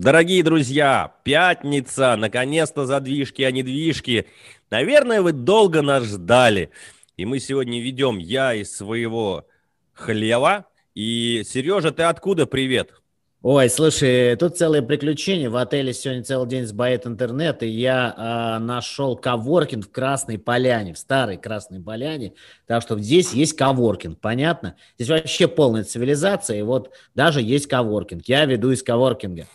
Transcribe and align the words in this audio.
Дорогие 0.00 0.42
друзья, 0.42 1.12
пятница, 1.24 2.16
наконец-то 2.16 2.86
задвижки, 2.86 3.42
а 3.42 3.50
не 3.50 3.62
движки. 3.62 4.24
Наверное, 4.70 5.20
вы 5.20 5.32
долго 5.32 5.82
нас 5.82 6.04
ждали. 6.04 6.70
И 7.18 7.26
мы 7.26 7.38
сегодня 7.38 7.82
ведем 7.82 8.16
я 8.16 8.54
из 8.54 8.74
своего 8.74 9.46
хлева. 9.92 10.64
И, 10.94 11.42
Сережа, 11.44 11.90
ты 11.90 12.04
откуда 12.04 12.46
привет? 12.46 12.94
Ой, 13.42 13.68
слушай, 13.68 14.34
тут 14.36 14.56
целое 14.56 14.80
приключение. 14.80 15.50
В 15.50 15.56
отеле 15.58 15.92
сегодня 15.92 16.24
целый 16.24 16.48
день 16.48 16.64
сбоит 16.64 17.06
интернет, 17.06 17.62
и 17.62 17.68
я 17.68 18.56
э, 18.56 18.64
нашел 18.64 19.18
коворкинг 19.18 19.84
в 19.84 19.90
Красной 19.90 20.38
Поляне, 20.38 20.94
в 20.94 20.98
старой 20.98 21.36
Красной 21.36 21.82
Поляне. 21.82 22.32
Так 22.66 22.80
что 22.80 22.98
здесь 22.98 23.34
есть 23.34 23.54
коворкинг, 23.54 24.18
понятно? 24.18 24.76
Здесь 24.98 25.10
вообще 25.10 25.46
полная 25.46 25.84
цивилизация, 25.84 26.58
и 26.58 26.62
вот 26.62 26.90
даже 27.14 27.42
есть 27.42 27.66
коворкинг. 27.66 28.22
Я 28.24 28.46
веду 28.46 28.70
из 28.70 28.82
коворкинга. 28.82 29.46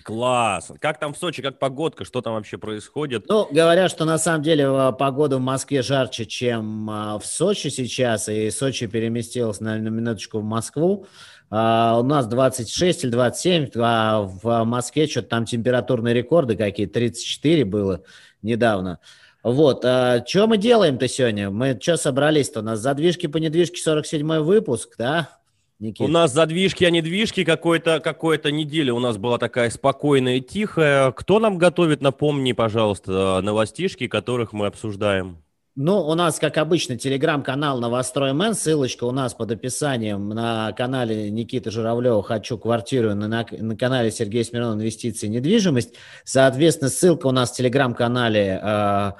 Класс. 0.00 0.72
Как 0.80 0.98
там 0.98 1.12
в 1.12 1.18
Сочи, 1.18 1.42
как 1.42 1.58
погодка, 1.58 2.04
что 2.04 2.22
там 2.22 2.34
вообще 2.34 2.56
происходит? 2.56 3.26
Ну, 3.28 3.46
говорят, 3.50 3.90
что 3.90 4.06
на 4.06 4.16
самом 4.16 4.42
деле 4.42 4.64
э, 4.64 4.92
погода 4.98 5.36
в 5.36 5.40
Москве 5.40 5.82
жарче, 5.82 6.24
чем 6.24 6.88
э, 6.88 7.18
в 7.18 7.26
Сочи 7.26 7.68
сейчас, 7.68 8.28
и 8.28 8.50
Сочи 8.50 8.86
переместилась 8.86 9.60
на, 9.60 9.76
на 9.76 9.88
минуточку 9.88 10.38
в 10.40 10.44
Москву. 10.44 11.06
Uh, 11.50 12.00
у 12.00 12.02
нас 12.02 12.26
26 12.28 13.04
или 13.04 13.10
27, 13.10 13.72
а 13.76 14.22
в 14.22 14.64
Москве 14.64 15.06
что-то 15.06 15.28
там 15.28 15.44
температурные 15.44 16.14
рекорды 16.14 16.56
какие 16.56 16.86
34 16.86 17.66
было 17.66 18.04
недавно. 18.40 19.00
Вот, 19.42 19.84
а 19.84 20.24
что 20.26 20.46
мы 20.46 20.56
делаем-то 20.56 21.06
сегодня? 21.08 21.50
Мы 21.50 21.78
что 21.78 21.98
собрались-то? 21.98 22.60
У 22.60 22.62
нас 22.62 22.78
задвижки 22.78 23.26
по 23.26 23.36
недвижке 23.36 23.82
47 23.82 24.38
выпуск, 24.38 24.94
да? 24.96 25.41
Никит? 25.82 26.00
У 26.00 26.08
нас 26.08 26.32
задвижки, 26.32 26.84
а 26.84 26.90
недвижки. 26.90 27.44
Какой-то 27.44 28.00
какой-то 28.00 28.50
неделя 28.50 28.94
у 28.94 29.00
нас 29.00 29.18
была 29.18 29.38
такая 29.38 29.68
спокойная 29.70 30.36
и 30.36 30.40
тихая. 30.40 31.12
Кто 31.12 31.38
нам 31.38 31.58
готовит, 31.58 32.00
напомни, 32.00 32.52
пожалуйста, 32.52 33.40
новостишки, 33.42 34.06
которых 34.06 34.52
мы 34.52 34.66
обсуждаем? 34.66 35.38
Ну, 35.74 36.00
у 36.00 36.14
нас, 36.14 36.38
как 36.38 36.58
обычно, 36.58 36.98
телеграм-канал 36.98 37.80
«Новострой 37.80 38.34
Мэн». 38.34 38.54
Ссылочка 38.54 39.04
у 39.04 39.10
нас 39.10 39.32
под 39.32 39.52
описанием 39.52 40.28
на 40.28 40.70
канале 40.72 41.30
Никиты 41.30 41.70
Журавлева 41.70 42.22
«Хочу 42.22 42.58
квартиру», 42.58 43.14
на, 43.14 43.26
на, 43.26 43.46
на 43.50 43.74
канале 43.74 44.10
Сергея 44.10 44.44
Смирнова 44.44 44.74
«Инвестиции 44.74 45.28
и 45.28 45.30
недвижимость». 45.30 45.94
Соответственно, 46.24 46.90
ссылка 46.90 47.26
у 47.26 47.30
нас 47.30 47.52
в 47.52 47.56
телеграм-канале 47.56 48.60
э, 48.62 49.12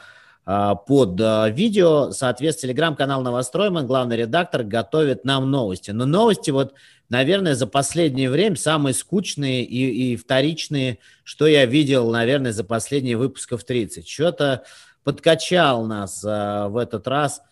под 0.44 1.20
э, 1.20 1.50
видео. 1.50 2.10
Соответственно, 2.10 2.72
телеграм-канал 2.72 3.22
«Новостройман», 3.22 3.86
главный 3.86 4.16
редактор, 4.16 4.64
готовит 4.64 5.24
нам 5.24 5.50
новости. 5.50 5.92
Но 5.92 6.04
новости 6.04 6.50
вот, 6.50 6.74
наверное, 7.08 7.54
за 7.54 7.66
последнее 7.66 8.28
время 8.28 8.56
самые 8.56 8.94
скучные 8.94 9.64
и, 9.64 10.12
и 10.12 10.16
вторичные, 10.16 10.98
что 11.22 11.46
я 11.46 11.64
видел, 11.64 12.10
наверное, 12.10 12.52
за 12.52 12.64
последние 12.64 13.16
выпусков 13.16 13.62
30. 13.64 14.08
Что-то 14.08 14.64
подкачал 15.04 15.86
нас 15.86 16.24
а, 16.26 16.68
в 16.68 16.76
этот 16.76 17.06
раз 17.06 17.42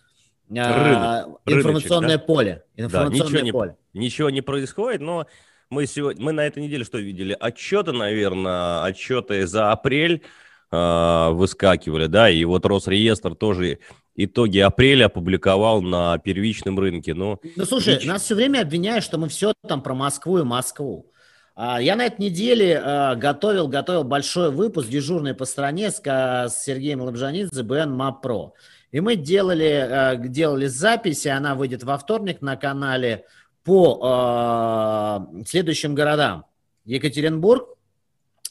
а, 0.57 1.25
Рынок, 1.25 1.39
информационное 1.45 2.17
рыночек, 2.17 2.27
да? 2.27 2.33
поле. 2.33 2.63
Информационное 2.75 3.31
да, 3.31 3.41
ничего 3.41 3.59
поле. 3.59 3.75
Не, 3.93 3.99
ничего 4.01 4.29
не 4.29 4.41
происходит, 4.41 5.01
но 5.01 5.27
мы, 5.69 5.85
сегодня, 5.85 6.23
мы 6.23 6.33
на 6.33 6.45
этой 6.45 6.61
неделе 6.61 6.83
что 6.83 6.97
видели? 6.97 7.35
Отчеты, 7.39 7.93
наверное, 7.93 8.83
отчеты 8.83 9.47
за 9.47 9.71
апрель 9.71 10.23
э, 10.71 11.29
выскакивали, 11.31 12.07
да, 12.07 12.29
и 12.29 12.43
вот 12.45 12.65
Росреестр 12.65 13.35
тоже 13.35 13.79
итоги 14.15 14.59
апреля 14.59 15.05
опубликовал 15.05 15.81
на 15.81 16.17
первичном 16.17 16.79
рынке. 16.79 17.13
Но 17.13 17.39
ну, 17.55 17.65
слушай, 17.65 17.95
ничего... 17.95 18.13
нас 18.13 18.23
все 18.23 18.35
время 18.35 18.61
обвиняют, 18.61 19.03
что 19.03 19.17
мы 19.17 19.29
все 19.29 19.53
там 19.67 19.81
про 19.81 19.93
Москву 19.93 20.39
и 20.39 20.43
Москву. 20.43 21.11
А, 21.55 21.81
я 21.81 21.95
на 21.95 22.05
этой 22.05 22.21
неделе 22.21 22.79
а, 22.83 23.15
готовил, 23.15 23.67
готовил 23.67 24.03
большой 24.03 24.51
выпуск 24.51 24.89
дежурный 24.89 25.33
по 25.33 25.45
стране 25.45 25.91
с, 25.91 26.01
с 26.01 26.63
Сергеем 26.63 27.01
Лобжанидзе 27.01 27.63
БН 27.63 27.91
МАП 27.91 28.21
Про. 28.21 28.53
И 28.91 28.99
мы 28.99 29.15
делали, 29.15 30.19
делали 30.27 30.67
записи, 30.67 31.29
она 31.29 31.55
выйдет 31.55 31.83
во 31.83 31.97
вторник 31.97 32.41
на 32.41 32.57
канале 32.57 33.25
по 33.63 35.25
следующим 35.47 35.95
городам. 35.95 36.43
Екатеринбург, 36.83 37.77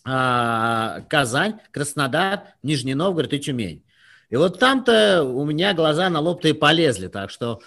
Казань, 0.02 1.60
Краснодар, 1.70 2.44
Нижний 2.62 2.94
Новгород 2.94 3.32
и 3.32 3.38
Тюмень. 3.38 3.84
И 4.30 4.36
вот 4.36 4.58
там-то 4.58 5.24
у 5.24 5.44
меня 5.44 5.74
глаза 5.74 6.08
на 6.08 6.20
лоб-то 6.20 6.48
и 6.48 6.52
полезли, 6.52 7.08
так 7.08 7.30
что 7.30 7.60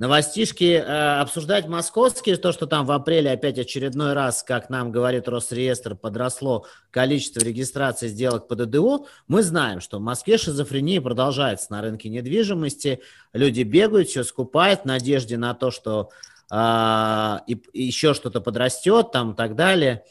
Новостишки 0.00 0.76
э, 0.76 1.20
обсуждать 1.20 1.68
московские, 1.68 2.38
то, 2.38 2.52
что 2.52 2.64
там 2.64 2.86
в 2.86 2.90
апреле 2.90 3.32
опять 3.32 3.58
очередной 3.58 4.14
раз, 4.14 4.42
как 4.42 4.70
нам 4.70 4.90
говорит 4.90 5.28
Росреестр, 5.28 5.94
подросло 5.94 6.64
количество 6.90 7.40
регистраций 7.40 8.08
сделок 8.08 8.48
по 8.48 8.56
ДДО, 8.56 9.06
мы 9.28 9.42
знаем, 9.42 9.82
что 9.82 9.98
в 9.98 10.00
Москве 10.00 10.38
шизофрения 10.38 11.02
продолжается 11.02 11.70
на 11.70 11.82
рынке 11.82 12.08
недвижимости. 12.08 13.02
Люди 13.34 13.60
бегают, 13.60 14.08
все 14.08 14.24
скупают 14.24 14.80
в 14.80 14.84
надежде 14.86 15.36
на 15.36 15.52
то, 15.52 15.70
что 15.70 16.08
э, 16.50 17.38
и, 17.46 17.60
еще 17.74 18.14
что-то 18.14 18.40
подрастет 18.40 19.12
там 19.12 19.32
и 19.32 19.36
так 19.36 19.54
далее. 19.54 20.04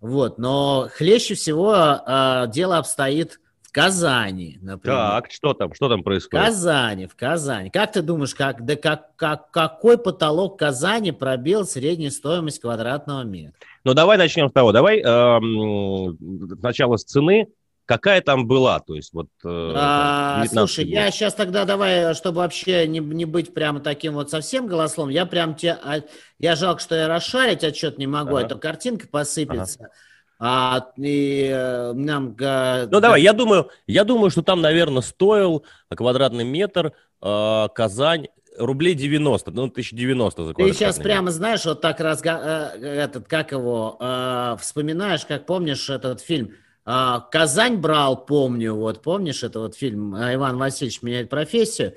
Вот. 0.00 0.38
Но 0.38 0.88
хлеще 0.94 1.34
всего 1.34 1.74
э, 1.74 2.46
дело 2.48 2.78
обстоит 2.78 3.40
Казани, 3.76 4.58
например. 4.62 4.96
Так, 4.96 5.30
что 5.30 5.52
там, 5.52 5.74
что 5.74 5.90
там 5.90 6.02
происходит? 6.02 6.42
В 6.42 6.48
Казани, 6.48 7.06
в 7.06 7.14
Казани. 7.14 7.68
Как 7.68 7.92
ты 7.92 8.00
думаешь, 8.00 8.34
как, 8.34 8.64
да 8.64 8.74
как, 8.74 9.14
как, 9.16 9.50
какой 9.50 9.98
потолок 9.98 10.58
Казани 10.58 11.12
пробил 11.12 11.66
среднюю 11.66 12.10
стоимость 12.10 12.62
квадратного 12.62 13.22
метра? 13.24 13.52
Ну, 13.84 13.92
давай 13.92 14.16
начнем 14.16 14.48
с 14.48 14.52
того. 14.52 14.72
Давай 14.72 15.02
эм, 15.02 16.16
сначала 16.58 16.96
с 16.96 17.04
цены. 17.04 17.48
Какая 17.86 18.20
там 18.20 18.46
была? 18.48 18.80
То 18.80 18.94
есть 18.94 19.12
вот. 19.12 19.28
Э, 19.44 19.72
а, 19.76 20.44
слушай, 20.46 20.84
год. 20.84 20.92
я 20.92 21.10
сейчас 21.10 21.34
тогда 21.34 21.64
давай, 21.64 22.14
чтобы 22.14 22.38
вообще 22.38 22.86
не, 22.88 22.98
не 22.98 23.24
быть 23.24 23.54
прямо 23.54 23.80
таким 23.80 24.14
вот 24.14 24.28
совсем 24.28 24.66
голослом, 24.66 25.08
я 25.08 25.24
прям 25.24 25.54
тебе, 25.54 25.78
а, 25.82 26.00
я 26.38 26.56
жалко, 26.56 26.82
что 26.82 26.96
я 26.96 27.08
расшарить 27.08 27.62
отчет 27.62 27.96
не 27.96 28.06
могу, 28.06 28.36
ага. 28.36 28.46
эта 28.46 28.56
картинка 28.56 29.06
посыпется. 29.08 29.78
Ага. 29.80 29.90
А, 30.38 30.86
и 30.98 31.48
э, 31.50 31.92
нам... 31.94 32.36
Ну, 32.36 33.00
давай, 33.00 33.22
я 33.22 33.32
думаю, 33.32 33.70
я 33.86 34.04
думаю, 34.04 34.30
что 34.30 34.42
там, 34.42 34.60
наверное, 34.60 35.00
стоил 35.00 35.64
квадратный 35.88 36.44
метр 36.44 36.92
э, 37.22 37.68
Казань 37.74 38.26
рублей 38.58 38.94
90, 38.94 39.50
ну, 39.50 39.64
1090 39.64 40.44
за 40.44 40.54
Ты 40.54 40.72
сейчас 40.72 40.98
прямо 40.98 41.30
знаешь, 41.30 41.64
вот 41.64 41.80
так 41.80 42.00
разга... 42.00 42.72
Э, 42.74 43.04
этот, 43.04 43.28
как 43.28 43.52
его, 43.52 43.96
э, 44.00 44.56
вспоминаешь, 44.60 45.24
как 45.24 45.46
помнишь 45.46 45.88
этот 45.88 46.20
фильм 46.20 46.48
э, 46.48 46.65
«Казань 46.86 47.78
брал», 47.78 48.24
помню, 48.24 48.74
вот, 48.74 49.02
помнишь 49.02 49.42
это 49.42 49.60
вот 49.60 49.74
фильм 49.74 50.14
э, 50.14 50.36
«Иван 50.36 50.56
Васильевич 50.56 51.02
меняет 51.02 51.28
профессию». 51.28 51.94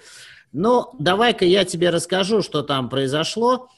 Ну, 0.51 0.89
давай-ка 0.97 1.45
я 1.45 1.63
тебе 1.63 1.91
расскажу, 1.91 2.41
что 2.41 2.63
там 2.63 2.89
произошло. 2.89 3.69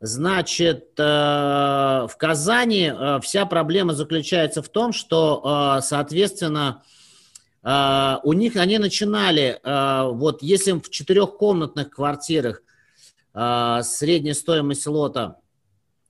Значит, 0.00 0.98
э, 0.98 1.02
в 1.02 2.12
Казани 2.16 2.90
э, 2.92 3.20
вся 3.22 3.44
проблема 3.46 3.92
заключается 3.92 4.62
в 4.62 4.68
том, 4.68 4.92
что, 4.92 5.76
э, 5.78 5.82
соответственно, 5.82 6.82
у 7.62 8.32
них 8.32 8.56
они 8.56 8.78
начинали, 8.78 9.60
вот 9.62 10.42
если 10.42 10.72
в 10.72 10.88
четырехкомнатных 10.88 11.90
квартирах 11.90 12.62
средняя 13.34 14.32
стоимость 14.32 14.86
лота, 14.86 15.36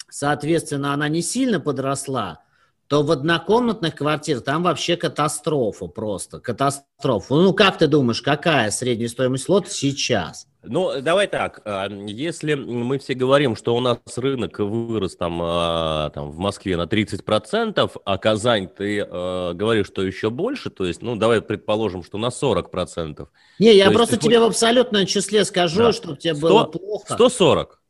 соответственно, 0.09 0.95
она 0.95 1.09
не 1.09 1.23
сильно 1.23 1.59
подросла, 1.59 2.45
то 2.91 3.05
в 3.05 3.13
однокомнатных 3.13 3.95
квартирах 3.95 4.43
там 4.43 4.65
вообще 4.65 4.97
катастрофа 4.97 5.87
просто, 5.87 6.41
катастрофа. 6.41 7.37
Ну, 7.37 7.55
как 7.55 7.79
ты 7.79 7.87
думаешь, 7.87 8.21
какая 8.21 8.73
средняя 8.73 9.09
стоимость 9.09 9.49
лота 9.49 9.71
сейчас? 9.71 10.49
Ну, 10.65 11.01
давай 11.01 11.29
так, 11.29 11.63
а, 11.65 11.89
если 11.89 12.55
мы 12.55 12.99
все 12.99 13.15
говорим, 13.15 13.55
что 13.55 13.77
у 13.77 13.81
нас 13.81 13.99
рынок 14.17 14.59
вырос 14.59 15.15
там, 15.15 15.39
а, 15.41 16.11
там 16.11 16.33
в 16.33 16.39
Москве 16.39 16.77
на 16.77 16.87
30%, 16.87 17.93
а 18.05 18.19
Казань, 18.19 18.67
ты 18.67 18.99
э, 18.99 19.53
говоришь, 19.55 19.87
что 19.87 20.03
еще 20.03 20.29
больше, 20.29 20.69
то 20.69 20.85
есть, 20.85 21.01
ну, 21.01 21.15
давай 21.15 21.41
предположим, 21.43 22.03
что 22.03 22.19
на 22.19 22.31
40%. 22.31 23.29
Не, 23.61 23.77
я 23.77 23.87
то 23.87 23.93
просто 23.93 24.17
тебе 24.17 24.39
хочешь... 24.39 24.49
в 24.49 24.51
абсолютном 24.51 25.07
числе 25.07 25.45
скажу, 25.45 25.79
да. 25.79 25.93
чтобы 25.93 26.17
тебе 26.17 26.35
100, 26.35 26.49
было 26.49 26.65
плохо. 26.65 27.15
140. 27.15 27.81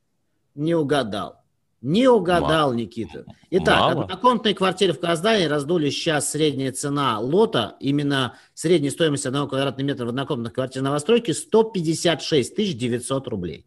Не 0.56 0.74
угадал. 0.74 1.39
Не 1.82 2.08
угадал, 2.08 2.68
Мало. 2.68 2.72
Никита. 2.74 3.24
Итак, 3.50 3.78
Мало. 3.78 4.02
однокомнатные 4.04 4.54
квартиры 4.54 4.92
в 4.92 5.00
Казани 5.00 5.46
раздули 5.46 5.88
сейчас 5.88 6.30
средняя 6.30 6.72
цена 6.72 7.18
лота, 7.18 7.76
именно 7.80 8.34
средняя 8.52 8.90
стоимость 8.90 9.24
одного 9.24 9.48
квадратного 9.48 9.86
метра 9.86 10.04
в 10.04 10.10
однокомнатной 10.10 10.52
квартире 10.52 10.82
новостройки 10.84 11.30
156 11.30 12.76
900 12.76 13.28
рублей. 13.28 13.66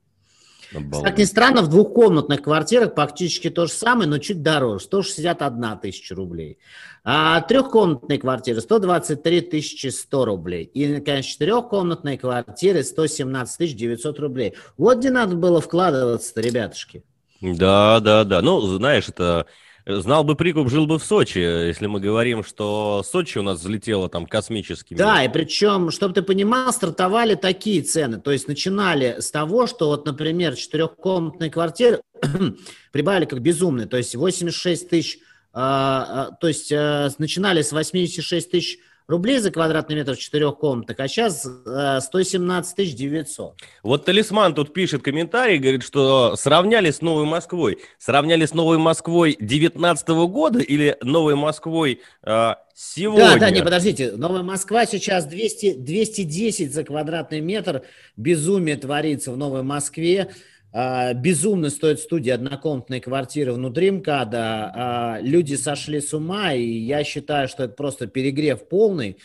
Обалдеть. 0.76 1.04
Как 1.04 1.18
ни 1.18 1.24
странно, 1.24 1.62
в 1.62 1.70
двухкомнатных 1.70 2.42
квартирах 2.42 2.96
практически 2.96 3.50
то 3.50 3.66
же 3.66 3.72
самое, 3.72 4.08
но 4.10 4.18
чуть 4.20 4.42
дороже, 4.42 4.86
161 4.86 5.80
тысяча 5.80 6.16
рублей. 6.16 6.60
А 7.04 7.42
трехкомнатные 7.42 8.20
квартиры 8.20 8.62
123 8.62 9.92
100 9.92 10.26
рублей. 10.26 10.64
И, 10.66 11.00
конечно, 11.02 11.32
четырехкомнатные 11.32 12.18
квартиры 12.18 12.84
117 12.84 13.76
900 13.76 14.20
рублей. 14.20 14.54
Вот 14.78 15.00
где 15.00 15.10
надо 15.10 15.36
было 15.36 15.62
вкладываться-то, 15.62 16.42
ребятушки. 16.42 17.04
Да, 17.44 18.00
да, 18.00 18.24
да. 18.24 18.42
Ну, 18.42 18.62
знаешь, 18.62 19.10
это 19.10 19.46
Знал 19.86 20.24
бы 20.24 20.36
прикуп, 20.36 20.70
жил 20.70 20.88
бы 20.88 20.98
в 20.98 21.04
Сочи, 21.04 21.40
если 21.40 21.88
мы 21.88 22.00
говорим, 22.00 22.42
что 22.42 23.04
Сочи 23.04 23.38
у 23.38 23.42
нас 23.42 23.60
взлетело 23.60 24.08
там 24.08 24.26
космическими. 24.26 24.98
Да, 24.98 25.26
и 25.26 25.28
причем, 25.28 25.92
чтобы 25.92 26.14
ты 26.14 26.22
понимал, 26.22 26.72
стартовали 26.72 27.36
такие 27.36 27.82
цены. 27.82 28.22
То 28.22 28.32
есть 28.32 28.48
начинали 28.48 29.18
с 29.20 29.30
того, 29.30 29.68
что 29.68 29.88
вот, 29.88 30.06
например, 30.06 30.56
четырехкомнатные 30.56 31.52
квартиры 31.52 32.02
прибавили 32.94 33.26
как 33.26 33.42
безумные. 33.42 33.86
То 33.86 33.98
есть 33.98 34.16
86 34.16 34.90
тысяч, 34.90 35.20
а, 35.52 36.32
то 36.40 36.48
есть 36.48 36.72
а, 36.72 37.10
начинали 37.18 37.62
с 37.62 37.74
86 37.74 38.52
тысяч 38.52 38.80
рублей 39.08 39.40
за 39.40 39.52
квадратный 39.52 39.96
метр 39.96 40.16
в 40.16 40.20
четырех 40.20 40.58
комнатах, 40.58 41.00
а 41.00 41.08
сейчас 41.08 41.46
э, 41.46 42.00
117 42.02 42.96
900. 42.96 43.56
Вот 43.84 44.06
Талисман 44.06 44.54
тут 44.54 44.74
пишет 44.74 45.04
комментарий, 45.04 45.58
говорит, 45.58 45.84
что 45.84 46.36
сравняли 46.36 46.92
с 46.92 47.02
Новой 47.02 47.26
Москвой. 47.26 47.80
Сравняли 47.98 48.46
с 48.46 48.54
Новой 48.54 48.78
Москвой 48.78 49.38
19 49.40 50.08
года 50.10 50.60
или 50.60 50.98
Новой 51.02 51.36
Москвой 51.36 52.02
э, 52.24 52.56
сегодня? 52.74 53.34
Да, 53.34 53.38
да, 53.38 53.50
не, 53.50 53.62
подождите. 53.62 54.12
Новая 54.14 54.44
Москва 54.44 54.86
сейчас 54.86 55.26
200, 55.26 55.76
210 55.76 56.74
за 56.74 56.84
квадратный 56.84 57.42
метр. 57.42 57.84
Безумие 58.16 58.78
творится 58.78 59.32
в 59.32 59.38
Новой 59.38 59.64
Москве. 59.64 60.32
А, 60.76 61.14
безумно 61.14 61.70
стоит 61.70 62.00
студия 62.00 62.34
однокомнатной 62.34 63.00
квартиры 63.00 63.54
внутри 63.54 63.92
МКАДа. 63.92 64.72
А, 64.74 65.20
люди 65.22 65.54
сошли 65.54 66.02
с 66.02 66.14
ума, 66.14 66.54
и 66.54 66.66
я 66.66 67.04
считаю, 67.04 67.48
что 67.48 67.66
это 67.66 67.76
просто 67.76 68.08
перегрев 68.08 68.68
полный. 68.68 69.18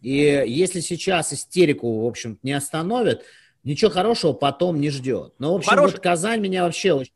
И 0.00 0.44
если 0.46 0.80
сейчас 0.80 1.32
истерику, 1.32 2.00
в 2.00 2.06
общем 2.06 2.40
не 2.42 2.52
остановят, 2.52 3.22
ничего 3.62 3.90
хорошего 3.90 4.32
потом 4.32 4.80
не 4.80 4.90
ждет. 4.90 5.34
Но, 5.38 5.52
в 5.52 5.56
общем, 5.58 5.70
Хорош... 5.70 5.92
вот 5.92 6.00
Казань 6.00 6.40
меня 6.40 6.64
вообще 6.64 6.92
очень... 6.92 7.12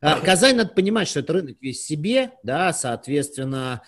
А, 0.00 0.20
Казань, 0.20 0.56
надо 0.56 0.70
понимать, 0.70 1.08
что 1.08 1.20
это 1.20 1.32
рынок 1.32 1.56
весь 1.60 1.84
себе, 1.84 2.32
да, 2.44 2.72
соответственно, 2.72 3.82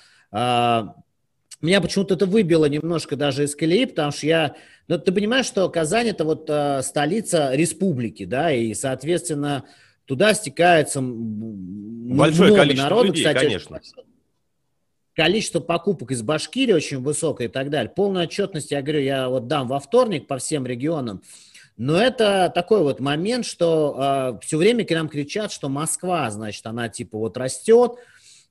меня 1.64 1.80
почему-то 1.80 2.14
это 2.14 2.26
выбило 2.26 2.66
немножко 2.66 3.16
даже 3.16 3.44
из 3.44 3.54
колеи, 3.54 3.86
потому 3.86 4.12
что 4.12 4.26
я 4.26 4.56
но 4.86 4.98
ты 4.98 5.12
понимаешь, 5.12 5.46
что 5.46 5.68
Казань 5.70 6.08
это 6.08 6.24
вот 6.24 6.44
э, 6.48 6.82
столица 6.82 7.54
республики, 7.54 8.24
да, 8.24 8.52
и, 8.52 8.74
соответственно, 8.74 9.64
туда 10.04 10.34
стекается 10.34 11.00
большое 11.02 12.50
много 12.50 12.62
количество 12.62 12.84
народу, 12.84 13.06
людей, 13.06 13.24
кстати, 13.24 13.44
конечно. 13.44 13.80
Количество 15.14 15.60
покупок 15.60 16.10
из 16.10 16.22
Башкирии 16.22 16.72
очень 16.72 17.00
высокое 17.00 17.46
и 17.46 17.50
так 17.50 17.70
далее. 17.70 17.90
Полную 17.90 18.24
отчетность, 18.24 18.72
я 18.72 18.82
говорю, 18.82 19.00
я 19.00 19.28
вот 19.28 19.46
дам 19.46 19.68
во 19.68 19.78
вторник 19.78 20.26
по 20.26 20.38
всем 20.38 20.66
регионам. 20.66 21.22
Но 21.76 21.96
это 21.96 22.52
такой 22.54 22.82
вот 22.82 23.00
момент, 23.00 23.46
что 23.46 24.36
э, 24.36 24.44
все 24.44 24.58
время 24.58 24.84
к 24.84 24.90
нам 24.90 25.08
кричат, 25.08 25.50
что 25.50 25.68
Москва, 25.68 26.30
значит, 26.30 26.66
она 26.66 26.88
типа 26.88 27.16
вот 27.16 27.36
растет, 27.36 27.92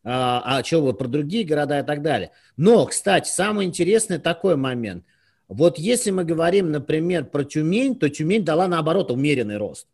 а 0.03 0.63
что 0.63 0.81
вот 0.81 0.97
про 0.97 1.07
другие 1.07 1.45
города 1.45 1.79
и 1.79 1.83
так 1.83 2.01
далее. 2.01 2.31
Но, 2.57 2.85
кстати, 2.85 3.29
самый 3.29 3.65
интересный 3.65 4.19
такой 4.19 4.55
момент. 4.55 5.05
Вот 5.47 5.77
если 5.77 6.11
мы 6.11 6.23
говорим, 6.23 6.71
например, 6.71 7.25
про 7.25 7.43
Тюмень, 7.43 7.95
то 7.95 8.09
Тюмень 8.09 8.43
дала, 8.43 8.67
наоборот, 8.67 9.11
умеренный 9.11 9.57
рост. 9.57 9.87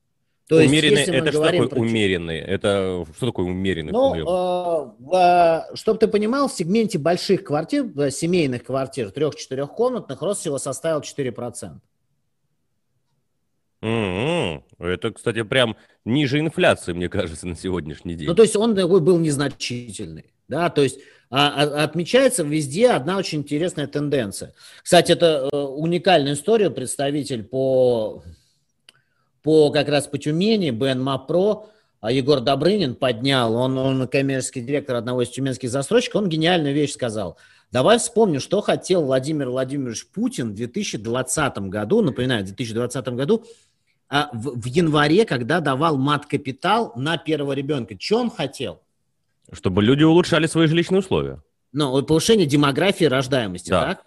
То 0.47 0.55
умеренный, 0.55 1.01
есть, 1.01 1.09
это 1.09 1.31
что 1.31 1.43
такое 1.43 1.67
про... 1.67 1.79
умеренный? 1.79 2.39
Это 2.39 3.05
что 3.15 3.27
такое 3.27 3.45
умеренный? 3.45 3.91
Ну, 3.91 4.95
э, 5.13 5.15
э, 5.15 5.75
чтобы 5.75 5.99
ты 5.99 6.07
понимал, 6.07 6.47
в 6.47 6.53
сегменте 6.53 6.97
больших 6.97 7.43
квартир, 7.43 7.85
семейных 8.09 8.63
квартир, 8.63 9.11
трех-четырехкомнатных, 9.11 10.19
рост 10.23 10.41
всего 10.41 10.57
составил 10.57 11.01
4%. 11.01 11.73
Mm-hmm. 13.81 14.63
Это, 14.79 15.11
кстати, 15.11 15.43
прям 15.43 15.77
ниже 16.05 16.39
инфляции, 16.39 16.93
мне 16.93 17.09
кажется, 17.09 17.47
на 17.47 17.55
сегодняшний 17.55 18.15
день. 18.15 18.27
Ну, 18.27 18.35
то 18.35 18.41
есть 18.41 18.55
он 18.55 18.75
такой 18.75 18.99
был 18.99 19.17
незначительный. 19.19 20.33
Да, 20.47 20.69
то 20.69 20.81
есть 20.81 20.99
а, 21.29 21.63
а, 21.63 21.83
отмечается 21.83 22.43
везде 22.43 22.89
одна 22.89 23.17
очень 23.17 23.39
интересная 23.39 23.87
тенденция. 23.87 24.53
Кстати, 24.81 25.11
это 25.11 25.47
э, 25.51 25.55
уникальная 25.55 26.33
история. 26.33 26.71
Представитель 26.71 27.43
по, 27.43 28.23
по 29.43 29.69
как 29.69 29.89
раз 29.89 30.07
по 30.07 30.17
Тюмени, 30.17 30.71
БН 30.71 31.01
МАПРО, 31.01 31.67
а 32.01 32.11
Егор 32.11 32.39
Добрынин 32.39 32.95
поднял, 32.95 33.53
он, 33.55 33.77
он 33.77 34.07
коммерческий 34.07 34.61
директор 34.61 34.95
одного 34.95 35.21
из 35.21 35.29
тюменских 35.29 35.69
застройщиков, 35.69 36.23
он 36.23 36.29
гениальную 36.29 36.73
вещь 36.73 36.93
сказал. 36.93 37.37
Давай 37.71 37.99
вспомним, 37.99 38.39
что 38.39 38.61
хотел 38.61 39.03
Владимир 39.03 39.49
Владимирович 39.49 40.07
Путин 40.07 40.51
в 40.51 40.55
2020 40.55 41.57
году, 41.69 42.01
напоминаю, 42.01 42.41
в 42.41 42.47
2020 42.47 43.07
году, 43.09 43.45
в, 44.09 44.59
в 44.59 44.65
январе, 44.65 45.25
когда 45.25 45.59
давал 45.59 45.97
мат-капитал 45.97 46.93
на 46.95 47.17
первого 47.17 47.53
ребенка. 47.53 47.95
Что 47.99 48.19
он 48.19 48.31
хотел? 48.31 48.81
Чтобы 49.51 49.83
люди 49.83 50.03
улучшали 50.03 50.47
свои 50.47 50.67
жилищные 50.67 50.99
условия. 50.99 51.41
Ну, 51.71 52.01
повышение 52.03 52.47
демографии 52.47 53.05
рождаемости, 53.05 53.69
да. 53.69 53.81
так? 53.81 54.05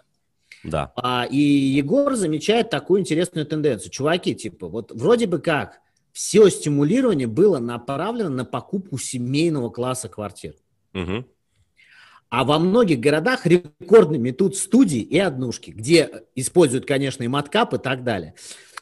Да. 0.63 0.93
А, 0.95 1.25
и 1.29 1.37
Егор 1.37 2.15
замечает 2.15 2.69
такую 2.69 3.01
интересную 3.01 3.45
тенденцию. 3.45 3.91
Чуваки, 3.91 4.35
типа, 4.35 4.67
вот 4.67 4.91
вроде 4.91 5.27
бы 5.27 5.39
как 5.39 5.79
все 6.11 6.49
стимулирование 6.49 7.27
было 7.27 7.59
направлено 7.59 8.29
на 8.29 8.45
покупку 8.45 8.97
семейного 8.97 9.69
класса 9.69 10.09
квартир. 10.09 10.55
Угу. 10.93 11.25
А 12.29 12.43
во 12.45 12.59
многих 12.59 12.99
городах 12.99 13.45
рекордно 13.45 14.15
метут 14.15 14.55
студии 14.55 15.01
и 15.01 15.19
однушки, 15.19 15.71
где 15.71 16.23
используют, 16.35 16.85
конечно, 16.85 17.23
и 17.23 17.27
маткап 17.27 17.73
и 17.73 17.77
так 17.77 18.03
далее. 18.03 18.33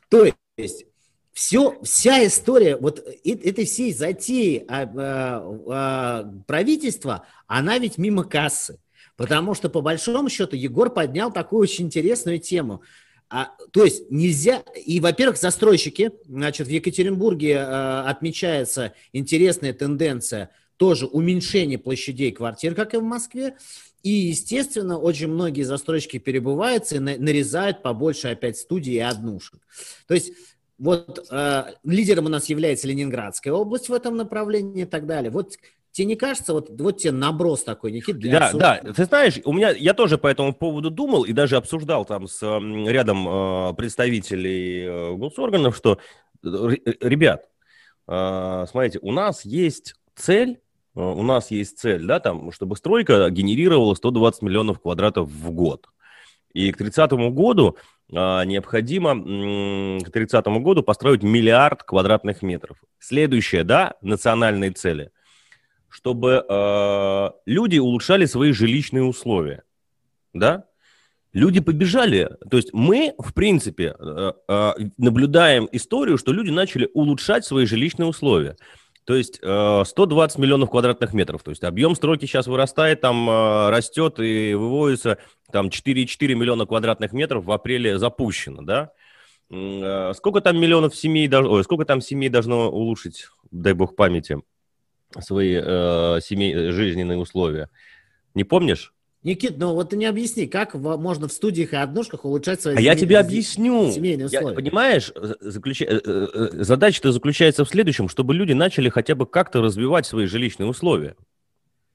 То 0.09 0.27
есть 0.57 0.85
все, 1.33 1.79
вся 1.83 2.25
история 2.25 2.75
вот 2.75 2.99
этой 3.23 3.65
всей 3.65 3.93
затеи 3.93 4.65
а, 4.67 4.83
а, 4.83 5.59
а, 5.67 6.33
правительства, 6.45 7.25
она 7.47 7.77
ведь 7.77 7.97
мимо 7.97 8.23
кассы. 8.23 8.79
Потому 9.15 9.53
что, 9.53 9.69
по 9.69 9.81
большому 9.81 10.29
счету, 10.29 10.55
Егор 10.55 10.89
поднял 10.89 11.31
такую 11.31 11.61
очень 11.61 11.85
интересную 11.85 12.39
тему. 12.39 12.81
А, 13.29 13.51
то 13.71 13.85
есть 13.85 14.09
нельзя... 14.09 14.63
И, 14.85 14.99
во-первых, 14.99 15.37
застройщики, 15.37 16.11
значит, 16.27 16.67
в 16.67 16.69
Екатеринбурге 16.69 17.59
а, 17.59 18.09
отмечается 18.09 18.93
интересная 19.13 19.73
тенденция 19.73 20.49
тоже 20.75 21.05
уменьшение 21.05 21.77
площадей 21.77 22.31
квартир, 22.31 22.73
как 22.73 22.95
и 22.95 22.97
в 22.97 23.03
Москве. 23.03 23.55
И, 24.03 24.09
естественно, 24.09 24.97
очень 24.97 25.27
многие 25.27 25.61
застройщики 25.61 26.17
перебываются 26.17 26.95
и 26.95 26.99
нарезают 26.99 27.83
побольше 27.83 28.29
опять 28.29 28.57
студий 28.57 28.95
и 28.95 28.99
однушек. 28.99 29.59
То 30.07 30.15
есть 30.15 30.33
вот 30.81 31.27
э, 31.29 31.63
лидером 31.83 32.25
у 32.25 32.29
нас 32.29 32.49
является 32.49 32.87
Ленинградская 32.87 33.53
область 33.53 33.87
в 33.87 33.93
этом 33.93 34.17
направлении 34.17 34.81
и 34.81 34.85
так 34.85 35.05
далее. 35.05 35.29
Вот 35.31 35.53
Тебе 35.91 36.07
не 36.07 36.15
кажется, 36.15 36.53
вот, 36.53 36.69
вот 36.69 36.99
тебе 36.99 37.11
наброс 37.11 37.63
такой, 37.63 37.91
Никит, 37.91 38.17
для 38.17 38.39
Да, 38.39 38.45
обсуждения? 38.45 38.81
да, 38.83 38.93
ты 38.93 39.03
знаешь, 39.03 39.39
у 39.43 39.51
меня, 39.51 39.71
я 39.71 39.93
тоже 39.93 40.17
по 40.17 40.27
этому 40.27 40.53
поводу 40.53 40.89
думал 40.89 41.23
и 41.23 41.33
даже 41.33 41.57
обсуждал 41.57 42.05
там 42.05 42.27
с 42.27 42.41
рядом 42.41 43.27
э, 43.27 43.73
представителей 43.73 44.85
э, 44.85 45.15
госорганов, 45.15 45.75
что, 45.75 45.97
э, 46.45 46.47
ребят, 47.01 47.49
э, 48.07 48.65
смотрите, 48.69 48.99
у 49.01 49.11
нас 49.11 49.43
есть 49.43 49.95
цель, 50.15 50.61
э, 50.95 51.01
у 51.01 51.23
нас 51.23 51.51
есть 51.51 51.77
цель, 51.77 52.05
да, 52.05 52.21
там, 52.21 52.53
чтобы 52.53 52.77
стройка 52.77 53.29
генерировала 53.29 53.93
120 53.93 54.43
миллионов 54.43 54.79
квадратов 54.79 55.27
в 55.27 55.51
год. 55.51 55.87
И 56.53 56.71
к 56.71 56.77
30 56.77 57.11
году 57.33 57.77
а, 58.13 58.43
необходимо 58.43 59.15
к 60.03 60.11
30 60.11 60.45
году 60.61 60.83
построить 60.83 61.23
миллиард 61.23 61.83
квадратных 61.83 62.41
метров. 62.41 62.77
Следующее, 62.99 63.63
да, 63.63 63.95
национальные 64.01 64.71
цели, 64.71 65.11
чтобы 65.89 66.45
э, 66.47 67.29
люди 67.45 67.79
улучшали 67.79 68.25
свои 68.25 68.51
жилищные 68.51 69.03
условия, 69.03 69.63
да, 70.33 70.65
люди 71.33 71.61
побежали. 71.61 72.29
То 72.49 72.57
есть 72.57 72.73
мы, 72.73 73.13
в 73.17 73.33
принципе, 73.33 73.95
э, 73.97 74.33
э, 74.47 74.73
наблюдаем 74.97 75.67
историю, 75.71 76.17
что 76.17 76.31
люди 76.31 76.49
начали 76.49 76.89
улучшать 76.93 77.45
свои 77.45 77.65
жилищные 77.65 78.07
условия. 78.07 78.55
То 79.05 79.15
есть 79.15 79.37
120 79.37 80.37
э, 80.37 80.41
миллионов 80.41 80.69
квадратных 80.69 81.13
метров. 81.13 81.43
То 81.43 81.51
есть 81.51 81.63
объем 81.63 81.95
стройки 81.95 82.25
сейчас 82.25 82.47
вырастает, 82.47 83.01
там 83.01 83.29
э, 83.29 83.69
растет 83.69 84.19
и 84.19 84.53
выводится 84.53 85.17
там 85.51 85.67
4,4 85.67 86.33
миллиона 86.35 86.65
квадратных 86.65 87.11
метров 87.11 87.45
в 87.45 87.51
апреле 87.51 87.97
запущено, 87.97 88.61
да? 88.61 88.91
Э, 89.49 90.13
сколько 90.15 90.41
там 90.41 90.59
миллионов 90.59 90.95
семей, 90.95 91.29
ой, 91.33 91.63
сколько 91.63 91.85
там 91.85 91.99
семей 91.99 92.29
должно 92.29 92.69
улучшить, 92.69 93.27
дай 93.49 93.73
бог 93.73 93.95
памяти, 93.95 94.41
свои 95.19 95.59
э, 95.61 96.19
семей, 96.21 96.71
жизненные 96.71 97.17
условия? 97.17 97.69
Не 98.33 98.43
помнишь? 98.43 98.93
Никит, 99.23 99.59
ну 99.59 99.75
вот 99.75 99.91
ты 99.91 99.97
не 99.97 100.05
объясни, 100.05 100.47
как 100.47 100.73
можно 100.73 101.27
в 101.27 101.31
студиях 101.31 101.73
и 101.73 101.75
однушках 101.75 102.25
улучшать 102.25 102.59
свои 102.61 102.75
А 102.75 102.81
я 102.81 102.95
тебе 102.95 103.19
объясню. 103.19 103.91
Семейные 103.91 104.25
условия. 104.25 104.49
Я, 104.49 104.55
понимаешь, 104.55 105.11
заключ... 105.39 105.83
Э, 105.83 105.85
э, 106.03 106.27
э, 106.33 106.63
задача-то 106.63 107.11
заключается 107.11 107.63
в 107.63 107.69
следующем, 107.69 108.09
чтобы 108.09 108.33
люди 108.33 108.53
начали 108.53 108.89
хотя 108.89 109.13
бы 109.13 109.27
как-то 109.27 109.61
развивать 109.61 110.07
свои 110.07 110.25
жилищные 110.25 110.67
условия. 110.67 111.15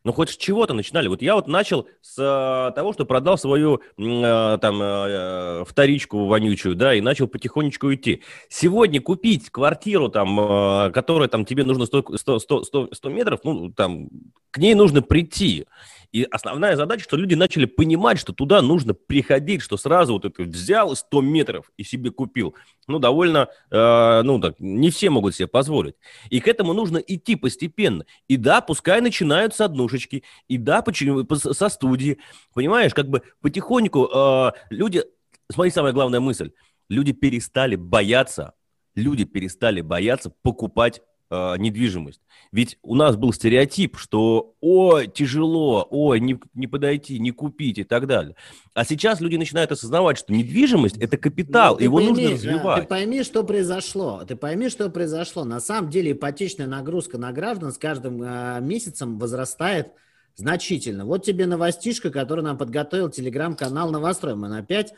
Ну, 0.07 0.13
хоть 0.13 0.31
с 0.31 0.37
чего-то 0.37 0.73
начинали. 0.73 1.09
Вот 1.09 1.21
я 1.21 1.35
вот 1.35 1.49
начал 1.49 1.89
с 2.01 2.17
э, 2.17 2.73
того, 2.77 2.93
что 2.93 3.05
продал 3.05 3.37
свою 3.37 3.81
э, 3.99 4.59
там 4.61 4.81
э, 4.81 5.65
вторичку 5.67 6.27
вонючую, 6.27 6.77
да, 6.77 6.95
и 6.95 7.01
начал 7.01 7.27
потихонечку 7.27 7.93
идти. 7.93 8.23
Сегодня 8.49 9.01
купить 9.01 9.51
квартиру, 9.51 10.09
там, 10.09 10.39
э, 10.39 10.91
которая 10.93 11.29
там 11.29 11.45
тебе 11.45 11.65
нужно 11.65 11.87
100, 11.87 12.19
100, 12.19 12.39
100, 12.39 12.89
100 12.93 13.09
метров, 13.09 13.41
ну, 13.43 13.73
там, 13.73 14.09
к 14.53 14.59
ней 14.59 14.75
нужно 14.75 15.03
прийти. 15.03 15.67
И 16.17 16.23
основная 16.31 16.77
задача, 16.77 17.05
что 17.05 17.19
люди 17.19 17.35
начали 17.35 17.67
понимать, 17.67 18.19
что 18.19 18.33
туда 18.33 18.63
нужно 18.63 18.95
приходить, 18.95 19.61
что 19.61 19.77
сразу 19.77 20.15
вот 20.15 20.25
это 20.25 20.45
взял 20.45 20.97
100 20.97 21.21
метров 21.21 21.71
и 21.77 21.85
себе 21.85 22.11
купил. 22.11 22.55
Ну, 22.89 22.99
довольно, 22.99 23.49
э, 23.71 24.23
ну, 24.23 24.41
так, 24.41 24.59
не 24.59 24.89
все 24.89 25.11
могут 25.11 25.35
себе 25.35 25.47
позволить. 25.47 25.95
И 26.31 26.41
к 26.41 26.49
этому 26.49 26.73
нужно 26.73 26.97
идти 26.97 27.37
постепенно. 27.37 28.07
И 28.29 28.39
да, 28.39 28.63
пускай 28.63 29.03
начинают 29.03 29.55
с 29.55 29.61
однушечки, 29.61 30.23
и 30.49 30.57
да, 30.57 30.81
почему, 30.81 31.23
со 31.37 31.69
студии. 31.69 32.17
Понимаешь, 32.55 32.95
как 32.95 33.11
бы 33.11 33.21
потихоньку 33.43 34.07
э, 34.07 34.53
люди... 34.71 35.05
Смотри, 35.53 35.71
самая 35.71 35.93
главная 35.93 36.21
мысль. 36.21 36.53
Люди 36.89 37.13
перестали 37.13 37.77
бояться, 37.77 38.55
люди 38.95 39.25
перестали 39.25 39.83
бояться 39.83 40.33
покупать 40.41 41.03
э, 41.31 41.57
недвижимость. 41.59 42.21
Ведь 42.53 42.79
у 42.83 42.95
нас 42.95 43.17
был 43.17 43.33
стереотип, 43.33 43.97
что 43.99 44.55
ой, 44.61 45.09
тяжело, 45.09 45.87
ой, 45.91 46.21
не, 46.21 46.39
не 46.55 46.67
подойти, 46.67 47.19
не 47.19 47.31
купить 47.31 47.79
и 47.79 47.85
так 47.85 48.07
далее. 48.07 48.37
А 48.75 48.85
сейчас 48.85 49.21
люди 49.21 49.37
начинают 49.37 49.73
осознавать, 49.73 50.19
что 50.19 50.33
недвижимость– 50.33 50.97
это 50.99 51.17
капитал, 51.17 51.77
ну, 51.77 51.85
его 51.85 51.97
пойми, 51.99 52.11
нужно 52.11 52.31
развивать. 52.31 52.83
Ты 52.83 52.89
пойми, 52.89 53.23
что 53.23 53.45
произошло. 53.45 54.25
Ты 54.27 54.37
пойми, 54.37 54.69
что 54.69 54.89
произошло. 54.91 55.45
На 55.45 55.61
самом 55.61 55.91
деле 55.91 56.13
ипотечная 56.13 56.67
нагрузка 56.67 57.19
на 57.19 57.33
граждан 57.33 57.73
с 57.73 57.79
каждым 57.79 58.23
э, 58.23 58.61
месяцем 58.61 59.19
возрастает 59.19 59.89
значительно. 60.37 61.05
Вот 61.05 61.25
тебе 61.25 61.47
новостишка, 61.47 62.11
которую 62.11 62.45
нам 62.45 62.59
подготовил 62.59 63.11
телеграм-канал 63.11 63.91
«Новострой». 63.91 64.35
Мы 64.35 64.57
опять, 64.57 64.93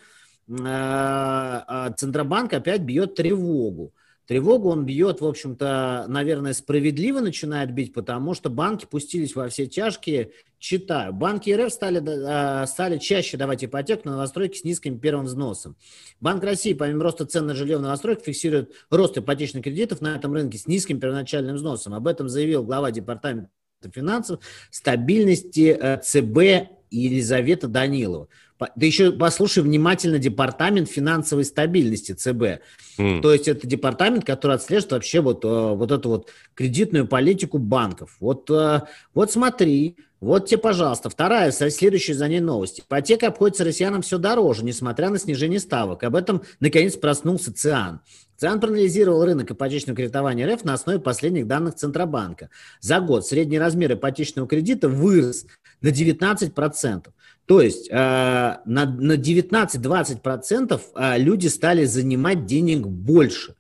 э, 0.49 0.55
э, 0.55 1.91
Центробанк 1.97 2.53
опять 2.53 2.83
бьет 2.83 3.15
тревогу. 3.15 3.93
Тревогу 4.29 4.69
он 4.69 4.85
бьет, 4.85 5.23
в 5.23 5.27
общем-то, 5.27 6.05
наверное, 6.07 6.53
справедливо 6.53 7.21
начинает 7.21 7.73
бить, 7.73 7.95
потому 7.95 8.35
что 8.35 8.51
банки 8.51 8.85
пустились 8.85 9.35
во 9.35 9.49
все 9.49 9.67
тяжкие. 9.67 10.33
Читаю. 10.59 11.15
Банки 11.15 11.49
РФ 11.49 11.73
стали, 11.73 12.03
а, 12.27 12.67
стали 12.67 12.99
чаще 12.99 13.39
давать 13.39 13.65
ипотеку 13.65 14.03
на 14.05 14.17
новостройки 14.17 14.59
с 14.59 14.65
низким 14.65 15.01
первым 15.01 15.25
взносом. 15.25 15.77
Банк 16.21 16.45
России, 16.45 16.75
помимо 16.75 17.05
роста 17.05 17.25
цен 17.25 17.47
на 17.47 17.55
жилье 17.55 17.79
в 17.79 17.81
новостройках, 17.81 18.27
фиксирует 18.27 18.75
рост 18.91 19.17
ипотечных 19.17 19.65
кредитов 19.65 20.03
на 20.03 20.15
этом 20.15 20.35
рынке 20.35 20.59
с 20.59 20.67
низким 20.67 21.01
первоначальным 21.01 21.57
взносом. 21.57 21.95
Об 21.95 22.07
этом 22.07 22.29
заявил 22.29 22.65
глава 22.65 22.91
департамента 22.91 23.49
финансов 23.95 24.41
стабильности 24.71 25.75
э, 25.81 26.03
ЦБ 26.03 26.69
Елизавета 26.91 27.67
Данилова. 27.67 28.29
Да 28.59 28.87
еще 28.87 29.13
послушай 29.13 29.63
внимательно 29.63 30.19
департамент 30.19 30.89
финансовой 30.89 31.45
стабильности 31.45 32.13
ЦБ. 32.13 32.61
Mm. 32.99 33.21
То 33.23 33.33
есть 33.33 33.47
это 33.47 33.67
департамент, 33.67 34.25
который 34.25 34.57
отслеживает 34.57 34.93
вообще 34.93 35.21
вот, 35.21 35.45
э, 35.45 35.49
вот 35.49 35.93
эту 35.93 36.09
вот 36.09 36.31
кредитную 36.55 37.07
политику 37.07 37.59
банков. 37.59 38.17
Вот, 38.19 38.51
э, 38.51 38.83
вот 39.15 39.31
смотри, 39.31 39.97
вот 40.21 40.47
тебе, 40.47 40.59
пожалуйста, 40.59 41.11
вторая, 41.11 41.53
следующая 41.53 42.15
за 42.15 42.27
ней 42.27 42.41
новость. 42.41 42.81
Ипотека 42.81 43.29
обходится 43.29 43.63
россиянам 43.63 44.03
все 44.03 44.19
дороже, 44.19 44.65
несмотря 44.65 45.11
на 45.11 45.19
снижение 45.19 45.61
ставок. 45.61 46.03
Об 46.03 46.17
этом, 46.17 46.43
наконец, 46.59 46.97
проснулся 46.97 47.53
ЦИАН. 47.55 48.01
ЦИАН 48.39 48.61
проанализировал 48.61 49.25
рынок 49.25 49.51
ипотечного 49.53 49.97
кредитования 49.97 50.53
РФ 50.53 50.65
на 50.65 50.75
основе 50.75 50.99
последних 50.99 51.47
данных 51.47 51.77
Центробанка. 51.77 52.51
За 52.81 53.01
год 53.01 53.27
средний 53.27 53.61
размер 53.61 53.93
ипотечного 53.93 54.49
кредита 54.49 54.89
вырос 54.89 55.47
на 55.83 55.89
19%. 55.89 57.07
То 57.49 57.63
есть 57.63 57.89
э, 57.91 57.95
на, 57.95 58.61
на 58.67 59.17
19-20% 59.17 60.81
э, 60.95 61.19
люди 61.19 61.47
стали 61.47 61.87
занимать 61.87 62.45
денег 62.45 62.87
больше. 62.87 63.55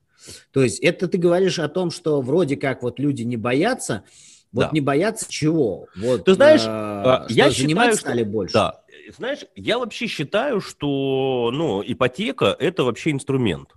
То 0.52 0.62
есть 0.62 0.80
это 0.80 1.08
ты 1.08 1.16
говоришь 1.16 1.58
о 1.58 1.68
том, 1.68 1.90
что 1.90 2.20
вроде 2.20 2.58
как 2.58 2.82
вот 2.82 2.98
люди 2.98 3.22
не 3.22 3.38
боятся, 3.38 4.04
вот 4.52 4.66
да. 4.66 4.70
не 4.74 4.82
боятся 4.82 5.24
чего? 5.30 5.86
Вот, 5.96 6.26
ты 6.26 6.34
знаешь, 6.34 6.64
э, 6.66 7.32
я 7.32 7.50
считаю, 7.50 7.94
стали 7.96 8.24
что, 8.24 8.30
больше. 8.30 8.52
Да, 8.52 8.82
знаешь, 9.16 9.46
я 9.56 9.78
вообще 9.78 10.06
считаю, 10.06 10.60
что 10.60 11.50
ну 11.50 11.82
ипотека 11.82 12.54
это 12.58 12.84
вообще 12.84 13.12
инструмент. 13.12 13.70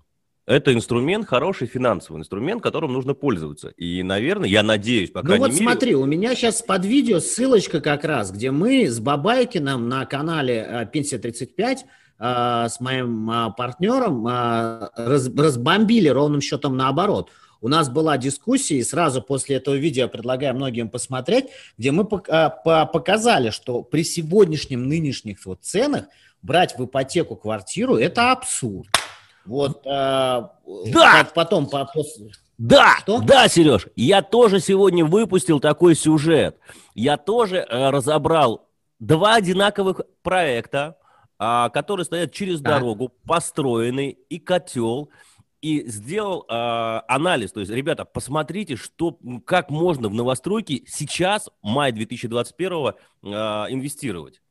Это 0.52 0.74
инструмент, 0.74 1.30
хороший 1.30 1.66
финансовый 1.66 2.18
инструмент, 2.18 2.62
которым 2.62 2.92
нужно 2.92 3.14
пользоваться. 3.14 3.70
И, 3.78 4.04
наверное, 4.04 4.50
я 4.50 4.64
надеюсь, 4.64 5.10
по 5.10 5.24
ну 5.24 5.38
вот 5.38 5.54
мере... 5.54 5.64
смотри, 5.64 5.96
у 5.96 6.04
меня 6.04 6.36
сейчас 6.36 6.62
под 6.62 6.84
видео 6.84 7.22
ссылочка 7.22 7.80
как 7.80 8.04
раз, 8.04 8.32
где 8.32 8.52
мы 8.52 8.86
с 8.86 9.00
Бабайкиным 9.00 9.88
на 9.88 10.06
канале 10.06 10.68
э, 10.68 10.86
«Пенсия 10.92 11.20
35» 11.20 11.78
э, 12.20 12.68
с 12.70 12.82
моим 12.82 13.32
э, 13.32 13.54
партнером 13.56 14.28
раз, 14.28 15.30
разбомбили 15.34 16.10
ровным 16.10 16.42
счетом 16.42 16.76
наоборот. 16.76 17.30
У 17.62 17.70
нас 17.70 17.90
была 17.90 18.18
дискуссия, 18.18 18.76
и 18.76 18.84
сразу 18.84 19.22
после 19.22 19.56
этого 19.56 19.76
видео 19.76 20.10
предлагаю 20.10 20.54
многим 20.54 20.90
посмотреть, 20.90 21.46
где 21.78 21.92
мы 21.92 22.04
показали, 22.04 23.52
что 23.52 23.84
при 23.84 24.04
сегодняшнем 24.04 24.90
нынешних 24.90 25.46
вот 25.46 25.60
ценах 25.62 26.08
брать 26.42 26.78
в 26.78 26.84
ипотеку 26.84 27.38
квартиру– 27.38 27.96
это 27.98 28.34
абсурд. 28.34 28.90
Вот, 29.46 29.86
а, 29.86 30.54
да! 30.86 31.28
потом 31.34 31.68
по, 31.68 31.86
после... 31.86 32.32
Да, 32.58 32.98
Что? 33.00 33.20
да, 33.22 33.48
Сереж, 33.48 33.88
я 33.96 34.22
тоже 34.22 34.60
сегодня 34.60 35.04
выпустил 35.04 35.60
такой 35.60 35.96
сюжет. 35.96 36.60
Я 36.94 37.18
тоже 37.18 37.58
э, 37.58 37.90
разобрал 37.90 38.68
два 39.00 39.36
одинаковых 39.36 40.02
проекта, 40.22 40.96
э, 41.40 41.70
которые 41.74 42.06
стоят 42.06 42.32
через 42.32 42.62
так. 42.62 42.80
дорогу, 42.80 43.12
построенный 43.26 44.10
и 44.30 44.38
котел, 44.38 45.10
и 45.62 45.88
сделал 45.88 46.46
э, 46.48 46.54
анализ. 47.08 47.52
То 47.52 47.62
есть, 47.62 47.72
ребята, 47.72 48.06
посмотрите, 48.06 48.76
что, 48.76 49.18
как 49.46 49.72
можно 49.72 50.10
в 50.10 50.14
новостройки 50.14 50.84
сейчас, 50.88 51.50
май 51.64 51.92
2021, 51.92 52.72
э, 52.78 53.28
инвестировать. 53.70 54.42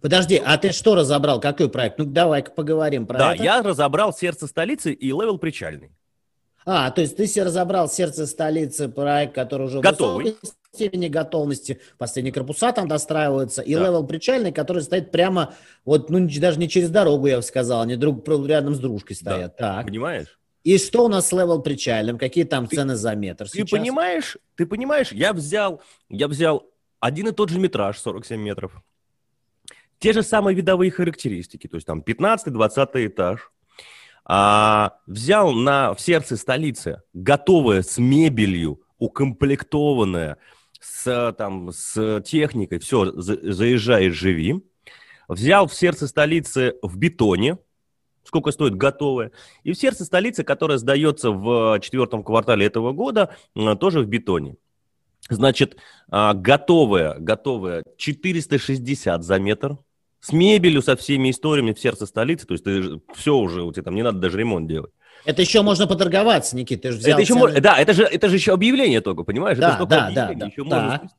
Подожди, 0.00 0.40
а 0.44 0.56
ты 0.58 0.72
что 0.72 0.94
разобрал? 0.94 1.40
Какой 1.40 1.68
проект? 1.68 1.98
Ну, 1.98 2.04
давай-ка 2.04 2.50
поговорим 2.50 3.06
про 3.06 3.18
да, 3.18 3.34
это. 3.34 3.38
Да, 3.38 3.44
я 3.44 3.62
разобрал 3.62 4.12
«Сердце 4.12 4.46
столицы» 4.46 4.92
и 4.92 5.08
«Level 5.08 5.38
Причальный». 5.38 5.90
А, 6.64 6.90
то 6.90 7.00
есть 7.00 7.16
ты 7.16 7.26
себе 7.26 7.44
разобрал 7.44 7.88
«Сердце 7.88 8.26
столицы», 8.26 8.88
проект, 8.88 9.34
который 9.34 9.66
уже 9.66 9.80
Готовый. 9.80 10.36
в 10.42 10.76
степени 10.76 11.08
готовности, 11.08 11.80
последние 11.98 12.32
корпуса 12.32 12.72
там 12.72 12.88
достраиваются, 12.88 13.62
и 13.62 13.74
да. 13.74 13.80
Level 13.80 14.06
Причальный, 14.06 14.52
который 14.52 14.82
стоит 14.82 15.10
прямо, 15.10 15.54
вот, 15.84 16.08
ну, 16.08 16.26
даже 16.40 16.58
не 16.58 16.68
через 16.68 16.90
дорогу, 16.90 17.26
я 17.26 17.36
бы 17.36 17.42
сказал, 17.42 17.82
они 17.82 17.96
друг 17.96 18.26
рядом 18.46 18.74
с 18.74 18.78
дружкой 18.78 19.16
стоят. 19.16 19.56
Да. 19.58 19.76
Так. 19.76 19.86
Понимаешь? 19.86 20.38
И 20.64 20.78
что 20.78 21.04
у 21.04 21.08
нас 21.08 21.28
с 21.28 21.32
левел 21.32 21.60
причальным? 21.60 22.18
Какие 22.18 22.44
там 22.44 22.68
ты, 22.68 22.76
цены 22.76 22.94
за 22.94 23.14
метр 23.16 23.48
сейчас? 23.48 23.68
Ты 23.68 23.76
понимаешь, 23.76 24.38
ты 24.54 24.64
понимаешь, 24.64 25.10
я 25.10 25.32
взял, 25.32 25.82
я 26.08 26.28
взял 26.28 26.64
один 27.00 27.28
и 27.28 27.32
тот 27.32 27.48
же 27.48 27.58
метраж, 27.58 27.98
47 27.98 28.40
метров, 28.40 28.80
те 30.02 30.12
же 30.12 30.24
самые 30.24 30.56
видовые 30.56 30.90
характеристики, 30.90 31.68
то 31.68 31.76
есть 31.76 31.86
там 31.86 32.00
15-20 32.00 33.06
этаж, 33.06 33.52
а, 34.24 34.98
взял 35.06 35.52
на 35.52 35.94
в 35.94 36.00
сердце 36.00 36.36
столицы 36.36 37.02
готовое 37.14 37.82
с 37.82 37.98
мебелью, 37.98 38.80
укомплектованное, 38.98 40.38
с, 40.80 41.32
там, 41.38 41.70
с 41.70 42.20
техникой, 42.22 42.80
все, 42.80 43.12
за, 43.12 43.52
заезжай 43.52 44.10
живи. 44.10 44.64
Взял 45.28 45.68
в 45.68 45.74
сердце 45.74 46.08
столицы 46.08 46.74
в 46.82 46.96
бетоне, 46.98 47.58
сколько 48.24 48.50
стоит 48.50 48.74
готовое, 48.74 49.30
и 49.62 49.72
в 49.72 49.78
сердце 49.78 50.04
столицы, 50.04 50.42
которая 50.42 50.78
сдается 50.78 51.30
в 51.30 51.78
четвертом 51.78 52.24
квартале 52.24 52.66
этого 52.66 52.90
года, 52.90 53.36
тоже 53.78 54.00
в 54.00 54.08
бетоне. 54.08 54.56
Значит, 55.30 55.76
а, 56.10 56.34
готовое, 56.34 57.14
готовое 57.20 57.84
460 57.96 59.22
за 59.22 59.38
метр– 59.38 59.78
с 60.22 60.32
мебелью, 60.32 60.82
со 60.82 60.96
всеми 60.96 61.30
историями 61.30 61.72
в 61.72 61.80
сердце 61.80 62.06
столицы, 62.06 62.46
то 62.46 62.54
есть 62.54 62.64
ты, 62.64 63.00
все 63.14 63.34
уже, 63.36 63.62
у 63.62 63.72
тебя 63.72 63.82
там 63.82 63.96
не 63.96 64.02
надо 64.02 64.20
даже 64.20 64.38
ремонт 64.38 64.68
делать. 64.68 64.92
Это 65.24 65.42
еще 65.42 65.62
можно 65.62 65.88
поторговаться, 65.88 66.56
Никит, 66.56 66.82
ты 66.82 66.92
же 66.92 66.98
взял... 66.98 67.18
Это 67.18 67.22
еще 67.22 67.34
цены... 67.34 67.60
Да, 67.60 67.76
это 67.78 67.92
же, 67.92 68.04
это 68.04 68.28
же 68.28 68.36
еще 68.36 68.52
объявление 68.52 69.00
только, 69.00 69.24
понимаешь? 69.24 69.58
Да, 69.58 69.74
это 69.74 69.86
да, 69.86 70.10
да, 70.14 70.32
да. 70.32 70.46
Еще 70.46 70.64
да. 70.64 70.80
можно 70.80 71.10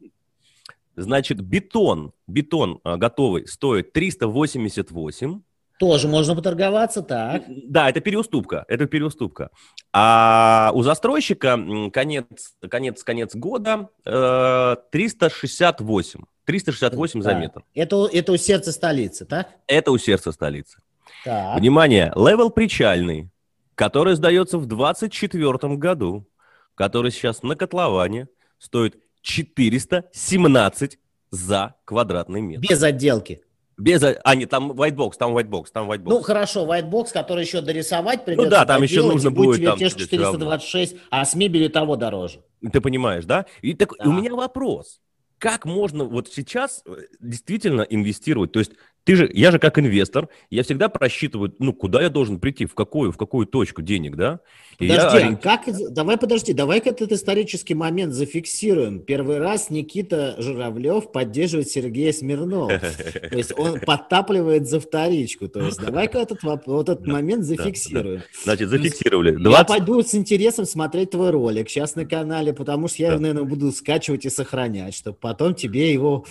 Значит, 0.96 1.42
бетон, 1.42 2.14
бетон 2.28 2.80
а, 2.84 2.98
готовый 2.98 3.48
стоит 3.48 3.94
388. 3.94 5.42
Тоже 5.80 6.08
можно 6.08 6.36
поторговаться, 6.36 7.02
так. 7.02 7.44
Да, 7.48 7.90
это 7.90 8.00
переуступка, 8.00 8.66
это 8.68 8.86
переуступка. 8.86 9.50
А 9.92 10.72
у 10.74 10.84
застройщика 10.84 11.60
конец, 11.92 12.26
конец, 12.70 13.04
конец 13.04 13.36
года 13.36 13.90
э, 14.06 14.76
368. 14.92 16.22
368 16.46 17.22
да. 17.22 17.30
за 17.30 17.36
метр. 17.36 17.64
Это, 17.74 18.08
это 18.12 18.32
у 18.34 18.38
сердца 18.38 18.72
столицы, 18.72 19.26
так? 19.26 19.50
Это 19.68 19.92
у 19.92 19.98
сердца 19.98 20.32
столицы. 20.32 20.80
Так. 21.24 21.60
Внимание, 21.60 22.12
Level 22.16 22.50
Причальный, 22.50 23.30
который 23.76 24.16
сдается 24.16 24.58
в 24.58 24.66
2024 24.66 25.76
году, 25.76 26.28
который 26.76 27.12
сейчас 27.12 27.44
на 27.44 27.56
котловане 27.56 28.28
стоит 28.60 28.98
417 29.22 31.00
за 31.32 31.76
квадратный 31.86 32.42
метр. 32.42 32.68
Без 32.68 32.84
отделки. 32.84 33.42
Без, 33.78 34.04
а, 34.04 34.36
нет, 34.36 34.50
там 34.50 34.72
white 34.72 34.96
box, 34.96 35.14
там 35.18 35.36
white 35.36 35.50
box, 35.50 35.66
там 35.74 35.90
white 35.90 36.00
box. 36.00 36.10
Ну, 36.10 36.22
хорошо, 36.22 36.66
white 36.66 36.90
box, 36.90 37.08
который 37.12 37.44
еще 37.44 37.62
дорисовать 37.62 38.24
придется. 38.24 38.46
Ну 38.46 38.52
да, 38.52 38.66
там 38.66 38.84
еще 38.84 39.02
нужно 39.02 39.32
будет. 39.32 39.58
Тебе 39.58 39.70
там, 39.70 39.78
426, 39.80 40.96
а 41.10 41.26
с 41.26 41.34
мебелью 41.36 41.70
того 41.70 41.96
дороже. 41.96 42.42
Ты 42.72 42.82
понимаешь, 42.82 43.26
да? 43.26 43.46
И 43.62 43.74
так, 43.74 43.94
да. 43.98 44.10
у 44.10 44.14
меня 44.14 44.34
вопрос. 44.36 45.02
Как 45.40 45.66
можно 45.66 46.06
вот 46.06 46.30
сейчас 46.30 46.84
э, 46.86 46.96
действительно 47.20 47.82
инвестировать? 47.82 48.52
То 48.52 48.60
есть 48.60 48.72
ты 49.04 49.16
же, 49.16 49.30
я 49.34 49.52
же 49.52 49.60
как 49.60 49.78
инвестор, 49.80 50.30
я 50.50 50.64
всегда 50.64 50.88
просчитываю, 50.90 51.54
ну, 51.60 51.74
куда 51.74 52.02
я 52.02 52.10
должен 52.10 52.40
прийти, 52.40 52.66
в 52.66 52.74
какую, 52.74 53.12
в 53.12 53.18
какую 53.18 53.46
точку 53.46 53.82
денег, 53.82 54.16
да? 54.16 54.40
И 54.80 54.88
подожди, 54.88 55.18
я... 55.20 55.28
а 55.30 55.36
как, 55.36 55.62
давай 55.92 56.18
подожди, 56.18 56.54
давай-ка 56.54 56.90
этот 56.90 57.12
исторический 57.12 57.76
момент 57.76 58.14
зафиксируем. 58.14 59.00
Первый 59.00 59.38
раз 59.38 59.70
Никита 59.70 60.36
Журавлев 60.40 61.12
поддерживает 61.12 61.70
Сергея 61.70 62.12
Смирнова. 62.12 62.80
То 63.30 63.38
есть 63.38 63.54
он 63.58 63.80
подтапливает 63.80 64.68
за 64.68 64.80
вторичку. 64.80 65.48
То 65.48 65.62
есть 65.62 65.80
давай-ка 65.80 66.20
этот, 66.20 66.42
вот 66.44 66.90
этот 66.90 67.06
момент 67.06 67.44
зафиксируем. 67.44 68.24
Значит, 68.44 68.70
зафиксировали. 68.70 69.32
20... 69.32 69.60
Я 69.60 69.64
пойду 69.66 70.02
с 70.02 70.16
интересом 70.16 70.66
смотреть 70.66 71.12
твой 71.12 71.30
ролик 71.30 71.70
сейчас 71.70 71.96
на 71.96 72.06
канале, 72.06 72.54
потому 72.54 72.88
что 72.88 73.04
я, 73.04 73.20
наверное, 73.20 73.44
буду 73.44 73.72
скачивать 73.72 74.26
и 74.26 74.30
сохранять, 74.30 74.96
чтобы 74.96 75.18
потом 75.20 75.54
тебе 75.56 75.92
его 75.92 76.26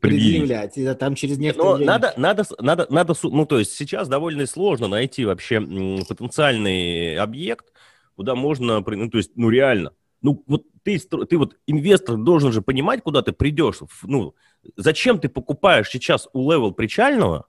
предъявлять. 0.00 0.76
И 0.76 0.94
там 0.94 1.14
через 1.14 1.38
некоторое 1.38 1.76
время... 1.76 1.92
Надо, 1.92 2.13
надо, 2.16 2.44
надо, 2.58 2.86
надо, 2.90 3.14
ну, 3.22 3.46
то 3.46 3.58
есть 3.58 3.72
сейчас 3.72 4.08
довольно 4.08 4.46
сложно 4.46 4.88
найти 4.88 5.24
вообще 5.24 5.60
потенциальный 5.60 7.16
объект, 7.16 7.72
куда 8.16 8.34
можно, 8.34 8.80
ну, 8.86 9.10
то 9.10 9.18
есть, 9.18 9.32
ну, 9.36 9.50
реально, 9.50 9.92
ну, 10.22 10.42
вот 10.46 10.64
ты, 10.82 10.98
ты 10.98 11.36
вот 11.36 11.56
инвестор 11.66 12.16
должен 12.16 12.52
же 12.52 12.62
понимать, 12.62 13.02
куда 13.02 13.22
ты 13.22 13.32
придешь, 13.32 13.80
ну, 14.02 14.34
зачем 14.76 15.18
ты 15.18 15.28
покупаешь 15.28 15.88
сейчас 15.88 16.28
у 16.32 16.50
левел 16.50 16.72
причального, 16.72 17.46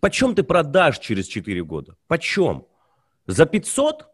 почем 0.00 0.34
ты 0.34 0.42
продашь 0.42 0.98
через 0.98 1.26
4 1.26 1.62
года, 1.64 1.96
почем? 2.06 2.66
За 3.26 3.46
500, 3.46 4.06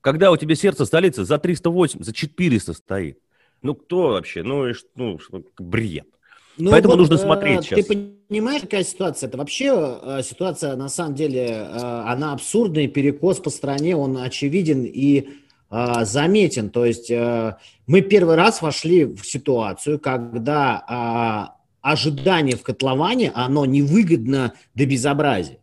когда 0.00 0.30
у 0.30 0.36
тебя 0.36 0.54
сердце 0.54 0.84
столицы 0.84 1.24
за 1.24 1.38
308, 1.38 2.02
за 2.02 2.12
400 2.12 2.72
стоит. 2.72 3.20
Ну, 3.62 3.74
кто 3.74 4.08
вообще? 4.08 4.42
Ну, 4.42 4.72
ну 4.94 5.18
бред. 5.58 6.08
Ну, 6.58 6.70
Поэтому 6.70 6.94
вот, 6.94 7.00
нужно 7.00 7.14
э, 7.14 7.18
смотреть 7.18 7.64
сейчас. 7.64 7.86
Ты 7.86 8.08
понимаешь, 8.28 8.62
какая 8.62 8.84
ситуация? 8.84 9.28
Это 9.28 9.38
вообще 9.38 9.98
э, 10.02 10.22
ситуация, 10.22 10.76
на 10.76 10.88
самом 10.88 11.14
деле, 11.14 11.46
э, 11.46 12.02
она 12.06 12.32
абсурдная, 12.32 12.88
перекос 12.88 13.38
по 13.38 13.50
стране, 13.50 13.96
он 13.96 14.18
очевиден 14.18 14.84
и 14.84 15.28
заметен. 15.70 16.70
То 16.70 16.86
есть 16.86 17.10
мы 17.10 18.00
первый 18.00 18.36
раз 18.36 18.62
вошли 18.62 19.04
в 19.04 19.22
ситуацию, 19.26 19.98
когда 19.98 21.52
ожидание 21.82 22.56
в 22.56 22.62
котловане, 22.62 23.32
оно 23.34 23.66
невыгодно 23.66 24.54
до 24.74 24.86
безобразия. 24.86 25.58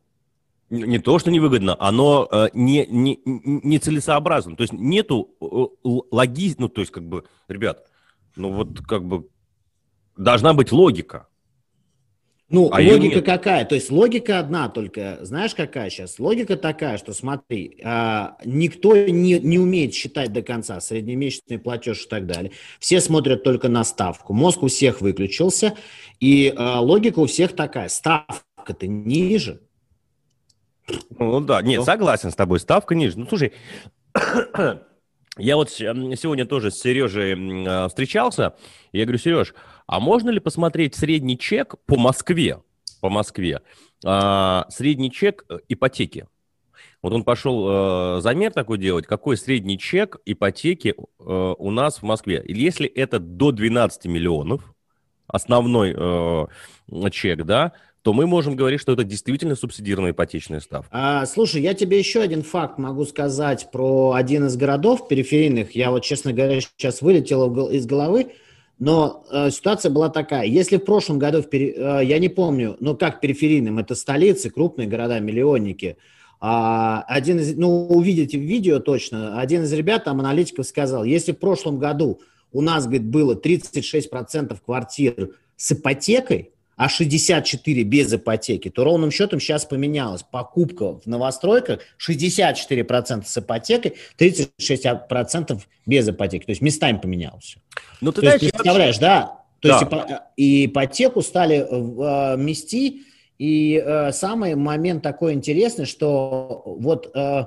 Не 0.69 0.97
то, 0.97 1.19
что 1.19 1.29
невыгодно, 1.29 1.75
оно 1.79 2.27
э, 2.31 2.49
не, 2.53 2.87
не, 2.87 3.19
не 3.23 3.77
целесообразно. 3.77 4.55
То 4.55 4.63
есть 4.63 4.73
нету 4.73 5.29
э, 5.39 5.45
логи... 5.83 6.55
Ну, 6.57 6.69
то 6.69 6.81
есть, 6.81 6.91
как 6.91 7.07
бы, 7.07 7.23
ребят, 7.47 7.85
ну 8.35 8.51
вот 8.51 8.81
как 8.81 9.05
бы 9.05 9.27
должна 10.17 10.53
быть 10.53 10.71
логика. 10.71 11.27
Ну, 12.47 12.69
а 12.71 12.79
логика 12.79 13.21
какая? 13.21 13.65
То 13.65 13.73
есть 13.73 13.89
логика 13.89 14.37
одна 14.37 14.69
только. 14.69 15.17
Знаешь, 15.21 15.55
какая 15.55 15.89
сейчас? 15.89 16.19
Логика 16.19 16.55
такая, 16.57 16.99
что 16.99 17.11
смотри, 17.13 17.81
а, 17.83 18.37
никто 18.45 18.95
не, 18.95 19.39
не 19.39 19.57
умеет 19.57 19.95
считать 19.95 20.31
до 20.31 20.43
конца 20.43 20.79
среднемесячный 20.79 21.57
платеж 21.57 22.05
и 22.05 22.07
так 22.07 22.27
далее. 22.27 22.51
Все 22.79 23.01
смотрят 23.01 23.43
только 23.43 23.67
на 23.67 23.83
ставку. 23.83 24.33
Мозг 24.33 24.61
у 24.61 24.67
всех 24.67 25.01
выключился. 25.01 25.75
И 26.19 26.53
а, 26.55 26.81
логика 26.81 27.17
у 27.17 27.25
всех 27.25 27.55
такая. 27.55 27.89
Ставка-то 27.89 28.85
ниже. 28.85 29.61
Ну 31.17 31.41
да, 31.41 31.63
нет, 31.63 31.83
согласен 31.83 32.29
с 32.29 32.35
тобой. 32.35 32.59
Ставка 32.59 32.93
ниже. 32.93 33.17
Ну, 33.17 33.25
слушай, 33.27 33.53
я 35.37 35.55
вот 35.55 35.71
сегодня 35.71 36.45
тоже 36.45 36.69
с 36.69 36.79
Сережей 36.79 37.65
а, 37.67 37.87
встречался. 37.87 38.53
Я 38.91 39.05
говорю, 39.05 39.17
Сереж, 39.17 39.55
а 39.87 39.99
можно 39.99 40.29
ли 40.29 40.39
посмотреть 40.39 40.95
средний 40.95 41.37
чек 41.37 41.75
по 41.85 41.97
Москве? 41.97 42.61
По 43.01 43.09
Москве. 43.09 43.61
А, 44.03 44.65
средний 44.69 45.11
чек 45.11 45.45
э, 45.49 45.59
ипотеки. 45.69 46.27
Вот 47.01 47.13
он 47.13 47.23
пошел 47.23 48.17
э, 48.17 48.21
замер 48.21 48.51
такой 48.51 48.79
делать, 48.79 49.05
какой 49.05 49.37
средний 49.37 49.77
чек 49.77 50.17
ипотеки 50.25 50.95
э, 50.97 51.53
у 51.57 51.71
нас 51.71 51.99
в 51.99 52.03
Москве. 52.03 52.43
Если 52.47 52.87
это 52.87 53.19
до 53.19 53.51
12 53.51 54.05
миллионов, 54.05 54.73
основной 55.27 55.93
э, 55.95 57.09
чек, 57.11 57.43
да, 57.43 57.73
то 58.01 58.13
мы 58.13 58.27
можем 58.27 58.55
говорить, 58.55 58.81
что 58.81 58.93
это 58.93 59.03
действительно 59.03 59.55
субсидированная 59.55 60.11
ипотечная 60.11 60.59
ставка. 60.59 60.89
А, 60.91 61.25
слушай, 61.25 61.61
я 61.61 61.73
тебе 61.73 61.97
еще 61.97 62.21
один 62.21 62.43
факт 62.43 62.77
могу 62.77 63.05
сказать 63.05 63.69
про 63.71 64.13
один 64.13 64.45
из 64.45 64.55
городов 64.57 65.07
периферийных. 65.07 65.75
Я 65.75 65.89
вот, 65.89 66.03
честно 66.03 66.31
говоря, 66.31 66.61
сейчас 66.61 67.01
вылетел 67.01 67.69
из 67.69 67.85
головы. 67.87 68.33
Но 68.77 69.25
э, 69.31 69.51
ситуация 69.51 69.89
была 69.89 70.09
такая. 70.09 70.45
Если 70.45 70.77
в 70.77 70.83
прошлом 70.85 71.17
году, 71.17 71.41
в 71.41 71.49
пери... 71.49 71.73
э, 71.75 72.01
я 72.03 72.19
не 72.19 72.29
помню, 72.29 72.75
ну 72.79 72.95
как 72.95 73.21
периферийным, 73.21 73.79
это 73.79 73.95
столицы, 73.95 74.49
крупные 74.49 74.87
города, 74.87 75.19
миллионники. 75.19 75.97
А, 76.41 77.03
один 77.07 77.39
из, 77.39 77.55
ну 77.55 77.87
увидите 77.87 78.37
в 78.37 78.41
видео 78.41 78.79
точно, 78.79 79.39
один 79.39 79.63
из 79.63 79.71
ребят, 79.71 80.03
там 80.03 80.19
аналитиков 80.19 80.67
сказал, 80.67 81.05
если 81.05 81.31
в 81.31 81.39
прошлом 81.39 81.79
году 81.79 82.19
у 82.51 82.61
нас, 82.61 82.85
говорит, 82.85 83.05
было 83.05 83.35
36% 83.35 84.57
квартир 84.63 85.31
с 85.55 85.71
ипотекой, 85.71 86.51
а 86.75 86.89
64 86.89 87.83
без 87.83 88.13
ипотеки, 88.13 88.69
то 88.69 88.83
ровным 88.83 89.11
счетом 89.11 89.39
сейчас 89.39 89.65
поменялось. 89.65 90.23
Покупка 90.23 90.99
в 90.99 91.05
новостройках 91.05 91.79
64% 92.05 93.23
с 93.25 93.37
ипотекой, 93.37 93.95
36% 94.19 95.61
без 95.85 96.09
ипотеки. 96.09 96.45
То 96.45 96.51
есть 96.51 96.61
местами 96.61 96.97
поменялось. 96.97 97.57
Ну, 98.01 98.11
ты 98.11 98.15
то 98.15 98.27
знаешь, 98.27 98.41
есть, 98.41 98.53
представляешь, 98.53 98.99
вообще... 98.99 99.01
да? 99.01 99.39
То 99.61 99.67
да. 99.69 100.29
есть 100.37 100.67
ипотеку 100.67 101.21
стали 101.21 101.65
э, 101.67 102.37
мести, 102.37 103.03
и 103.37 103.81
э, 103.83 104.11
самый 104.11 104.55
момент 104.55 105.03
такой 105.03 105.33
интересный, 105.33 105.85
что 105.85 106.61
вот 106.65 107.11
э, 107.15 107.45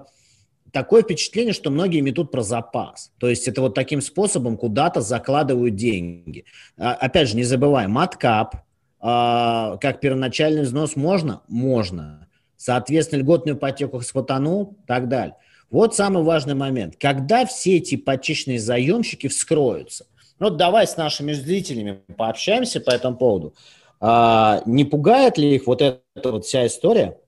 такое 0.73 1.03
впечатление, 1.03 1.53
что 1.53 1.71
многие 1.71 2.01
метут 2.01 2.31
про 2.31 2.43
запас. 2.43 3.13
То 3.19 3.29
есть 3.29 3.49
это 3.49 3.61
вот 3.61 3.75
таким 3.75 4.01
способом 4.01 4.57
куда-то 4.57 5.01
закладывают 5.01 5.77
деньги. 5.77 6.45
А, 6.77 6.95
опять 6.95 7.29
же, 7.29 7.37
не 7.37 7.45
забываем, 7.45 7.93
маткап, 7.93 8.57
как 9.01 10.01
первоначальный 10.01 10.63
взнос 10.63 10.97
можно? 10.97 11.43
Можно. 11.49 12.29
Соответственно, 12.57 13.21
льготную 13.21 13.57
ипотеку 13.57 14.01
схватанул, 14.01 14.77
так 14.87 15.09
далее. 15.09 15.37
Вот 15.71 15.95
самый 15.95 16.23
важный 16.25 16.55
момент. 16.55 16.97
Когда 16.99 17.47
все 17.47 17.77
эти 17.77 17.95
ипотечные 17.95 18.59
заемщики 18.59 19.29
вскроются? 19.29 20.07
Ну, 20.39 20.51
давай 20.51 20.87
с 20.87 20.97
нашими 20.97 21.33
зрителями 21.33 22.01
пообщаемся 22.17 22.81
по 22.81 22.91
этому 22.91 23.17
поводу. 23.17 23.55
А, 24.01 24.63
не 24.67 24.85
пугает 24.85 25.37
ли 25.39 25.57
их 25.57 25.67
вот 25.67 25.83
эта 25.83 26.01
вот 26.33 26.45
вся 26.47 26.67
история? 26.67 27.19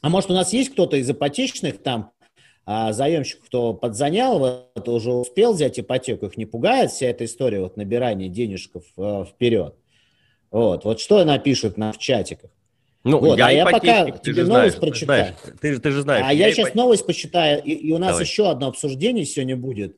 А 0.00 0.08
может, 0.08 0.30
у 0.30 0.34
нас 0.34 0.52
есть 0.52 0.72
кто-то 0.72 0.96
из 0.96 1.08
ипотечных 1.10 1.82
там 1.82 2.12
а, 2.64 2.92
заемщиков, 2.92 3.46
кто 3.46 3.74
подзанял, 3.74 4.38
вот, 4.38 4.88
уже 4.88 5.12
успел 5.12 5.54
взять 5.54 5.78
ипотеку, 5.78 6.26
их 6.26 6.36
не 6.36 6.46
пугает 6.46 6.90
вся 6.90 7.06
эта 7.06 7.24
история 7.24 7.60
вот 7.60 7.76
набирания 7.76 8.28
денежков 8.28 8.84
э, 8.96 9.24
вперед? 9.24 9.74
Вот, 10.50 10.84
вот 10.84 11.00
что 11.00 11.24
напишут 11.24 11.76
на 11.76 11.92
в 11.92 11.98
чатиках. 11.98 12.50
Ну, 13.04 13.20
вот, 13.20 13.38
я, 13.38 13.46
а 13.46 13.52
я 13.52 13.64
пока 13.64 14.10
тебе 14.10 14.44
новость 14.44 14.76
знаешь, 14.76 14.76
прочитаю. 14.76 15.34
Ты, 15.60 15.78
ты 15.78 15.90
же 15.90 16.02
знаешь. 16.02 16.24
А 16.26 16.32
я, 16.32 16.48
я 16.48 16.52
сейчас 16.52 16.74
новость 16.74 17.06
почитаю, 17.06 17.62
и, 17.62 17.72
и 17.72 17.92
у 17.92 17.98
нас 17.98 18.10
Давай. 18.10 18.24
еще 18.24 18.50
одно 18.50 18.68
обсуждение 18.68 19.24
сегодня 19.24 19.56
будет. 19.56 19.96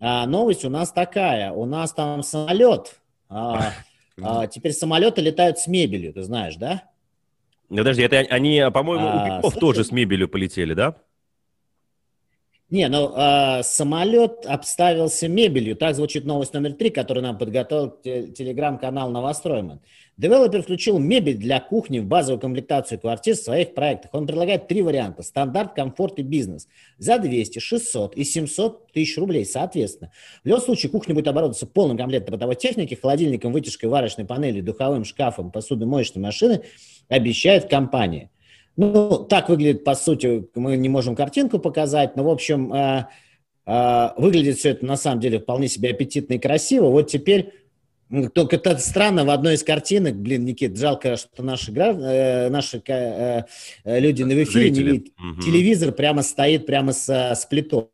А, 0.00 0.26
новость 0.26 0.64
у 0.64 0.70
нас 0.70 0.90
такая. 0.90 1.52
У 1.52 1.66
нас 1.66 1.92
там 1.92 2.22
самолет. 2.22 2.96
А, 3.28 3.72
а, 4.20 4.46
теперь 4.46 4.72
самолеты 4.72 5.20
летают 5.20 5.58
с 5.58 5.66
мебелью, 5.66 6.12
ты 6.12 6.22
знаешь, 6.22 6.56
да? 6.56 6.84
Подожди, 7.68 8.02
это 8.02 8.18
они, 8.18 8.64
по-моему, 8.72 9.06
а, 9.06 9.38
у 9.38 9.42
Пиков 9.42 9.54
тоже 9.60 9.84
с 9.84 9.92
мебелью 9.92 10.28
полетели, 10.28 10.74
да? 10.74 10.96
Не, 12.70 12.88
ну 12.88 13.12
э, 13.16 13.64
самолет 13.64 14.46
обставился 14.46 15.26
мебелью. 15.26 15.74
Так 15.74 15.96
звучит 15.96 16.24
новость 16.24 16.54
номер 16.54 16.74
три, 16.74 16.90
которую 16.90 17.24
нам 17.24 17.36
подготовил 17.36 17.90
телеграм-канал 18.00 19.10
Новостройман. 19.10 19.80
Девелопер 20.16 20.62
включил 20.62 21.00
мебель 21.00 21.36
для 21.36 21.58
кухни 21.58 21.98
в 21.98 22.04
базовую 22.04 22.40
комплектацию 22.40 23.00
квартир 23.00 23.34
в 23.34 23.40
своих 23.40 23.74
проектах. 23.74 24.14
Он 24.14 24.24
предлагает 24.24 24.68
три 24.68 24.82
варианта. 24.82 25.24
Стандарт, 25.24 25.74
комфорт 25.74 26.20
и 26.20 26.22
бизнес. 26.22 26.68
За 26.96 27.18
200, 27.18 27.58
600 27.58 28.16
и 28.16 28.22
700 28.22 28.92
тысяч 28.92 29.18
рублей, 29.18 29.44
соответственно. 29.44 30.12
В 30.44 30.46
любом 30.46 30.62
случае, 30.62 30.92
кухня 30.92 31.14
будет 31.14 31.26
оборудоваться 31.26 31.66
полным 31.66 31.98
комплектом 31.98 32.34
бытовой 32.34 32.54
техники, 32.54 32.94
холодильником, 32.94 33.52
вытяжкой, 33.52 33.88
варочной 33.88 34.26
панелью, 34.26 34.62
духовым 34.62 35.04
шкафом, 35.04 35.50
посудомоечной 35.50 36.22
машиной, 36.22 36.60
обещает 37.08 37.68
компания. 37.68 38.30
Ну, 38.80 39.26
так 39.28 39.50
выглядит, 39.50 39.84
по 39.84 39.94
сути, 39.94 40.48
мы 40.54 40.78
не 40.78 40.88
можем 40.88 41.14
картинку 41.14 41.58
показать, 41.58 42.16
но, 42.16 42.24
в 42.24 42.30
общем, 42.30 42.72
э, 42.72 43.04
э, 43.66 44.08
выглядит 44.16 44.56
все 44.56 44.70
это 44.70 44.86
на 44.86 44.96
самом 44.96 45.20
деле 45.20 45.38
вполне 45.38 45.68
себе 45.68 45.90
аппетитно 45.90 46.34
и 46.34 46.38
красиво. 46.38 46.86
Вот 46.86 47.10
теперь 47.10 47.52
Только 48.32 48.56
это 48.56 48.78
странно, 48.78 49.26
в 49.26 49.30
одной 49.30 49.54
из 49.54 49.62
картинок, 49.62 50.16
блин, 50.16 50.46
Никит, 50.46 50.78
жалко, 50.78 51.18
что 51.18 51.42
наши, 51.42 51.72
э, 51.72 52.48
наши 52.48 52.82
э, 52.88 53.42
э, 53.84 54.00
люди 54.00 54.22
на 54.22 54.42
эфире 54.42 54.70
не 54.70 54.82
видят. 54.82 55.08
Угу. 55.18 55.42
Телевизор 55.42 55.92
прямо 55.92 56.22
стоит 56.22 56.64
прямо 56.64 56.94
с, 56.94 57.08
с 57.08 57.44
плитой. 57.44 57.88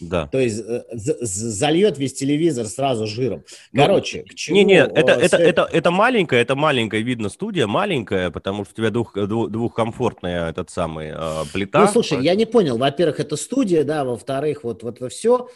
Да. 0.00 0.26
То 0.26 0.40
есть 0.40 0.60
э, 0.66 0.82
зальет 0.92 1.98
весь 1.98 2.14
телевизор 2.14 2.66
сразу 2.66 3.06
жиром. 3.06 3.44
Ну, 3.72 3.82
Короче, 3.82 4.24
ну, 4.26 4.32
к 4.32 4.34
чему... 4.34 4.56
Не, 4.56 4.64
не, 4.64 4.74
это, 4.74 5.12
это, 5.12 5.36
это, 5.36 5.68
это 5.72 5.90
маленькая, 5.90 6.42
это 6.42 6.56
маленькая, 6.56 7.00
видно, 7.00 7.28
студия 7.28 7.66
маленькая, 7.66 8.30
потому 8.30 8.64
что 8.64 8.72
у 8.74 8.76
тебя 8.76 8.90
двух, 8.90 9.14
двух, 9.14 9.50
двухкомфортная 9.50 10.50
этот 10.50 10.70
самый 10.70 11.12
э, 11.14 11.44
плита. 11.52 11.82
Ну, 11.82 11.88
слушай, 11.88 12.22
я 12.22 12.34
не 12.34 12.44
понял. 12.44 12.76
Во-первых, 12.76 13.20
это 13.20 13.36
студия, 13.36 13.84
да, 13.84 14.04
во-вторых, 14.04 14.64
вот, 14.64 14.82
вот 14.82 14.96
это 14.96 15.08
все. 15.08 15.48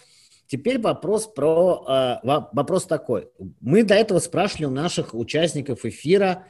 Теперь 0.46 0.78
вопрос 0.78 1.26
про... 1.26 2.20
Э, 2.24 2.46
вопрос 2.52 2.84
такой. 2.84 3.28
Мы 3.60 3.82
до 3.82 3.94
этого 3.94 4.20
спрашивали 4.20 4.66
у 4.66 4.70
наших 4.70 5.14
участников 5.14 5.84
эфира, 5.84 6.44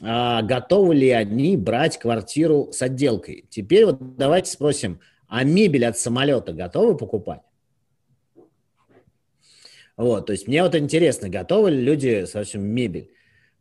э, 0.00 0.42
готовы 0.42 0.94
ли 0.94 1.10
они 1.10 1.56
брать 1.56 1.98
квартиру 1.98 2.68
с 2.72 2.80
отделкой. 2.80 3.44
Теперь 3.50 3.86
вот 3.86 4.16
давайте 4.16 4.52
спросим, 4.52 5.00
а 5.28 5.44
мебель 5.44 5.84
от 5.86 5.98
самолета 5.98 6.52
готовы 6.52 6.96
покупать? 6.96 7.42
Вот, 9.96 10.26
то 10.26 10.32
есть 10.32 10.46
мне 10.46 10.62
вот 10.62 10.74
интересно, 10.74 11.28
готовы 11.28 11.70
ли 11.70 11.80
люди 11.80 12.26
совсем 12.26 12.62
мебель? 12.62 13.15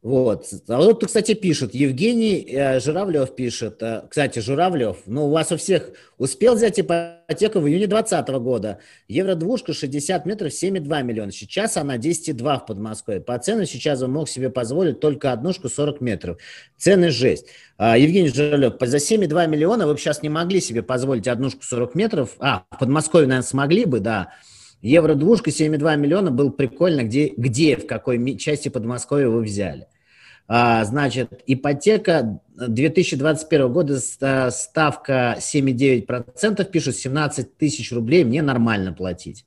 Вот. 0.06 0.46
А 0.68 0.78
вот, 0.78 1.04
кстати, 1.04 1.34
пишет, 1.34 1.74
Евгений 1.74 2.48
э, 2.48 2.80
Журавлев 2.80 3.34
пишет. 3.34 3.82
Э, 3.82 4.04
кстати, 4.08 4.38
Журавлев, 4.38 4.98
ну, 5.08 5.26
у 5.26 5.32
вас 5.32 5.52
у 5.52 5.58
всех 5.58 5.90
успел 6.20 6.54
взять 6.54 6.80
ипотеку 6.80 7.58
в 7.58 7.68
июне 7.68 7.88
2020 7.88 8.36
года. 8.36 8.78
Евро-двушка 9.08 9.74
60 9.74 10.28
метров 10.28 10.52
7,2 10.52 11.02
миллиона. 11.02 11.32
Сейчас 11.32 11.76
она 11.76 11.98
10,2 11.98 12.60
в 12.60 12.68
Подмосковье. 12.68 13.20
По 13.20 13.36
цену 13.40 13.66
сейчас 13.66 14.04
он 14.04 14.12
мог 14.12 14.30
себе 14.30 14.52
позволить 14.52 15.00
только 15.00 15.32
однушку 15.32 15.70
40 15.70 16.02
метров. 16.02 16.38
Цены 16.78 17.10
жесть. 17.10 17.48
А, 17.80 17.98
Евгений 17.98 18.30
Журавлев, 18.30 18.76
за 18.80 18.98
7,2 18.98 19.48
миллиона 19.48 19.88
вы 19.88 19.94
бы 19.94 20.00
сейчас 20.00 20.22
не 20.22 20.30
могли 20.30 20.62
себе 20.62 20.84
позволить 20.84 21.28
однушку 21.28 21.64
40 21.64 21.96
метров. 21.96 22.36
А, 22.38 22.66
в 22.70 22.78
Подмосковье, 22.78 23.26
наверное, 23.28 23.48
смогли 23.48 23.86
бы, 23.86 24.00
да. 24.02 24.34
Евро-двушка 24.84 25.50
7,2 25.50 25.98
миллиона 25.98 26.30
был 26.30 26.52
прикольно, 26.52 27.02
где, 27.02 27.34
где, 27.36 27.76
в 27.76 27.88
какой 27.88 28.38
части 28.38 28.70
Подмосковья 28.70 29.30
вы 29.30 29.42
взяли. 29.42 29.88
А, 30.48 30.84
значит, 30.86 31.42
ипотека 31.48 32.40
2021 32.56 33.74
года 33.74 34.00
ставка 34.00 35.38
7,9%, 35.40 36.64
пишут 36.66 36.96
17 36.96 37.58
тысяч 37.58 37.92
рублей, 37.92 38.24
мне 38.24 38.42
нормально 38.42 38.94
платить. 38.94 39.46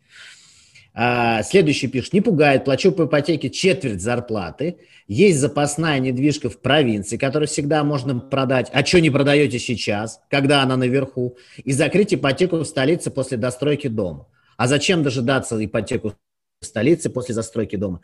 А, 0.95 1.45
следующий 1.45 1.87
пишет, 1.87 2.13
не 2.13 2.21
пугает, 2.21 2.65
плачу 2.65 2.91
по 2.91 3.05
ипотеке 3.05 3.51
четверть 3.51 4.01
зарплаты, 4.01 4.79
есть 5.07 5.39
запасная 5.39 6.01
недвижка 6.01 6.51
в 6.51 6.61
провинции, 6.61 7.17
которую 7.17 7.47
всегда 7.47 7.85
можно 7.85 8.19
продать, 8.19 8.69
а 8.73 8.85
что 8.85 9.01
не 9.01 9.11
продаете 9.11 9.61
сейчас, 9.61 10.21
когда 10.29 10.63
она 10.63 10.77
наверху, 10.77 11.37
и 11.59 11.73
закрыть 11.73 12.13
ипотеку 12.13 12.57
в 12.57 12.65
столице 12.65 13.13
после 13.13 13.37
достройки 13.37 13.87
дома. 13.87 14.27
А 14.57 14.67
зачем 14.67 15.05
дожидаться 15.05 15.65
ипотеку 15.65 16.15
в 16.61 16.67
столице 16.67 17.09
после 17.09 17.33
застройки 17.33 17.77
дома? 17.77 18.01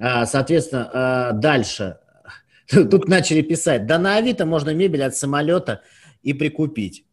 А, 0.00 0.26
соответственно, 0.26 1.30
дальше 1.34 1.98
Тут 2.70 3.08
начали 3.08 3.42
писать, 3.42 3.86
да 3.86 3.98
на 3.98 4.16
Авито 4.16 4.46
можно 4.46 4.70
мебель 4.70 5.02
от 5.02 5.16
самолета 5.16 5.82
и 6.22 6.32
прикупить. 6.32 7.04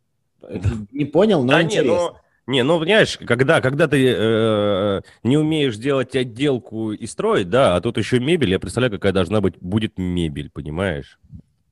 Не 0.92 1.06
понял, 1.06 1.44
но 1.44 1.54
да 1.54 1.62
интересно. 1.62 1.92
Не. 1.92 2.22
Не, 2.48 2.64
ну, 2.64 2.80
понимаешь, 2.80 3.18
когда, 3.20 3.62
когда 3.62 3.88
ты 3.88 4.14
э, 4.14 5.02
не 5.24 5.38
умеешь 5.38 5.78
делать 5.78 6.16
отделку 6.16 6.92
и 6.92 7.06
строить, 7.06 7.50
да, 7.50 7.76
а 7.76 7.82
тут 7.82 7.98
еще 7.98 8.20
мебель, 8.20 8.50
я 8.50 8.60
представляю, 8.60 8.92
какая 8.92 9.14
должна 9.14 9.42
быть, 9.42 9.56
будет 9.62 9.98
мебель, 9.98 10.50
понимаешь? 10.50 11.20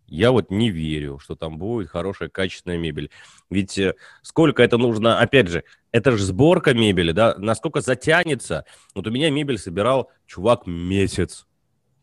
Я 0.08 0.32
вот 0.32 0.52
не 0.52 0.70
верю, 0.70 1.20
что 1.20 1.36
там 1.36 1.58
будет 1.58 1.90
хорошая, 1.90 2.30
качественная 2.30 2.78
мебель. 2.78 3.10
Ведь 3.50 3.78
э, 3.78 3.96
сколько 4.22 4.64
это 4.64 4.78
нужно, 4.78 5.20
опять 5.20 5.50
же, 5.50 5.64
это 5.92 6.12
же 6.12 6.24
сборка 6.24 6.74
мебели, 6.74 7.12
да, 7.12 7.36
насколько 7.38 7.82
затянется. 7.82 8.64
Вот 8.96 9.06
у 9.06 9.12
меня 9.12 9.32
мебель 9.32 9.58
собирал 9.58 10.12
чувак 10.28 10.66
месяц, 10.68 11.48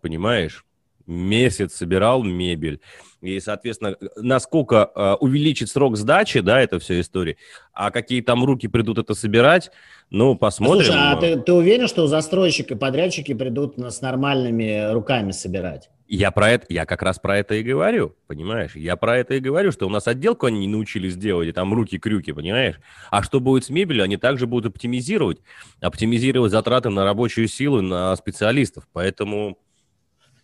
понимаешь? 0.03 0.66
Месяц 1.07 1.75
собирал 1.75 2.23
мебель. 2.23 2.81
И, 3.23 3.40
соответственно, 3.40 3.97
насколько 4.16 4.90
э, 4.95 5.14
увеличить 5.21 5.71
срок 5.71 5.97
сдачи, 5.97 6.40
да, 6.40 6.61
это 6.61 6.79
все 6.79 7.01
история, 7.01 7.37
а 7.73 7.90
какие 7.90 8.21
там 8.21 8.45
руки 8.45 8.69
придут 8.69 8.99
это 8.99 9.14
собирать, 9.14 9.71
ну, 10.11 10.37
посмотрим. 10.37 10.85
Слушай, 10.85 11.01
а 11.01 11.16
ты, 11.16 11.37
ты 11.37 11.53
уверен, 11.53 11.88
что 11.88 12.07
застройщики, 12.07 12.75
подрядчики 12.75 13.35
придут 13.35 13.79
с 13.79 14.01
нормальными 14.01 14.92
руками 14.92 15.33
собирать? 15.33 15.90
Я 16.09 16.31
про 16.31 16.51
это, 16.51 16.66
я 16.69 16.87
как 16.87 17.03
раз 17.03 17.19
про 17.19 17.38
это 17.38 17.57
и 17.57 17.64
говорю, 17.64 18.14
понимаешь? 18.29 18.77
Я 18.77 18.95
про 18.95 19.19
это 19.19 19.35
и 19.35 19.40
говорю, 19.40 19.73
что 19.73 19.87
у 19.87 19.90
нас 19.90 20.07
отделку 20.07 20.47
они 20.47 20.61
не 20.61 20.69
научились 20.69 21.16
делать, 21.16 21.49
и 21.49 21.53
там 21.53 21.75
руки-крюки, 21.75 22.33
понимаешь? 22.33 22.77
А 23.11 23.25
что 23.25 23.40
будет 23.40 23.64
с 23.64 23.71
мебелью, 23.71 24.05
они 24.05 24.16
также 24.16 24.47
будут 24.47 24.75
оптимизировать, 24.75 25.38
оптимизировать 25.81 26.53
затраты 26.53 26.90
на 26.90 27.05
рабочую 27.05 27.49
силу, 27.49 27.83
на 27.83 28.14
специалистов, 28.14 28.87
поэтому 28.92 29.59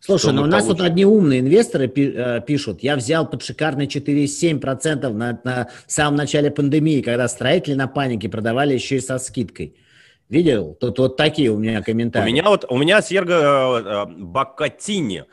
Слушай, 0.05 0.33
ну 0.33 0.43
у 0.43 0.47
нас 0.47 0.65
получим? 0.65 0.79
тут 0.79 0.87
одни 0.87 1.05
умные 1.05 1.39
инвесторы 1.39 1.87
э, 1.87 2.41
пишут, 2.45 2.83
я 2.83 2.97
взял 2.97 3.25
под 3.29 3.45
шикарные 3.45 3.87
4,7% 3.87 5.09
на, 5.11 5.41
на 5.45 5.69
самом 5.87 6.17
начале 6.17 6.51
пандемии, 6.51 7.03
когда 7.03 7.29
строители 7.29 7.75
на 7.75 7.87
панике 7.87 8.29
продавали 8.29 8.75
еще 8.75 8.97
и 8.97 9.01
со 9.01 9.19
скидкой. 9.19 9.77
Видел? 10.29 10.77
Тут 10.81 10.99
вот 10.99 11.17
такие 11.17 11.51
у 11.51 11.59
меня 11.59 11.83
комментарии. 11.83 12.31
У 12.31 12.33
меня 12.33 12.49
вот, 12.49 12.65
у 12.69 12.79
меня 12.79 13.01
Серго 13.01 13.35
э, 13.35 13.83
э 13.85 14.07
Бакатини. 14.25 15.25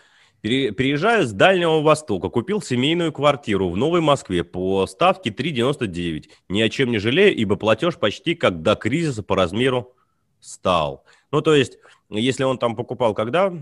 Переезжаю 0.41 1.25
с 1.25 1.31
Дальнего 1.31 1.81
Востока, 1.81 2.29
купил 2.29 2.61
семейную 2.61 3.11
квартиру 3.11 3.69
в 3.69 3.75
Новой 3.75 4.01
Москве 4.01 4.43
по 4.43 4.85
ставке 4.85 5.31
3,99. 5.31 6.25
Ни 6.47 6.61
о 6.61 6.69
чем 6.69 6.91
не 6.91 6.99
жалею, 6.99 7.35
ибо 7.35 7.55
платеж 7.55 7.97
почти 7.97 8.35
как 8.35 8.61
до 8.61 8.75
кризиса 8.75 9.23
по 9.23 9.35
размеру 9.35 9.95
стал. 10.39 11.05
Ну, 11.31 11.41
то 11.41 11.55
есть 11.55 11.79
если 12.09 12.43
он 12.43 12.57
там 12.57 12.75
покупал 12.75 13.13
когда, 13.13 13.53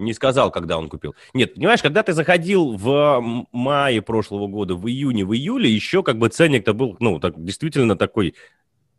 не 0.00 0.14
сказал, 0.14 0.50
когда 0.50 0.78
он 0.78 0.88
купил. 0.88 1.14
Нет, 1.34 1.54
понимаешь, 1.54 1.82
когда 1.82 2.02
ты 2.02 2.12
заходил 2.12 2.76
в 2.76 3.46
мае 3.52 4.02
прошлого 4.02 4.46
года, 4.46 4.74
в 4.74 4.88
июне, 4.88 5.24
в 5.24 5.34
июле, 5.34 5.70
еще 5.70 6.02
как 6.02 6.18
бы 6.18 6.28
ценник-то 6.28 6.72
был, 6.72 6.96
ну, 7.00 7.20
так, 7.20 7.42
действительно 7.42 7.96
такой 7.96 8.34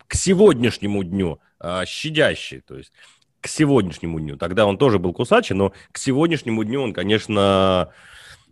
к 0.07 0.13
сегодняшнему 0.13 1.03
дню 1.03 1.39
а, 1.59 1.85
щадящий, 1.85 2.61
то 2.61 2.77
есть 2.77 2.91
к 3.39 3.47
сегодняшнему 3.47 4.19
дню. 4.19 4.37
Тогда 4.37 4.65
он 4.65 4.77
тоже 4.77 4.99
был 4.99 5.13
кусачий, 5.13 5.55
но 5.55 5.73
к 5.91 5.97
сегодняшнему 5.97 6.63
дню 6.63 6.81
он, 6.83 6.93
конечно, 6.93 7.91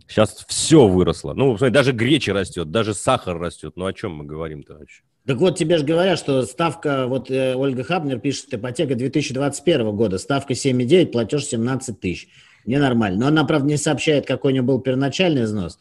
сейчас 0.07 0.45
все 0.47 0.87
выросло. 0.87 1.33
Ну, 1.33 1.55
даже 1.57 1.91
гречи 1.91 2.31
растет, 2.31 2.71
даже 2.71 2.93
сахар 2.93 3.37
растет. 3.37 3.73
Ну, 3.75 3.85
о 3.85 3.93
чем 3.93 4.15
мы 4.15 4.25
говорим-то 4.25 4.77
вообще? 4.77 5.03
Так 5.29 5.37
вот, 5.37 5.59
тебе 5.59 5.77
же 5.77 5.85
говорят, 5.85 6.17
что 6.17 6.41
ставка, 6.41 7.05
вот 7.05 7.29
э, 7.29 7.53
Ольга 7.53 7.83
Хабнер 7.83 8.17
пишет, 8.17 8.51
ипотека 8.51 8.95
2021 8.95 9.95
года, 9.95 10.17
ставка 10.17 10.53
7,9, 10.53 11.11
платеж 11.11 11.45
17 11.45 11.99
тысяч. 11.99 12.29
Ненормально. 12.65 13.19
Но 13.19 13.27
она, 13.27 13.43
правда, 13.43 13.67
не 13.67 13.77
сообщает, 13.77 14.25
какой 14.25 14.49
у 14.49 14.53
нее 14.53 14.63
был 14.63 14.79
первоначальный 14.79 15.43
взнос. 15.43 15.77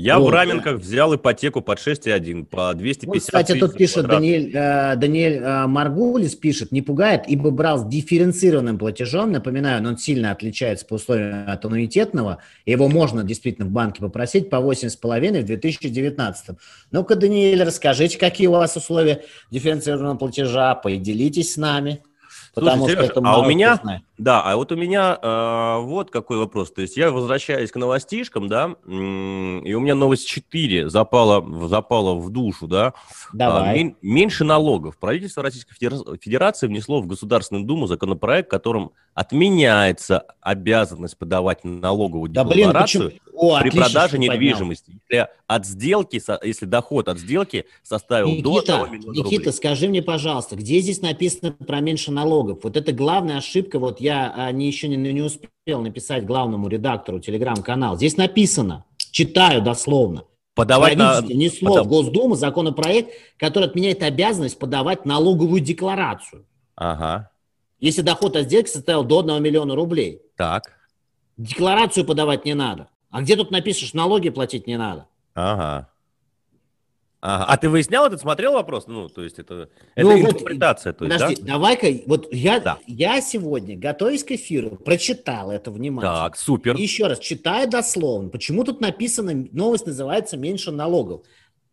Я 0.00 0.20
вот. 0.20 0.28
в 0.28 0.30
Раменках 0.30 0.76
взял 0.76 1.12
ипотеку 1.16 1.60
под 1.60 1.80
6,1 1.80 2.44
по 2.44 2.72
250 2.72 3.06
вот, 3.06 3.18
Кстати, 3.20 3.58
тут 3.58 3.76
пишет 3.76 4.06
Даниэль, 4.06 4.52
э, 4.54 4.94
Даниэль 4.94 5.42
э, 5.42 5.66
Маргулис, 5.66 6.36
пишет, 6.36 6.70
не 6.70 6.82
пугает, 6.82 7.24
ибо 7.26 7.50
брал 7.50 7.78
с 7.78 7.84
дифференцированным 7.84 8.78
платежом, 8.78 9.32
напоминаю, 9.32 9.84
он 9.84 9.98
сильно 9.98 10.30
отличается 10.30 10.86
по 10.86 10.94
условиям 10.94 11.50
от 11.50 11.64
аннуитетного, 11.64 12.38
его 12.64 12.88
можно 12.88 13.24
действительно 13.24 13.66
в 13.66 13.70
банке 13.70 14.00
попросить 14.00 14.50
по 14.50 14.56
8,5 14.56 15.40
в 15.40 15.44
2019. 15.44 16.56
Ну-ка, 16.92 17.16
Даниэль, 17.16 17.64
расскажите, 17.64 18.18
какие 18.18 18.46
у 18.46 18.52
вас 18.52 18.76
условия 18.76 19.24
дифференцированного 19.50 20.16
платежа, 20.16 20.76
поделитесь 20.76 21.54
с 21.54 21.56
нами. 21.56 22.02
Потому 22.60 22.86
Слушай, 22.86 23.06
Сереж, 23.06 23.10
а 23.22 23.40
у 23.40 23.44
меня, 23.44 23.80
да, 24.18 24.42
а 24.42 24.56
вот 24.56 24.72
у 24.72 24.76
меня 24.76 25.18
э, 25.20 25.78
вот 25.82 26.10
какой 26.10 26.38
вопрос. 26.38 26.72
То 26.72 26.82
есть 26.82 26.96
я 26.96 27.10
возвращаюсь 27.10 27.70
к 27.70 27.76
новостишкам, 27.76 28.48
да, 28.48 28.74
и 28.86 29.74
у 29.74 29.80
меня 29.80 29.94
новость 29.94 30.26
4 30.26 30.88
запала, 30.90 31.68
запала 31.68 32.14
в 32.14 32.30
душу, 32.30 32.66
да. 32.66 32.94
Давай. 33.32 33.90
А, 33.90 33.94
меньше 34.02 34.44
налогов. 34.44 34.98
Правительство 34.98 35.42
Российской 35.42 35.74
Федерации 35.74 36.66
внесло 36.66 37.00
в 37.00 37.06
Государственную 37.06 37.64
Думу 37.64 37.86
законопроект, 37.86 38.50
которым 38.50 38.92
отменяется 39.18 40.26
обязанность 40.40 41.18
подавать 41.18 41.64
налоговую 41.64 42.30
да, 42.30 42.44
декларацию 42.44 43.08
блин, 43.08 43.20
О, 43.34 43.58
при 43.60 43.70
продаже 43.70 44.16
недвижимости. 44.16 44.92
Если 45.10 45.26
от 45.48 45.66
сделки, 45.66 46.22
если 46.46 46.66
доход 46.66 47.08
от 47.08 47.18
сделки 47.18 47.64
составил 47.82 48.28
Никита, 48.28 48.78
до 48.78 48.84
1 48.84 49.00
Никита, 49.00 49.22
рублей. 49.22 49.52
скажи 49.52 49.88
мне, 49.88 50.02
пожалуйста, 50.02 50.54
где 50.54 50.78
здесь 50.78 51.02
написано 51.02 51.50
про 51.50 51.80
меньше 51.80 52.12
налогов? 52.12 52.60
Вот 52.62 52.76
это 52.76 52.92
главная 52.92 53.38
ошибка, 53.38 53.80
вот 53.80 54.00
я 54.00 54.32
а, 54.36 54.52
не, 54.52 54.68
еще 54.68 54.86
не, 54.86 54.94
не 54.96 55.22
успел 55.22 55.82
написать 55.82 56.24
главному 56.24 56.68
редактору 56.68 57.18
телеграм-канал. 57.18 57.96
Здесь 57.96 58.16
написано, 58.16 58.84
читаю 59.10 59.62
дословно, 59.62 60.26
подавать 60.54 60.96
на... 60.96 61.22
ни 61.22 61.48
слов, 61.48 61.78
Потому... 61.78 61.90
Госдума, 61.90 62.36
законопроект, 62.36 63.10
который 63.36 63.64
отменяет 63.64 64.00
обязанность 64.04 64.60
подавать 64.60 65.04
налоговую 65.06 65.60
декларацию. 65.60 66.46
Ага. 66.76 67.32
Если 67.80 68.02
доход 68.02 68.36
от 68.36 68.44
сделки 68.44 68.68
составил 68.68 69.04
до 69.04 69.20
1 69.20 69.42
миллиона 69.42 69.74
рублей. 69.74 70.22
Так. 70.36 70.78
Декларацию 71.36 72.04
подавать 72.04 72.44
не 72.44 72.54
надо. 72.54 72.88
А 73.10 73.22
где 73.22 73.36
тут 73.36 73.50
напишешь, 73.50 73.94
налоги 73.94 74.30
платить 74.30 74.66
не 74.66 74.76
надо? 74.76 75.06
Ага. 75.34 75.88
Ага. 77.20 77.46
А 77.48 77.56
ты 77.56 77.68
выяснял 77.68 78.06
этот, 78.06 78.20
смотрел 78.20 78.52
вопрос? 78.52 78.86
Ну, 78.86 79.08
то 79.08 79.24
есть 79.24 79.40
это, 79.40 79.68
ну, 79.96 80.10
это 80.10 80.22
вот, 80.22 80.34
интерпретация. 80.34 80.92
То 80.92 81.04
есть, 81.04 81.16
подожди, 81.16 81.42
да? 81.42 81.52
давай-ка, 81.54 82.02
вот 82.06 82.32
я, 82.32 82.60
да. 82.60 82.78
я 82.86 83.20
сегодня, 83.20 83.76
готовясь 83.76 84.22
к 84.22 84.30
эфиру, 84.30 84.76
прочитал 84.76 85.50
это 85.50 85.72
внимательно. 85.72 86.14
Так, 86.14 86.36
супер. 86.36 86.76
И 86.76 86.82
еще 86.82 87.08
раз, 87.08 87.18
читаю 87.18 87.68
дословно. 87.68 88.28
Почему 88.28 88.62
тут 88.62 88.80
написано, 88.80 89.48
новость 89.50 89.86
называется 89.86 90.36
«Меньше 90.36 90.70
налогов». 90.70 91.22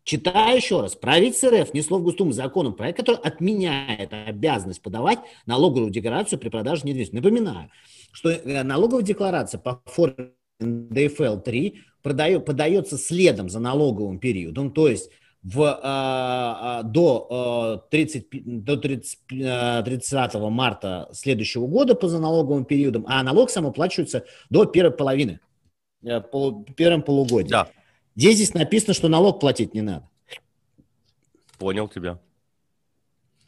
Читаю 0.05 0.55
еще 0.55 0.81
раз. 0.81 0.95
Правительство 0.95 1.49
РФ 1.49 1.73
несло 1.73 1.97
в 1.97 2.03
Госдуму 2.03 2.31
законом 2.31 2.75
проект, 2.75 2.99
который 2.99 3.19
отменяет 3.21 4.13
обязанность 4.13 4.83
подавать 4.83 5.17
налоговую 5.47 5.89
декларацию 5.89 6.37
при 6.37 6.49
продаже 6.49 6.83
недвижимости. 6.83 7.15
Напоминаю, 7.15 7.71
что 8.11 8.29
э, 8.29 8.61
налоговая 8.61 9.03
декларация 9.03 9.59
по 9.59 9.81
форме 9.85 10.33
НДФЛ-3 10.61 12.39
подается 12.39 12.99
следом 12.99 13.49
за 13.49 13.59
налоговым 13.59 14.19
периодом, 14.19 14.71
то 14.71 14.87
есть 14.87 15.09
в, 15.41 15.63
а, 15.63 16.79
а, 16.79 16.83
до, 16.83 17.27
а, 17.29 17.77
30, 17.89 18.63
до 18.63 18.77
30, 18.77 19.19
30 19.27 20.35
марта 20.35 21.09
следующего 21.13 21.65
года 21.65 21.95
по 21.95 22.07
налоговым 22.07 22.65
периодам, 22.65 23.05
а 23.07 23.23
налог 23.23 23.49
сам 23.49 23.65
оплачивается 23.65 24.23
до 24.51 24.65
первой 24.65 24.91
половины, 24.91 25.39
э, 26.03 26.21
по, 26.21 26.63
первом 26.77 27.01
полугодии. 27.01 27.49
Да. 27.49 27.67
Здесь, 28.15 28.35
здесь 28.35 28.53
написано, 28.53 28.93
что 28.93 29.07
налог 29.07 29.39
платить 29.39 29.73
не 29.73 29.81
надо. 29.81 30.09
Понял 31.57 31.87
тебя. 31.87 32.19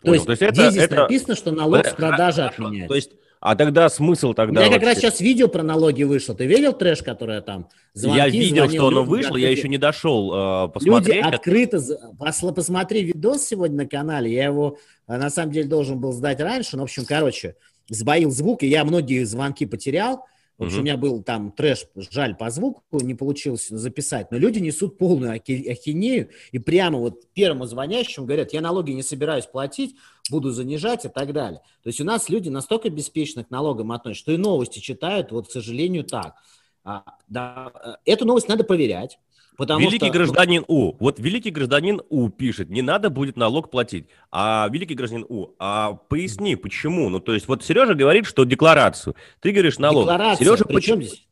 Понял. 0.02 0.04
То 0.04 0.14
есть, 0.14 0.26
то 0.26 0.32
есть 0.32 0.42
это, 0.42 0.54
здесь, 0.56 0.72
здесь 0.72 0.84
это... 0.84 0.96
написано, 0.96 1.36
что 1.36 1.52
налог 1.52 1.86
с 1.86 1.94
продажи 1.94 2.42
отменяется. 2.44 2.88
То 2.88 2.96
есть 2.96 3.12
а 3.40 3.56
тогда 3.56 3.88
смысл 3.90 4.34
тогда... 4.34 4.62
У 4.62 4.64
меня 4.64 4.74
как 4.74 4.84
раз 4.84 4.98
сейчас 4.98 5.22
видео 5.22 5.48
про 5.48 5.62
налоги 5.62 6.04
вышло. 6.04 6.34
Ты 6.34 6.48
видел 6.48 6.74
трэш, 6.74 7.04
которое 7.04 7.42
там? 7.42 7.70
Звонки, 7.94 8.18
я 8.18 8.30
видел, 8.30 8.68
что 8.68 8.88
оно 8.88 9.04
вышло, 9.04 9.38
я 9.38 9.52
еще 9.52 9.68
не 9.68 9.78
дошел 9.78 10.66
э, 10.66 10.70
посмотреть. 10.70 11.24
Люди 11.24 11.36
открыто... 11.36 11.82
Посмотри 12.18 13.04
видос 13.04 13.46
сегодня 13.46 13.78
на 13.78 13.88
канале. 13.88 14.34
Я 14.34 14.46
его, 14.46 14.80
э, 15.08 15.18
на 15.18 15.30
самом 15.30 15.52
деле, 15.52 15.68
должен 15.68 16.00
был 16.00 16.14
сдать 16.14 16.40
раньше. 16.40 16.78
Но, 16.78 16.84
в 16.84 16.86
общем, 16.86 17.06
короче, 17.06 17.56
сбоил 17.90 18.32
звук, 18.32 18.64
и 18.64 18.68
я 18.68 18.84
многие 18.84 19.24
звонки 19.24 19.66
потерял. 19.68 20.26
В 20.58 20.64
общем, 20.64 20.78
угу. 20.78 20.82
у 20.82 20.84
меня 20.86 20.98
был 20.98 21.22
там 21.22 21.52
трэш, 21.52 21.86
жаль, 21.96 22.36
по 22.36 22.50
звуку 22.50 22.82
не 23.00 23.14
получилось 23.14 23.68
записать, 23.68 24.32
но 24.32 24.38
люди 24.38 24.58
несут 24.58 24.98
полную 24.98 25.34
ахинею, 25.34 26.30
и 26.52 26.58
прямо 26.58 26.98
вот 26.98 27.32
первому 27.34 27.66
звонящему 27.66 28.26
говорят, 28.26 28.54
я 28.54 28.62
налоги 28.62 28.92
не 28.92 29.04
собираюсь 29.04 29.46
платить, 29.46 29.96
буду 30.32 30.50
занижать 30.50 31.06
и 31.06 31.10
так 31.10 31.32
далее. 31.32 31.62
То 31.84 31.90
есть 31.90 32.02
у 32.02 32.04
нас 32.04 32.30
люди 32.30 32.50
настолько 32.50 32.90
беспечно 32.90 33.44
к 33.44 33.52
налогам 33.52 33.92
относятся, 33.92 34.24
что 34.24 34.32
и 34.32 34.38
новости 34.38 34.80
читают, 34.80 35.32
вот, 35.32 35.48
к 35.48 35.52
сожалению, 35.52 36.04
так. 36.04 36.36
А, 36.84 37.04
да, 37.28 37.72
э, 37.84 38.12
эту 38.12 38.26
новость 38.26 38.48
надо 38.48 38.64
проверять. 38.64 39.20
Потому 39.58 39.82
великий 39.82 40.06
что... 40.06 40.14
гражданин 40.14 40.64
У. 40.68 40.96
Вот 41.00 41.20
великий 41.20 41.50
гражданин 41.50 42.02
У 42.10 42.30
пишет, 42.30 42.70
не 42.70 42.84
надо 42.84 43.10
будет 43.10 43.38
налог 43.38 43.72
платить. 43.72 44.08
А 44.32 44.70
великий 44.72 44.94
гражданин 44.94 45.26
У, 45.28 45.48
а 45.58 45.94
поясни, 45.94 46.56
почему? 46.56 47.10
Ну, 47.10 47.20
то 47.20 47.34
есть, 47.34 47.48
вот 47.48 47.64
Сережа 47.64 47.96
говорит, 47.96 48.28
что 48.28 48.44
декларацию. 48.44 49.16
Ты 49.42 49.52
говоришь 49.52 49.80
налог. 49.80 50.04
Декларация, 50.04 50.46
Сережа, 50.46 50.66
поч... 50.66 50.86
здесь? 50.86 51.28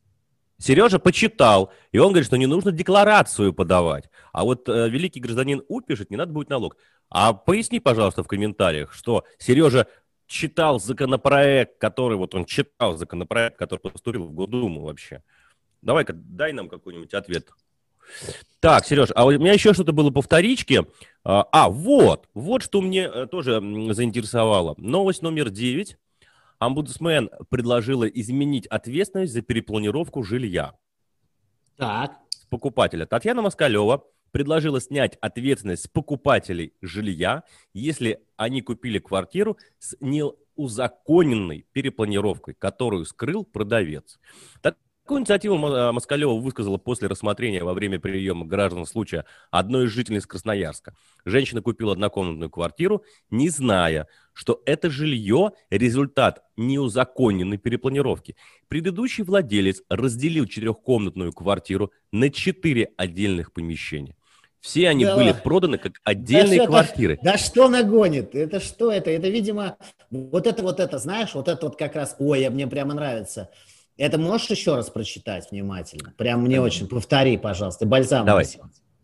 Сережа 0.57 0.97
почитал, 0.97 1.71
и 1.91 1.99
он 1.99 2.09
говорит, 2.09 2.25
что 2.25 2.37
не 2.37 2.47
нужно 2.47 2.71
декларацию 2.71 3.53
подавать. 3.53 4.09
А 4.33 4.43
вот 4.43 4.67
э, 4.69 4.89
великий 4.89 5.19
гражданин 5.19 5.61
У 5.67 5.81
пишет, 5.81 6.09
не 6.09 6.17
надо 6.17 6.33
будет 6.33 6.49
налог. 6.49 6.77
А 7.09 7.33
поясни, 7.33 7.79
пожалуйста, 7.79 8.23
в 8.23 8.27
комментариях, 8.27 8.91
что 8.93 9.23
Сережа 9.37 9.85
читал 10.25 10.79
законопроект, 10.79 11.77
который, 11.77 12.17
вот 12.17 12.33
он 12.33 12.45
читал 12.45 12.97
законопроект, 12.97 13.57
который 13.57 13.81
поступил 13.81 14.23
в 14.23 14.31
Госдуму 14.31 14.81
вообще. 14.81 15.21
Давай-ка, 15.83 16.13
дай 16.13 16.53
нам 16.53 16.69
какой-нибудь 16.69 17.13
ответ. 17.13 17.49
Так, 18.59 18.85
Сереж, 18.85 19.09
а 19.13 19.25
у 19.25 19.31
меня 19.31 19.53
еще 19.53 19.73
что-то 19.73 19.91
было 19.91 20.09
по 20.09 20.21
вторичке. 20.21 20.85
А, 21.23 21.47
а, 21.51 21.69
вот, 21.69 22.27
вот 22.33 22.63
что 22.63 22.81
мне 22.81 23.03
э, 23.03 23.27
тоже 23.27 23.61
заинтересовало. 23.93 24.73
Новость 24.77 25.21
номер 25.21 25.49
9. 25.49 25.97
Омбудсмен 26.59 27.29
предложила 27.49 28.05
изменить 28.05 28.65
ответственность 28.67 29.33
за 29.33 29.41
перепланировку 29.41 30.23
жилья. 30.23 30.73
Так. 31.77 32.13
Покупателя. 32.49 33.05
Татьяна 33.05 33.41
Москалева 33.41 34.03
предложила 34.31 34.81
снять 34.81 35.17
ответственность 35.21 35.83
с 35.83 35.87
покупателей 35.87 36.73
жилья, 36.81 37.43
если 37.73 38.21
они 38.35 38.61
купили 38.61 38.99
квартиру 38.99 39.57
с 39.79 39.95
неузаконенной 39.99 41.65
перепланировкой, 41.71 42.53
которую 42.53 43.05
скрыл 43.05 43.45
продавец. 43.45 44.19
Так 44.61 44.77
Такую 45.05 45.19
инициативу 45.19 45.55
э, 45.55 45.91
Москалева 45.91 46.33
высказала 46.33 46.79
после 46.79 47.07
рассмотрения 47.07 47.63
во 47.63 47.75
время 47.75 47.99
приема 47.99 48.43
граждан 48.43 48.87
случая 48.87 49.25
одной 49.51 49.85
из 49.85 49.91
жительниц 49.91 50.25
Красноярска. 50.25 50.95
Женщина 51.25 51.61
купила 51.61 51.91
однокомнатную 51.91 52.49
квартиру, 52.49 53.03
не 53.29 53.49
зная, 53.49 54.07
что 54.33 54.63
это 54.65 54.89
жилье– 54.89 55.51
результат 55.69 56.41
неузаконенной 56.57 57.59
перепланировки. 57.59 58.35
Предыдущий 58.67 59.23
владелец 59.23 59.83
разделил 59.89 60.47
четырехкомнатную 60.47 61.33
квартиру 61.33 61.91
на 62.11 62.31
четыре 62.31 62.89
отдельных 62.97 63.53
помещения. 63.53 64.15
Все 64.59 64.89
они 64.89 65.05
да. 65.05 65.15
были 65.15 65.33
проданы 65.33 65.77
как 65.77 66.01
отдельные 66.03 66.61
да 66.61 66.65
квартиры. 66.65 67.13
Это, 67.13 67.23
да 67.23 67.37
что 67.37 67.69
нагонит? 67.69 68.33
Это 68.33 68.59
что 68.59 68.91
это? 68.91 69.11
Это, 69.11 69.27
видимо, 69.27 69.77
вот 70.09 70.47
это 70.47 70.63
вот 70.63 70.79
это, 70.79 70.97
знаешь, 70.97 71.35
вот 71.35 71.47
это 71.47 71.67
вот 71.67 71.77
как 71.77 71.95
раз, 71.95 72.15
ой, 72.17 72.49
мне 72.49 72.65
прямо 72.65 72.95
нравится– 72.95 73.51
это 73.97 74.17
можешь 74.17 74.49
еще 74.49 74.75
раз 74.75 74.89
прочитать 74.89 75.49
внимательно? 75.51 76.13
Прям 76.17 76.43
мне 76.43 76.59
очень. 76.59 76.87
Повтори, 76.87 77.37
пожалуйста. 77.37 77.85
Бальзам. 77.85 78.25
Давай. 78.25 78.47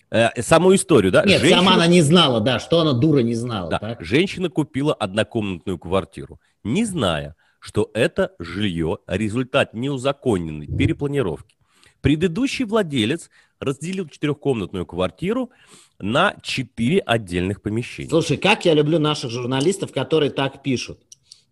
Э, 0.10 0.30
саму 0.42 0.76
историю, 0.76 1.12
да? 1.12 1.24
Нет, 1.24 1.40
Женщина... 1.40 1.62
сама 1.62 1.76
она 1.76 1.88
не 1.88 2.02
знала, 2.02 2.42
да, 2.42 2.60
что 2.60 2.82
она 2.82 2.94
дура 2.94 3.20
не 3.20 3.34
знала. 3.34 3.70
Да. 3.70 3.80
Так? 3.80 4.02
Женщина 4.02 4.50
купила 4.50 4.94
однокомнатную 4.94 5.80
квартиру, 5.80 6.42
не 6.64 6.84
зная, 6.84 7.36
что 7.60 7.90
это 7.94 8.34
жилье– 8.38 8.98
результат 9.08 9.74
неузаконенной 9.74 10.68
перепланировки. 10.68 11.56
Предыдущий 12.02 12.66
владелец 12.66 13.30
разделил 13.60 14.08
четырехкомнатную 14.08 14.86
квартиру 14.86 15.52
на 16.00 16.36
четыре 16.42 17.00
отдельных 17.00 17.62
помещения. 17.62 18.10
Слушай, 18.10 18.38
как 18.38 18.66
я 18.66 18.74
люблю 18.74 19.00
наших 19.00 19.30
журналистов, 19.30 19.94
которые 19.94 20.32
так 20.32 20.64
пишут. 20.64 21.00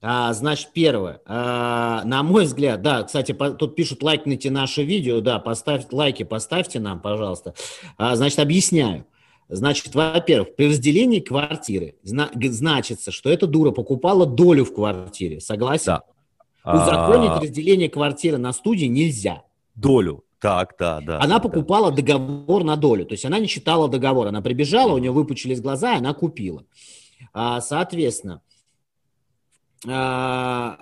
А, 0.02 0.32
значит, 0.34 0.70
первое, 0.74 1.20
а, 1.26 2.04
на 2.06 2.24
мой 2.24 2.46
взгляд, 2.46 2.82
да, 2.82 3.04
кстати, 3.04 3.34
по, 3.34 3.50
тут 3.52 3.76
пишут, 3.76 4.02
лайкните 4.02 4.50
наше 4.50 4.84
видео, 4.84 5.20
да, 5.20 5.40
поставьте 5.40 5.94
лайки, 5.94 6.24
поставьте 6.24 6.80
нам, 6.80 7.02
пожалуйста. 7.02 7.54
А, 7.98 8.16
значит, 8.16 8.40
объясняю. 8.40 9.06
Значит, 9.50 9.94
во-первых, 9.94 10.56
при 10.56 10.70
разделении 10.70 11.20
квартиры 11.20 11.96
зна- 12.04 12.30
значится, 12.34 13.12
что 13.12 13.30
эта 13.30 13.46
дура 13.46 13.72
покупала 13.72 14.26
долю 14.26 14.64
в 14.64 14.74
квартире, 14.74 15.42
согласен? 15.42 15.86
Да. 15.86 16.04
Узаконить 16.64 17.32
а... 17.32 17.42
разделение 17.42 17.90
квартиры 17.90 18.38
на 18.38 18.54
студии 18.54 18.86
нельзя. 18.86 19.44
Долю, 19.76 20.24
так, 20.40 20.76
да, 20.80 21.02
да. 21.02 21.20
Она 21.20 21.40
покупала 21.40 21.90
да. 21.90 21.98
договор 21.98 22.64
на 22.64 22.78
долю, 22.78 23.06
то 23.06 23.14
есть 23.14 23.26
она 23.26 23.40
не 23.40 23.48
читала 23.48 23.90
договор, 23.90 24.28
она 24.28 24.42
прибежала, 24.42 24.94
у 24.94 24.98
нее 24.98 25.12
выпучились 25.12 25.60
глаза, 25.60 25.96
и 25.96 25.98
она 25.98 26.14
купила. 26.14 26.64
А, 27.34 27.60
соответственно, 27.60 28.42
а, 29.88 30.78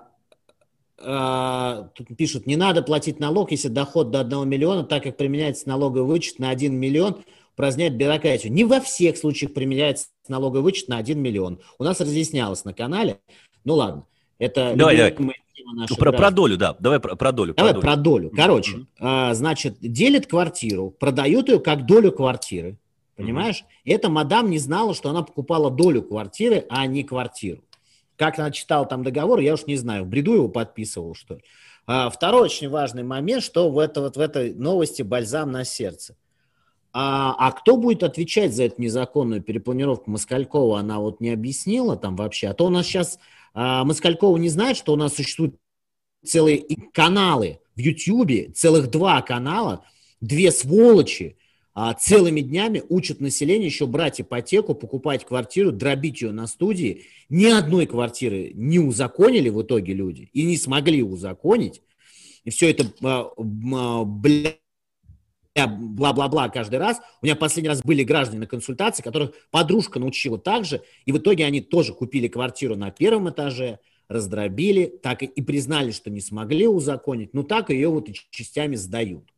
а, 1.00 1.90
тут 1.96 2.08
пишут, 2.18 2.48
не 2.48 2.56
надо 2.56 2.82
платить 2.82 3.20
налог, 3.20 3.52
если 3.52 3.68
доход 3.68 4.12
до 4.12 4.22
1 4.22 4.48
миллиона, 4.50 4.84
так 4.84 5.04
как 5.04 5.18
применяется 5.18 5.68
налоговый 5.70 6.08
вычет 6.08 6.40
на 6.40 6.50
1 6.50 6.76
миллион, 6.76 7.24
упраздняет 7.54 7.96
бюрократию. 7.96 8.52
Не 8.52 8.66
во 8.66 8.80
всех 8.80 9.18
случаях 9.18 9.54
применяется 9.54 10.08
налоговый 10.28 10.64
вычет 10.64 10.88
на 10.88 10.98
1 10.98 11.20
миллион. 11.20 11.60
У 11.78 11.84
нас 11.84 12.00
разъяснялось 12.00 12.66
на 12.66 12.74
канале. 12.74 13.20
Ну 13.64 13.76
ладно, 13.76 14.06
это... 14.40 14.74
Давай, 14.76 14.98
давай. 14.98 15.16
Ну, 15.70 15.96
про, 15.98 16.14
про 16.14 16.32
долю, 16.32 16.56
да. 16.58 16.76
Давай 16.80 17.00
про, 17.00 17.16
про 17.16 17.32
долю. 17.32 17.54
Давай 17.54 17.74
про 17.74 17.96
долю. 17.98 18.32
Короче, 18.34 18.78
mm-hmm. 18.78 18.86
а, 19.00 19.34
значит, 19.34 19.78
делит 19.82 20.26
квартиру, 20.26 20.92
продают 20.92 21.50
ее 21.50 21.60
как 21.60 21.86
долю 21.86 22.12
квартиры. 22.12 22.78
Понимаешь? 23.18 23.64
Mm-hmm. 23.64 23.94
Эта 23.96 24.10
мадам 24.10 24.50
не 24.50 24.60
знала, 24.60 24.94
что 24.94 25.10
она 25.10 25.24
покупала 25.24 25.70
долю 25.70 26.04
квартиры, 26.04 26.66
а 26.70 26.86
не 26.86 27.04
квартиру. 27.04 27.64
Как 28.18 28.40
она 28.40 28.52
читала 28.52 28.86
там 28.86 29.04
договор, 29.04 29.40
я 29.40 29.54
уж 29.54 29.66
не 29.68 29.76
знаю, 29.78 30.04
бреду 30.04 30.34
его 30.34 30.50
подписывал, 30.50 31.16
что 31.16 31.36
ли. 31.36 31.44
А, 31.86 32.10
второй 32.10 32.44
очень 32.44 32.68
важный 32.68 33.04
момент, 33.04 33.44
что 33.44 33.70
в, 33.70 33.80
это, 33.80 34.02
вот 34.02 34.18
в 34.18 34.20
этой 34.20 34.54
новости 34.54 35.04
бальзам 35.04 35.52
на 35.52 35.64
сердце. 35.64 36.18
А, 36.92 37.36
а 37.38 37.52
кто 37.52 37.78
будет 37.78 38.04
отвечать 38.04 38.56
за 38.56 38.64
эту 38.64 38.82
незаконную 38.82 39.42
перепланировку 39.42 40.10
Москалькова, 40.10 40.80
она 40.80 41.00
вот 41.00 41.22
не 41.22 41.30
объяснила 41.30 41.96
там 41.96 42.16
вообще. 42.16 42.48
А 42.48 42.54
то 42.54 42.66
у 42.66 42.70
нас 42.70 42.86
сейчас 42.88 43.20
а, 43.54 43.86
Москалькова 43.86 44.36
не 44.38 44.50
знает, 44.50 44.78
что 44.78 44.94
у 44.94 44.96
нас 44.96 45.14
существуют 45.16 45.56
целые 46.26 46.66
каналы 46.94 47.60
в 47.76 47.80
Ютьюбе, 47.80 48.50
целых 48.50 48.90
два 48.90 49.22
канала, 49.22 49.86
две 50.20 50.52
сволочи, 50.52 51.38
а, 51.80 51.94
целыми 51.94 52.42
днями 52.42 52.82
учат 52.90 53.22
население 53.22 53.68
еще 53.68 53.86
брать 53.86 54.20
ипотеку, 54.20 54.74
покупать 54.74 55.24
квартиру, 55.26 55.72
дробить 55.72 56.24
ее 56.24 56.32
на 56.32 56.48
студии. 56.48 57.04
Ни 57.30 57.46
одной 57.46 57.86
квартиры 57.86 58.52
не 58.56 58.80
узаконили 58.80 59.50
в 59.50 59.62
итоге 59.62 59.94
люди 59.94 60.32
и 60.34 60.44
не 60.44 60.58
смогли 60.58 61.04
узаконить. 61.04 61.84
И 62.46 62.50
все 62.50 62.72
это 62.72 62.92
а, 63.04 63.30
а, 65.56 65.68
бла-бла-бла 65.68 66.50
каждый 66.50 66.80
раз. 66.80 67.00
У 67.22 67.28
меня 67.28 67.36
последний 67.36 67.70
раз 67.70 67.84
были 67.84 68.04
граждане 68.04 68.40
на 68.40 68.48
консультации, 68.48 69.04
которых 69.04 69.34
подружка 69.52 70.00
научила 70.00 70.40
так 70.40 70.66
же, 70.66 70.82
и 71.06 71.12
в 71.12 71.20
итоге 71.20 71.46
они 71.46 71.62
тоже 71.62 71.94
купили 71.94 72.28
квартиру 72.28 72.76
на 72.76 72.90
первом 72.90 73.30
этаже, 73.30 73.78
раздробили, 74.08 74.88
так 75.04 75.22
и, 75.22 75.42
признали, 75.44 75.92
что 75.92 76.10
не 76.10 76.22
смогли 76.22 76.68
узаконить, 76.68 77.36
но 77.36 77.44
так 77.44 77.70
ее 77.70 77.90
вот 77.90 78.10
и 78.10 78.16
частями 78.32 78.76
сдают. 78.76 79.32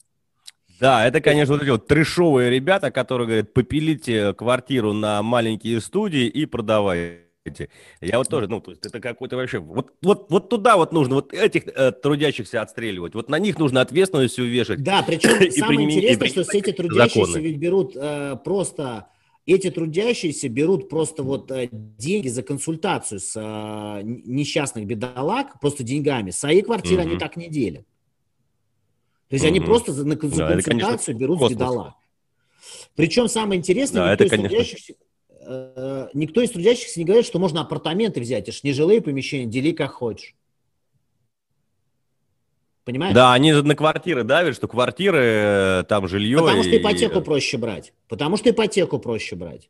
Да, 0.79 1.05
это, 1.05 1.21
конечно, 1.21 1.53
вот 1.53 1.63
эти 1.63 1.69
вот 1.69 1.87
трешовые 1.87 2.49
ребята, 2.49 2.91
которые 2.91 3.27
говорят, 3.27 3.53
попилите 3.53 4.33
квартиру 4.33 4.93
на 4.93 5.21
маленькие 5.21 5.81
студии 5.81 6.25
и 6.25 6.45
продавайте. 6.45 7.69
Я 8.01 8.17
вот 8.17 8.29
тоже, 8.29 8.47
ну, 8.47 8.61
то 8.61 8.71
есть 8.71 8.85
это 8.85 8.99
какой-то 8.99 9.35
вообще, 9.35 9.59
вот, 9.59 9.93
вот, 10.01 10.29
вот 10.29 10.49
туда 10.49 10.77
вот 10.77 10.91
нужно, 10.91 11.15
вот 11.15 11.33
этих 11.33 11.67
э, 11.67 11.91
трудящихся 11.91 12.61
отстреливать, 12.61 13.15
вот 13.15 13.29
на 13.29 13.39
них 13.39 13.57
нужно 13.57 13.81
ответственность 13.81 14.37
увешать. 14.39 14.83
Да, 14.83 15.03
причем 15.05 15.51
самое 15.51 15.83
интересное, 15.83 16.27
что 16.27 16.43
с 16.43 16.53
эти 16.53 16.71
трудящиеся 16.71 17.39
ведь 17.39 17.57
берут 17.57 17.95
э, 17.95 18.37
просто, 18.43 19.07
эти 19.45 19.71
трудящиеся 19.71 20.47
берут 20.47 20.89
просто 20.89 21.23
вот 21.23 21.49
э, 21.51 21.69
деньги 21.71 22.27
за 22.27 22.43
консультацию 22.43 23.19
с 23.19 23.33
э, 23.35 24.01
несчастных 24.03 24.85
бедолаг, 24.85 25.59
просто 25.59 25.83
деньгами, 25.83 26.31
свои 26.31 26.61
квартиры 26.61 27.01
угу. 27.01 27.09
они 27.09 27.19
так 27.19 27.35
не 27.35 27.49
делят. 27.49 27.85
То 29.29 29.35
есть 29.35 29.45
mm-hmm. 29.45 29.47
они 29.47 29.59
просто 29.59 29.93
за, 29.93 30.05
на, 30.05 30.15
да, 30.15 30.21
консультацию 30.21 30.63
конечно, 30.63 31.13
берут 31.13 31.39
космос. 31.39 31.93
Причем 32.95 33.27
самое 33.27 33.59
интересное, 33.59 34.03
да, 34.03 34.11
никто, 34.11 34.23
это, 34.25 34.35
из 34.35 34.41
трудящихся, 34.41 34.93
э, 35.41 36.07
никто 36.13 36.41
из 36.41 36.51
трудящихся 36.51 36.99
не 36.99 37.05
говорит, 37.05 37.25
что 37.25 37.39
можно 37.39 37.61
апартаменты 37.61 38.21
взять, 38.21 38.43
это 38.43 38.51
же 38.51 38.59
нежилые 38.63 39.01
помещения, 39.01 39.45
дели 39.45 39.71
как 39.71 39.91
хочешь. 39.91 40.35
Понимаешь? 42.85 43.13
Да, 43.13 43.33
они 43.33 43.53
на 43.53 43.75
квартиры 43.75 44.23
давят, 44.23 44.55
что 44.55 44.67
квартиры, 44.67 45.19
э, 45.21 45.83
там 45.87 46.07
жилье. 46.07 46.39
Потому 46.39 46.61
и... 46.61 46.63
что 46.63 46.77
ипотеку 46.77 47.21
проще 47.21 47.57
брать. 47.57 47.93
Потому 48.07 48.35
что 48.35 48.49
ипотеку 48.49 48.97
проще 48.97 49.35
брать. 49.35 49.69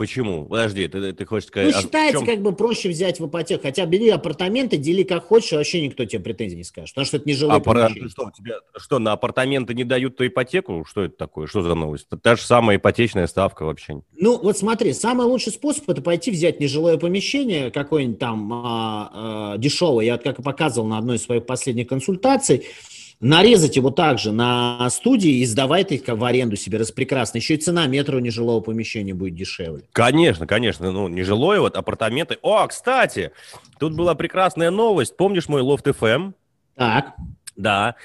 Почему? 0.00 0.46
Подожди, 0.46 0.88
ты, 0.88 1.12
ты 1.12 1.26
хочешь 1.26 1.48
сказать... 1.48 1.74
Ну, 1.74 1.78
а 1.78 1.82
считается, 1.82 2.20
чем... 2.20 2.26
как 2.26 2.40
бы 2.40 2.54
проще 2.54 2.88
взять 2.88 3.20
в 3.20 3.26
ипотеку. 3.26 3.64
Хотя 3.64 3.84
бери 3.84 4.08
апартаменты, 4.08 4.78
дели 4.78 5.02
как 5.02 5.26
хочешь, 5.26 5.52
вообще 5.52 5.82
никто 5.82 6.06
тебе 6.06 6.22
претензий 6.22 6.56
не 6.56 6.64
скажет. 6.64 6.94
Потому 6.94 7.04
что 7.04 7.18
это 7.18 7.28
не 7.28 7.34
жилое 7.34 7.56
а 7.58 7.60
помещение. 7.60 8.08
Что, 8.08 8.30
тебе, 8.34 8.54
что, 8.78 8.98
на 8.98 9.12
апартаменты 9.12 9.74
не 9.74 9.84
дают 9.84 10.16
то 10.16 10.26
ипотеку? 10.26 10.86
Что 10.88 11.02
это 11.02 11.18
такое? 11.18 11.46
Что 11.46 11.60
за 11.60 11.74
новость? 11.74 12.06
Это 12.06 12.16
та 12.16 12.36
же 12.36 12.40
самая 12.40 12.78
ипотечная 12.78 13.26
ставка 13.26 13.64
вообще. 13.64 14.00
Ну, 14.16 14.38
вот 14.38 14.56
смотри, 14.56 14.94
самый 14.94 15.26
лучший 15.26 15.52
способ– 15.52 15.84
это 15.90 16.00
пойти 16.00 16.30
взять 16.30 16.60
нежилое 16.60 16.96
помещение, 16.96 17.70
какое-нибудь 17.70 18.18
там 18.18 18.50
а, 18.54 19.10
а, 19.12 19.58
дешевое. 19.58 20.06
Я 20.06 20.12
вот 20.14 20.22
как 20.22 20.38
и 20.38 20.42
показывал 20.42 20.88
на 20.88 20.96
одной 20.96 21.16
из 21.16 21.24
своих 21.24 21.44
последних 21.44 21.88
консультаций– 21.88 22.64
нарезать 23.20 23.76
его 23.76 23.90
также 23.90 24.32
на 24.32 24.88
студии 24.90 25.40
и 25.40 25.44
сдавать 25.44 25.92
их 25.92 26.02
в 26.06 26.24
аренду 26.24 26.56
себе 26.56 26.78
распрекрасно. 26.78 27.38
Еще 27.38 27.54
и 27.54 27.58
цена 27.58 27.86
метра 27.86 28.18
нежилого 28.18 28.60
помещения 28.60 29.14
будет 29.14 29.34
дешевле. 29.34 29.84
Конечно, 29.92 30.46
конечно. 30.46 30.90
Ну, 30.90 31.08
нежилое, 31.08 31.60
вот 31.60 31.76
апартаменты. 31.76 32.38
О, 32.42 32.66
кстати, 32.66 33.32
тут 33.78 33.94
была 33.94 34.14
прекрасная 34.14 34.70
новость. 34.70 35.16
Помнишь 35.16 35.48
мой 35.48 35.60
лофт 35.60 35.86
FM? 35.86 36.08
Эм? 36.08 36.34
Так. 36.74 37.14
Да. 37.56 37.96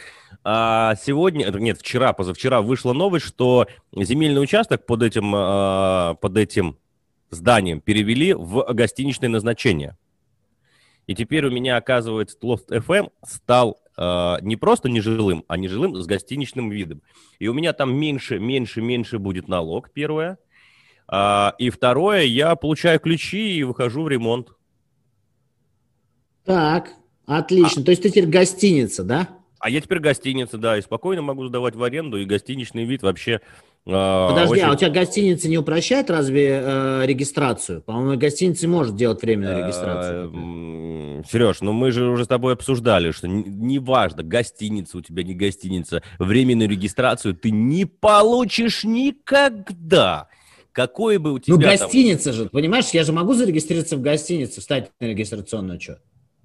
А 0.44 0.96
сегодня, 1.04 1.50
нет, 1.52 1.80
вчера, 1.80 2.14
позавчера 2.14 2.62
вышла 2.62 2.94
новость, 2.94 3.26
что 3.26 3.68
земельный 3.96 4.44
участок 4.44 4.86
под 4.86 5.02
этим, 5.02 5.34
а, 5.34 6.16
под 6.16 6.38
этим 6.38 6.78
зданием 7.32 7.80
перевели 7.82 8.34
в 8.34 8.64
гостиничное 8.74 9.30
назначение. 9.30 9.98
И 11.08 11.16
теперь 11.16 11.46
у 11.46 11.52
меня, 11.52 11.78
оказывается, 11.78 12.38
Лофт 12.42 12.72
FM 12.72 13.10
стал 13.26 13.80
э, 13.98 14.38
не 14.42 14.56
просто 14.56 14.90
нежилым, 14.90 15.44
а 15.48 15.58
нежилым 15.58 15.96
с 15.96 16.06
гостиничным 16.06 16.70
видом. 16.70 17.02
И 17.40 17.48
у 17.48 17.54
меня 17.54 17.74
там 17.74 17.96
меньше, 17.96 18.40
меньше, 18.40 18.82
меньше 18.82 19.20
будет 19.20 19.48
налог, 19.48 19.92
первое. 19.92 20.38
А, 21.08 21.54
и 21.60 21.70
второе, 21.70 22.24
я 22.24 22.56
получаю 22.56 23.00
ключи 23.00 23.58
и 23.58 23.64
выхожу 23.64 24.04
в 24.04 24.10
ремонт. 24.10 24.50
Так, 26.44 26.94
отлично. 27.26 27.82
А, 27.82 27.86
То 27.86 27.92
есть 27.92 28.04
ты 28.04 28.10
теперь 28.10 28.28
гостиница, 28.28 29.04
да? 29.04 29.35
А 29.66 29.70
я 29.72 29.82
теперь 29.82 29.98
гостиница, 29.98 30.60
да, 30.60 30.78
и 30.78 30.82
спокойно 30.84 31.24
могу 31.24 31.48
сдавать 31.48 31.76
в 31.76 31.82
аренду, 31.82 32.18
и 32.18 32.26
гостиничный 32.26 32.86
вид 32.86 33.02
вообще 33.02 33.42
а, 33.88 34.30
Подожди, 34.30 34.54
очень... 34.54 34.64
а 34.64 34.72
у 34.74 34.76
тебя 34.76 34.92
гостиница 34.92 35.50
не 35.50 35.58
упрощает 35.58 36.12
разве 36.12 36.62
э, 36.64 37.04
регистрацию? 37.08 37.82
По-моему, 37.82 38.16
гостиница 38.16 38.68
может 38.68 38.96
делать 38.96 39.24
временную 39.24 39.64
а, 39.64 39.66
регистрацию. 39.66 41.24
Сереж, 41.32 41.62
ну 41.62 41.74
мы 41.74 41.92
же 41.92 42.08
уже 42.08 42.26
с 42.26 42.28
тобой 42.28 42.54
обсуждали, 42.54 43.10
что 43.10 43.28
неважно, 43.28 44.22
не 44.22 44.28
гостиница 44.28 45.00
у 45.00 45.02
тебя, 45.02 45.24
не 45.24 45.34
гостиница, 45.34 46.04
временную 46.20 46.70
регистрацию 46.70 47.34
ты 47.34 47.50
не 47.50 47.86
получишь 47.86 48.84
никогда. 48.84 50.28
Какой 50.74 51.18
бы 51.18 51.32
у 51.32 51.34
ну, 51.34 51.40
тебя... 51.40 51.56
Ну, 51.56 51.62
гостиница 51.64 52.26
там... 52.26 52.34
же, 52.34 52.50
понимаешь, 52.50 52.90
я 52.90 53.04
же 53.04 53.14
могу 53.14 53.34
зарегистрироваться 53.34 53.98
в 53.98 54.02
гостинице, 54.02 54.62
встать 54.62 54.92
на 55.00 55.06
регистрационный 55.06 55.78
учет. 55.78 56.04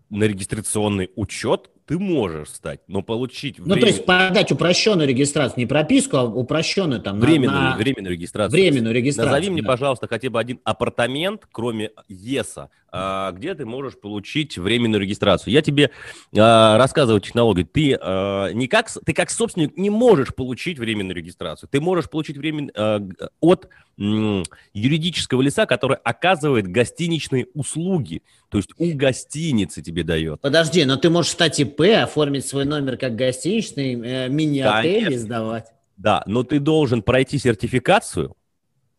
На 0.08 0.24
регистрационный 0.24 1.10
учет 1.16 1.70
ты 1.90 1.98
можешь 1.98 2.50
стать, 2.50 2.78
но 2.86 3.02
получить... 3.02 3.58
Ну, 3.58 3.64
время... 3.64 3.80
то 3.80 3.86
есть 3.88 4.06
подать 4.06 4.52
упрощенную 4.52 5.08
регистрацию, 5.08 5.58
не 5.58 5.66
прописку, 5.66 6.18
а 6.18 6.22
упрощенную 6.22 7.00
там... 7.00 7.18
Временную, 7.18 7.70
на... 7.70 7.76
временную 7.76 8.12
регистрацию. 8.12 8.52
Временную 8.52 8.94
регистрацию, 8.94 9.32
Назови 9.32 9.50
мне, 9.50 9.62
да. 9.62 9.68
пожалуйста, 9.70 10.06
хотя 10.06 10.30
бы 10.30 10.38
один 10.38 10.60
апартамент, 10.62 11.48
кроме 11.50 11.90
ЕСа, 12.06 12.70
где 12.92 13.54
ты 13.54 13.64
можешь 13.64 13.98
получить 13.98 14.58
временную 14.58 15.00
регистрацию. 15.00 15.52
Я 15.52 15.62
тебе 15.62 15.90
а, 16.36 16.78
рассказываю 16.78 17.20
технологию. 17.20 17.66
Ты, 17.66 17.96
а, 18.00 18.50
не 18.52 18.68
как, 18.68 18.90
ты 19.04 19.12
как 19.12 19.30
собственник 19.30 19.76
не 19.76 19.90
можешь 19.90 20.34
получить 20.34 20.78
временную 20.78 21.16
регистрацию. 21.16 21.68
Ты 21.70 21.80
можешь 21.80 22.10
получить 22.10 22.36
времен, 22.36 22.70
а, 22.74 23.00
от 23.40 23.68
юридического 23.96 25.42
лица, 25.42 25.66
который 25.66 25.98
оказывает 26.02 26.66
гостиничные 26.66 27.48
услуги. 27.52 28.22
То 28.48 28.56
есть 28.56 28.70
у 28.78 28.96
гостиницы 28.96 29.82
тебе 29.82 30.04
дает. 30.04 30.40
Подожди, 30.40 30.84
но 30.86 30.96
ты 30.96 31.10
можешь 31.10 31.32
стать 31.32 31.60
ИП, 31.60 31.82
оформить 32.02 32.46
свой 32.46 32.64
номер 32.64 32.96
как 32.96 33.14
гостиничный, 33.14 33.94
э, 33.94 34.28
мини-отель 34.28 35.18
сдавать. 35.18 35.66
Да, 35.96 36.22
но 36.26 36.44
ты 36.44 36.60
должен 36.60 37.02
пройти 37.02 37.38
сертификацию. 37.38 38.34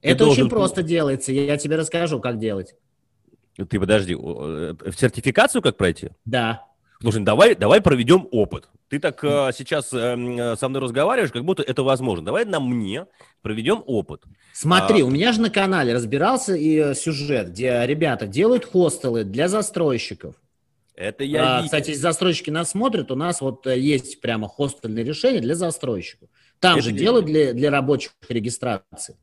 Это 0.01 0.27
очень 0.27 0.49
просто 0.49 0.83
делается. 0.83 1.31
Я 1.31 1.57
тебе 1.57 1.75
расскажу, 1.75 2.19
как 2.19 2.37
делать. 2.37 2.75
Ты 3.55 3.79
подожди, 3.79 4.15
в 4.15 4.75
э, 4.83 4.91
сертификацию 4.95 5.61
как 5.61 5.77
пройти? 5.77 6.09
Да. 6.25 6.65
Слушай, 7.01 7.23
давай, 7.23 7.55
давай 7.55 7.81
проведем 7.81 8.27
опыт. 8.31 8.69
Ты 8.87 8.99
так 8.99 9.23
э, 9.23 9.51
сейчас 9.55 9.91
э, 9.93 10.55
со 10.59 10.67
мной 10.69 10.81
разговариваешь, 10.81 11.31
как 11.31 11.43
будто 11.43 11.63
это 11.63 11.81
возможно. 11.81 12.25
Давай 12.25 12.45
на 12.45 12.59
мне 12.59 13.07
проведем 13.41 13.83
опыт. 13.85 14.23
Смотри, 14.53 15.01
а... 15.01 15.05
у 15.05 15.09
меня 15.09 15.31
же 15.31 15.41
на 15.41 15.49
канале 15.49 15.93
разбирался 15.93 16.55
и 16.55 16.77
э, 16.77 16.93
сюжет, 16.93 17.49
где 17.51 17.85
ребята 17.85 18.27
делают 18.27 18.65
хостелы 18.65 19.23
для 19.23 19.47
застройщиков. 19.47 20.35
Это 20.95 21.23
я 21.23 21.59
а, 21.59 21.63
Кстати, 21.63 21.89
если 21.89 22.01
застройщики 22.01 22.49
нас 22.49 22.71
смотрят, 22.71 23.11
у 23.11 23.15
нас 23.15 23.41
вот 23.41 23.65
э, 23.65 23.79
есть 23.79 24.21
прямо 24.21 24.47
хостельное 24.47 25.03
решение 25.03 25.41
для 25.41 25.55
застройщиков. 25.55 26.29
Там 26.59 26.75
это 26.75 26.83
же 26.83 26.91
делают 26.91 27.25
для, 27.25 27.53
для 27.53 27.71
рабочих 27.71 28.11
регистрации. 28.29 29.15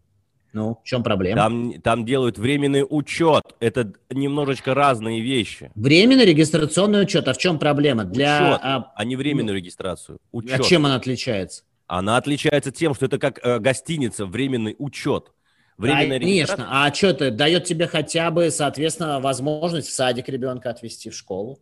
Ну, 0.52 0.78
в 0.82 0.86
чем 0.86 1.02
проблема? 1.02 1.40
Там, 1.40 1.80
там 1.82 2.04
делают 2.04 2.38
временный 2.38 2.84
учет. 2.88 3.42
Это 3.60 3.92
немножечко 4.10 4.74
разные 4.74 5.20
вещи. 5.20 5.70
Временный 5.74 6.24
регистрационный 6.24 7.02
учет. 7.02 7.28
А 7.28 7.34
в 7.34 7.38
чем 7.38 7.58
проблема? 7.58 8.04
Для, 8.04 8.52
учет, 8.52 8.60
а, 8.62 8.92
а 8.94 9.04
не 9.04 9.16
временную 9.16 9.54
ну, 9.54 9.58
регистрацию. 9.58 10.18
Учет. 10.32 10.60
А 10.60 10.62
чем 10.62 10.86
она 10.86 10.96
отличается? 10.96 11.64
Она 11.86 12.16
отличается 12.16 12.70
тем, 12.70 12.94
что 12.94 13.06
это 13.06 13.18
как 13.18 13.38
э, 13.42 13.58
гостиница, 13.58 14.26
временный 14.26 14.74
учет. 14.78 15.32
Временная 15.76 16.18
Конечно. 16.18 16.66
А 16.68 16.92
что 16.92 17.08
это 17.08 17.30
дает 17.30 17.64
тебе 17.64 17.86
хотя 17.86 18.30
бы, 18.30 18.50
соответственно, 18.50 19.20
возможность 19.20 19.88
в 19.88 19.92
садик 19.92 20.28
ребенка 20.28 20.70
отвезти 20.70 21.08
в 21.08 21.14
школу? 21.14 21.60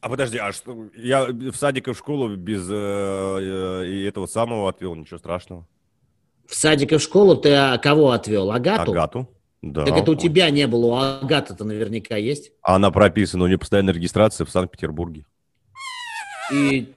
А 0.00 0.08
подожди, 0.08 0.38
а 0.38 0.52
что? 0.52 0.88
Я 0.96 1.26
в 1.26 1.54
садик 1.54 1.88
и 1.88 1.92
в 1.92 1.98
школу 1.98 2.34
без 2.36 2.66
э, 2.68 2.74
э, 2.74 4.08
этого 4.08 4.26
самого 4.26 4.68
отвел, 4.68 4.94
ничего 4.94 5.18
страшного. 5.18 5.66
В 6.50 6.56
садик 6.56 6.90
и 6.90 6.96
в 6.96 7.00
школу 7.00 7.36
ты 7.36 7.54
а, 7.54 7.78
кого 7.78 8.10
отвел? 8.10 8.50
Агату? 8.50 8.90
Агату, 8.90 9.28
да. 9.62 9.84
Так 9.84 9.98
это 9.98 10.10
у 10.10 10.14
тебя 10.16 10.50
не 10.50 10.66
было, 10.66 10.86
у 10.86 10.94
Агаты-то 10.96 11.64
наверняка 11.64 12.16
есть. 12.16 12.50
Она 12.60 12.90
прописана 12.90 13.44
у 13.44 13.46
нее 13.46 13.56
постоянная 13.56 13.94
регистрация 13.94 14.44
в 14.44 14.50
Санкт-Петербурге. 14.50 15.26
И 16.52 16.92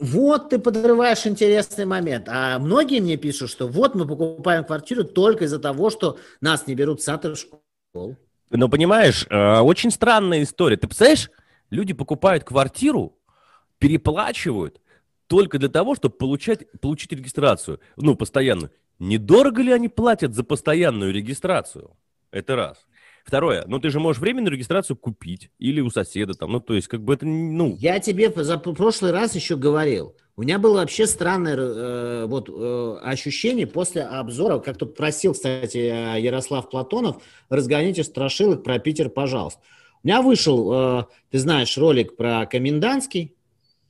вот 0.00 0.48
ты 0.48 0.58
подрываешь 0.58 1.28
интересный 1.28 1.84
момент. 1.84 2.28
А 2.28 2.58
многие 2.58 3.00
мне 3.00 3.16
пишут, 3.16 3.50
что 3.50 3.68
вот 3.68 3.94
мы 3.94 4.04
покупаем 4.04 4.64
квартиру 4.64 5.04
только 5.04 5.44
из-за 5.44 5.60
того, 5.60 5.88
что 5.88 6.18
нас 6.40 6.66
не 6.66 6.74
берут 6.74 7.00
в 7.00 7.04
сад 7.04 7.24
и 7.26 7.28
в 7.28 7.36
школу. 7.36 8.16
Ну, 8.50 8.68
понимаешь, 8.68 9.28
э, 9.30 9.60
очень 9.60 9.92
странная 9.92 10.42
история. 10.42 10.76
Ты 10.76 10.88
представляешь, 10.88 11.30
люди 11.70 11.92
покупают 11.92 12.42
квартиру, 12.42 13.16
переплачивают, 13.78 14.80
только 15.30 15.60
для 15.60 15.68
того, 15.68 15.94
чтобы 15.94 16.16
получать, 16.16 16.68
получить 16.80 17.12
регистрацию, 17.12 17.78
ну, 17.96 18.16
постоянно. 18.16 18.70
Недорого 18.98 19.62
ли 19.62 19.70
они 19.70 19.88
платят 19.88 20.34
за 20.34 20.42
постоянную 20.42 21.14
регистрацию? 21.14 21.96
Это 22.32 22.56
раз. 22.56 22.84
Второе, 23.24 23.64
ну 23.68 23.78
ты 23.78 23.90
же 23.90 24.00
можешь 24.00 24.20
временную 24.20 24.54
регистрацию 24.54 24.96
купить 24.96 25.50
или 25.58 25.80
у 25.80 25.90
соседа 25.90 26.34
там, 26.34 26.50
ну 26.52 26.58
то 26.58 26.74
есть 26.74 26.88
как 26.88 27.04
бы 27.04 27.14
это, 27.14 27.26
ну... 27.26 27.76
Я 27.78 28.00
тебе 28.00 28.32
за 28.34 28.58
прошлый 28.58 29.12
раз 29.12 29.34
еще 29.34 29.56
говорил, 29.56 30.16
у 30.36 30.42
меня 30.42 30.58
было 30.58 30.78
вообще 30.78 31.06
странное 31.06 31.54
э, 31.54 32.26
вот 32.26 32.48
э, 32.48 32.98
ощущение 33.02 33.66
после 33.66 34.02
обзора, 34.02 34.58
как 34.58 34.78
тут 34.78 34.96
просил, 34.96 35.34
кстати, 35.34 35.76
Ярослав 36.18 36.70
Платонов, 36.70 37.22
разгоните 37.50 38.04
страшилок 38.04 38.64
про 38.64 38.78
Питер, 38.78 39.10
пожалуйста. 39.10 39.60
У 40.02 40.08
меня 40.08 40.22
вышел, 40.22 40.72
э, 40.72 41.04
ты 41.30 41.38
знаешь, 41.38 41.76
ролик 41.76 42.16
про 42.16 42.46
комендантский, 42.46 43.34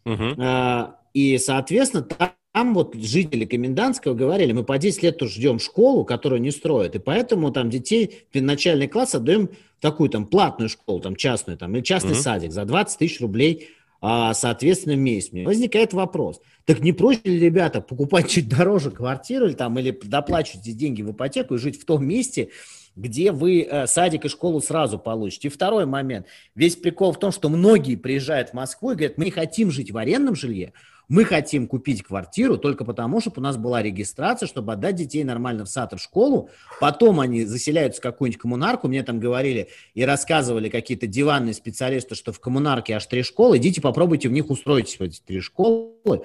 угу. 0.04 0.24
э, 0.36 0.86
и, 1.12 1.38
соответственно, 1.38 2.02
там 2.02 2.30
там 2.52 2.74
вот 2.74 2.94
жители 2.96 3.44
Комендантского 3.44 4.14
говорили, 4.14 4.52
мы 4.52 4.64
по 4.64 4.76
10 4.76 5.04
лет 5.04 5.18
тоже 5.18 5.34
ждем 5.34 5.60
школу, 5.60 6.04
которую 6.04 6.40
не 6.40 6.50
строят, 6.50 6.96
и 6.96 6.98
поэтому 6.98 7.52
там 7.52 7.70
детей 7.70 8.24
в 8.32 8.42
начальный 8.42 8.88
класс 8.88 9.14
отдаем 9.14 9.50
такую 9.80 10.10
там 10.10 10.26
платную 10.26 10.68
школу, 10.68 11.00
там 11.00 11.14
частную, 11.14 11.56
там, 11.56 11.74
или 11.76 11.82
частный 11.82 12.12
mm-hmm. 12.12 12.22
садик 12.22 12.52
за 12.52 12.64
20 12.64 12.98
тысяч 12.98 13.20
рублей, 13.20 13.68
а, 14.00 14.34
соответственно, 14.34 14.96
в 14.96 14.98
месяц. 14.98 15.30
Возникает 15.32 15.92
вопрос, 15.92 16.40
так 16.64 16.80
не 16.80 16.92
проще 16.92 17.20
ли, 17.24 17.38
ребята, 17.38 17.80
покупать 17.80 18.28
чуть 18.28 18.48
дороже 18.48 18.90
квартиру 18.90 19.46
или, 19.46 19.54
там, 19.54 19.78
или 19.78 19.96
доплачивать 20.02 20.64
деньги 20.76 21.02
в 21.02 21.12
ипотеку 21.12 21.54
и 21.54 21.58
жить 21.58 21.80
в 21.80 21.84
том 21.84 22.04
месте, 22.04 22.50
где 22.96 23.30
вы 23.30 23.62
э, 23.62 23.86
садик 23.86 24.24
и 24.24 24.28
школу 24.28 24.60
сразу 24.60 24.98
получите. 24.98 25.48
И 25.48 25.50
второй 25.50 25.86
момент. 25.86 26.26
Весь 26.56 26.74
прикол 26.74 27.12
в 27.12 27.18
том, 27.18 27.30
что 27.30 27.48
многие 27.48 27.94
приезжают 27.94 28.50
в 28.50 28.54
Москву 28.54 28.90
и 28.90 28.94
говорят, 28.94 29.16
мы 29.18 29.26
не 29.26 29.30
хотим 29.30 29.70
жить 29.70 29.92
в 29.92 29.96
арендном 29.96 30.34
жилье, 30.34 30.72
мы 31.10 31.24
хотим 31.24 31.66
купить 31.66 32.04
квартиру 32.04 32.56
только 32.56 32.84
потому, 32.84 33.20
чтобы 33.20 33.40
у 33.40 33.42
нас 33.42 33.56
была 33.56 33.82
регистрация, 33.82 34.46
чтобы 34.46 34.72
отдать 34.72 34.94
детей 34.94 35.24
нормально 35.24 35.64
в 35.64 35.68
сад 35.68 35.92
и 35.92 35.96
в 35.96 36.00
школу. 36.00 36.50
Потом 36.80 37.18
они 37.18 37.44
заселяются 37.44 38.00
в 38.00 38.02
какую-нибудь 38.02 38.40
коммунарку. 38.40 38.86
Мне 38.86 39.02
там 39.02 39.18
говорили 39.18 39.70
и 39.94 40.04
рассказывали 40.04 40.68
какие-то 40.68 41.08
диванные 41.08 41.52
специалисты, 41.52 42.14
что 42.14 42.32
в 42.32 42.38
коммунарке 42.38 42.94
аж 42.94 43.04
три 43.06 43.24
школы. 43.24 43.56
Идите 43.56 43.80
попробуйте 43.80 44.28
в 44.28 44.32
них 44.32 44.50
устроить 44.50 44.96
эти 45.00 45.20
три 45.20 45.40
школы. 45.40 46.22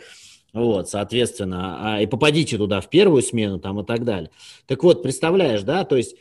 Вот, 0.54 0.88
соответственно, 0.88 1.96
а, 1.96 2.02
и 2.02 2.06
попадите 2.06 2.56
туда 2.58 2.80
в 2.80 2.88
первую 2.88 3.24
смену 3.24 3.60
там 3.60 3.80
и 3.80 3.86
так 3.86 4.06
далее. 4.06 4.30
Так 4.68 4.84
вот, 4.84 5.02
представляешь, 5.02 5.64
да, 5.64 5.84
то 5.84 5.98
есть 5.98 6.16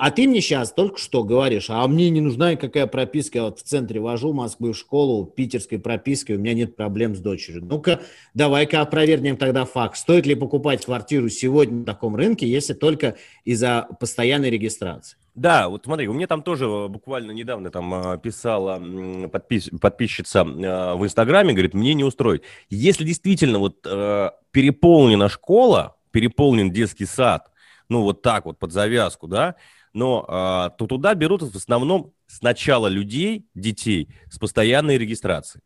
а 0.00 0.10
ты 0.10 0.26
мне 0.26 0.40
сейчас 0.40 0.72
только 0.72 0.98
что 0.98 1.22
говоришь, 1.22 1.66
а 1.68 1.86
мне 1.86 2.10
не 2.10 2.20
нужна 2.20 2.52
никакая 2.52 2.86
прописка, 2.86 3.38
я 3.38 3.44
вот 3.44 3.60
в 3.60 3.62
центре 3.62 4.00
вожу 4.00 4.32
Москвы 4.32 4.72
в 4.72 4.76
школу, 4.76 5.26
питерской 5.26 5.78
пропиской, 5.78 6.36
у 6.36 6.38
меня 6.38 6.54
нет 6.54 6.76
проблем 6.76 7.14
с 7.14 7.20
дочерью. 7.20 7.64
Ну-ка, 7.64 8.00
давай-ка 8.34 8.80
опровергнем 8.80 9.36
тогда 9.36 9.64
факт. 9.64 9.96
Стоит 9.96 10.26
ли 10.26 10.34
покупать 10.34 10.84
квартиру 10.84 11.28
сегодня 11.28 11.80
на 11.80 11.84
таком 11.84 12.16
рынке, 12.16 12.46
если 12.46 12.72
только 12.72 13.16
из-за 13.44 13.86
постоянной 14.00 14.50
регистрации? 14.50 15.18
Да, 15.36 15.68
вот 15.68 15.84
смотри, 15.84 16.08
у 16.08 16.14
меня 16.14 16.26
там 16.26 16.42
тоже 16.42 16.64
э, 16.64 16.88
буквально 16.88 17.30
недавно 17.32 17.70
там 17.70 17.94
э, 17.94 18.18
писала 18.18 18.82
подпис, 19.28 19.68
подписчица 19.78 20.38
э, 20.38 20.94
в 20.94 21.04
Инстаграме, 21.04 21.52
говорит, 21.52 21.74
мне 21.74 21.92
не 21.92 22.04
устроить. 22.04 22.40
Если 22.70 23.04
действительно 23.04 23.58
вот 23.58 23.82
переполнена 23.82 25.28
школа, 25.28 25.96
переполнен 26.10 26.70
детский 26.70 27.04
сад, 27.04 27.50
ну 27.88 28.02
вот 28.02 28.22
так 28.22 28.46
вот 28.46 28.58
под 28.58 28.72
завязку, 28.72 29.26
да, 29.28 29.56
но 29.92 30.24
а, 30.28 30.70
то 30.70 30.86
туда 30.86 31.14
берут 31.14 31.42
в 31.42 31.56
основном 31.56 32.12
сначала 32.26 32.86
людей, 32.86 33.46
детей 33.54 34.08
с 34.30 34.38
постоянной 34.38 34.98
регистрацией. 34.98 35.62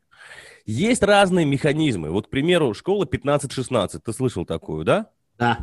Есть 0.66 1.02
разные 1.02 1.46
механизмы. 1.46 2.10
Вот, 2.10 2.26
к 2.26 2.30
примеру, 2.30 2.74
школа 2.74 3.04
15-16. 3.04 4.00
Ты 4.04 4.12
слышал 4.12 4.44
такую, 4.44 4.84
да? 4.84 5.10
Да. 5.38 5.58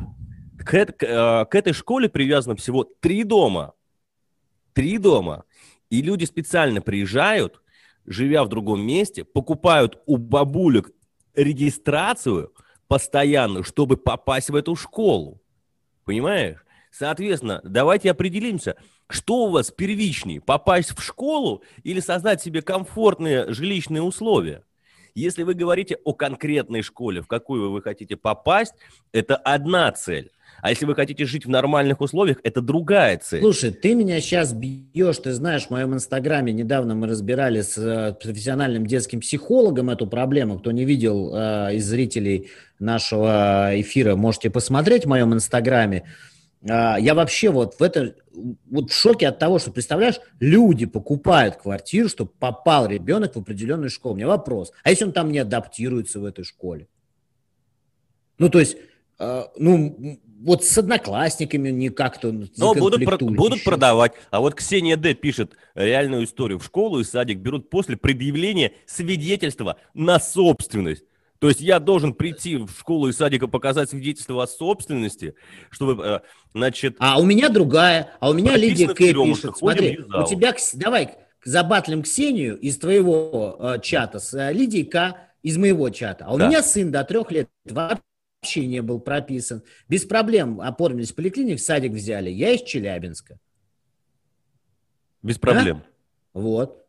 К, 0.58 0.86
к, 0.86 1.04
а, 1.04 1.46
к 1.46 1.56
этой 1.56 1.74
школе 1.74 2.10
привязано 2.10 2.56
всего 2.56 2.84
три 2.84 3.24
дома. 3.24 3.74
Три 4.74 4.98
дома. 4.98 5.46
И 5.90 6.02
люди 6.02 6.26
специально 6.26 6.82
приезжают, 6.82 7.62
живя 8.06 8.44
в 8.44 8.50
другом 8.50 8.82
месте, 8.82 9.24
покупают 9.24 10.00
у 10.06 10.18
бабулек 10.18 10.92
регистрацию 11.36 12.54
постоянную, 12.88 13.64
чтобы 13.64 13.98
попасть 13.98 14.50
в 14.50 14.56
эту 14.56 14.76
школу. 14.76 15.42
Понимаешь? 16.08 16.66
Соответственно, 16.90 17.60
давайте 17.66 18.10
определимся, 18.10 18.78
что 19.10 19.44
у 19.44 19.50
вас 19.50 19.72
первичнее, 19.72 20.40
попасть 20.40 20.98
в 20.98 21.04
школу 21.04 21.64
или 21.84 22.00
создать 22.00 22.42
себе 22.42 22.62
комфортные 22.62 23.52
жилищные 23.52 24.02
условия. 24.02 24.64
Если 25.16 25.44
вы 25.44 25.54
говорите 25.54 25.98
о 26.06 26.14
конкретной 26.14 26.82
школе, 26.82 27.22
в 27.22 27.28
какую 27.28 27.72
вы 27.72 27.82
хотите 27.82 28.16
попасть, 28.16 28.74
это 29.12 29.36
одна 29.36 29.92
цель. 29.92 30.32
А 30.62 30.70
если 30.70 30.86
вы 30.86 30.96
хотите 30.96 31.26
жить 31.26 31.46
в 31.46 31.50
нормальных 31.50 32.02
условиях, 32.02 32.40
это 32.44 32.62
другая 32.62 33.18
цель. 33.18 33.42
Слушай, 33.42 33.72
ты 33.72 33.96
меня 33.96 34.20
сейчас 34.22 34.54
бьешь, 34.54 35.18
ты 35.18 35.34
знаешь, 35.34 35.68
в 35.68 35.70
моем 35.70 35.94
инстаграме 35.94 36.52
недавно 36.52 36.96
мы 36.96 37.08
разбирали 37.08 37.62
с 37.62 37.78
э, 37.78 38.14
профессиональным 38.14 38.86
детским 38.86 39.20
психологом 39.20 39.90
эту 39.90 40.08
проблему. 40.08 40.60
Кто 40.60 40.72
не 40.72 40.86
видел 40.86 41.34
э, 41.34 41.76
из 41.76 41.86
зрителей 41.86 42.50
нашего 42.80 43.72
эфира, 43.74 44.16
можете 44.16 44.50
посмотреть 44.50 45.06
в 45.06 45.10
моем 45.10 45.34
инстаграме. 45.34 46.04
А, 46.70 46.98
я 47.00 47.14
вообще 47.14 47.50
вот 47.50 47.80
в 47.80 47.84
это 47.84 48.16
вот 48.70 48.92
в 48.92 48.94
шоке 48.94 49.28
от 49.28 49.40
того, 49.40 49.60
что, 49.60 49.72
представляешь, 49.72 50.20
люди 50.40 50.86
покупают 50.86 51.58
квартиру, 51.58 52.10
чтобы 52.10 52.32
попал 52.40 52.88
ребенок 52.88 53.36
в 53.36 53.40
определенную 53.40 53.90
школу. 53.90 54.14
У 54.16 54.18
меня 54.18 54.28
вопрос, 54.28 54.72
а 54.84 54.90
если 54.90 55.06
он 55.06 55.12
там 55.12 55.32
не 55.32 55.40
адаптируется 55.40 56.20
в 56.20 56.26
этой 56.26 56.44
школе? 56.44 56.88
Ну, 58.38 58.50
то 58.50 58.60
есть, 58.60 58.78
э, 59.20 59.44
ну, 59.58 60.20
вот 60.40 60.64
с 60.64 60.78
одноклассниками 60.78 61.70
не 61.70 61.90
как-то 61.90 62.32
Но 62.58 62.74
будут, 62.74 63.04
про- 63.04 63.18
будут 63.18 63.64
продавать. 63.64 64.14
А 64.30 64.40
вот 64.40 64.56
Ксения 64.56 64.96
Д. 64.96 65.14
пишет 65.14 65.54
реальную 65.76 66.26
историю. 66.26 66.60
В 66.60 66.66
школу 66.66 67.00
и 67.00 67.04
садик 67.04 67.40
берут 67.40 67.70
после 67.70 67.98
предъявления 67.98 68.74
свидетельства 68.86 69.78
на 69.94 70.20
собственность. 70.20 71.04
То 71.40 71.50
есть 71.50 71.62
я 71.62 71.80
должен 71.80 72.14
прийти 72.14 72.58
в 72.58 72.72
школу 72.72 73.10
и 73.10 73.14
садик 73.14 73.44
и 73.44 73.48
показать 73.48 73.90
свидетельство 73.90 74.42
о 74.42 74.48
собственности, 74.48 75.36
чтобы, 75.70 76.04
э, 76.04 76.20
значит... 76.54 76.96
А 77.00 77.20
у 77.20 77.26
меня 77.26 77.50
другая, 77.50 78.12
а 78.20 78.32
у 78.32 78.34
меня 78.34 78.58
Лидия 78.58 78.88
К. 78.88 78.96
пишет. 78.96 79.58
Смотри, 79.58 80.00
у 80.00 80.24
тебя, 80.26 80.56
давай 80.74 81.16
забатлим 81.44 82.02
Ксению 82.02 82.58
из 82.60 82.78
твоего 82.80 83.56
э, 83.60 83.80
чата 83.82 84.20
с 84.20 84.34
э, 84.34 84.52
Лидией 84.52 84.86
К. 84.86 85.16
из 85.44 85.58
моего 85.58 85.90
чата. 85.92 86.26
А 86.26 86.34
у 86.34 86.40
да. 86.40 86.48
меня 86.48 86.64
сын 86.64 86.92
до 86.92 87.04
трех 87.04 87.32
лет 87.32 87.50
вообще 87.66 88.02
не 88.56 88.82
был 88.82 89.00
прописан. 89.00 89.64
Без 89.88 90.06
проблем 90.06 90.62
оформились 90.62 91.12
в 91.12 91.16
поликлиник, 91.16 91.60
садик 91.60 91.92
взяли. 91.92 92.30
Я 92.30 92.52
из 92.52 92.62
Челябинска. 92.64 93.40
Без 95.22 95.38
проблем. 95.38 95.84
А? 96.34 96.40
Вот. 96.40 96.88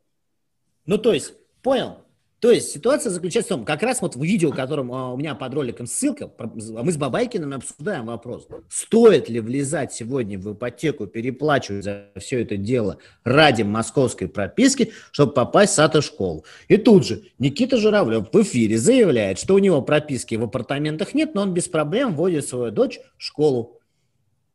Ну, 0.87 0.99
то 0.99 1.13
есть, 1.13 1.35
понял? 1.63 2.05
То 2.41 2.53
есть 2.53 2.71
ситуация 2.71 3.11
заключается 3.11 3.55
в 3.55 3.57
том, 3.57 3.65
как 3.65 3.83
раз 3.83 4.01
вот 4.01 4.15
в 4.15 4.23
видео, 4.23 4.53
которым 4.53 4.93
а, 4.93 5.13
у 5.13 5.17
меня 5.17 5.35
под 5.35 5.55
роликом 5.55 5.87
ссылка, 5.87 6.31
мы 6.39 6.93
с 6.93 6.97
Бабайкиным 6.97 7.53
обсуждаем 7.53 8.07
вопрос, 8.07 8.47
стоит 8.69 9.29
ли 9.29 9.41
влезать 9.41 9.93
сегодня 9.93 10.39
в 10.39 10.53
ипотеку, 10.53 11.09
переплачивать 11.09 11.83
за 11.85 12.07
все 12.17 12.43
это 12.43 12.57
дело 12.57 12.99
ради 13.25 13.63
московской 13.63 14.29
прописки, 14.29 14.93
чтобы 15.11 15.33
попасть 15.33 15.73
в 15.73 15.77
сад 15.77 16.05
школу. 16.05 16.45
И 16.69 16.77
тут 16.77 17.07
же 17.07 17.25
Никита 17.41 17.77
Журавлев 17.77 18.29
в 18.33 18.43
эфире 18.43 18.79
заявляет, 18.79 19.41
что 19.41 19.55
у 19.55 19.59
него 19.59 19.83
прописки 19.83 20.37
в 20.37 20.45
апартаментах 20.45 21.15
нет, 21.15 21.35
но 21.35 21.43
он 21.43 21.55
без 21.55 21.67
проблем 21.67 22.15
вводит 22.15 22.47
свою 22.47 22.71
дочь 22.71 23.01
в 23.17 23.25
школу. 23.25 23.81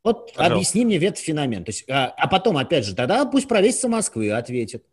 Вот 0.04 0.34
Пожалуйста. 0.34 0.54
объясни 0.54 0.86
мне 0.86 0.98
этот 0.98 1.18
феномен. 1.18 1.64
То 1.64 1.70
есть, 1.70 1.90
а, 1.90 2.14
а 2.18 2.28
потом, 2.28 2.58
опять 2.58 2.86
же, 2.86 2.96
тогда 2.96 3.26
пусть 3.26 3.48
правительство 3.48 3.88
Москвы 3.88 4.32
ответит. 4.32 4.84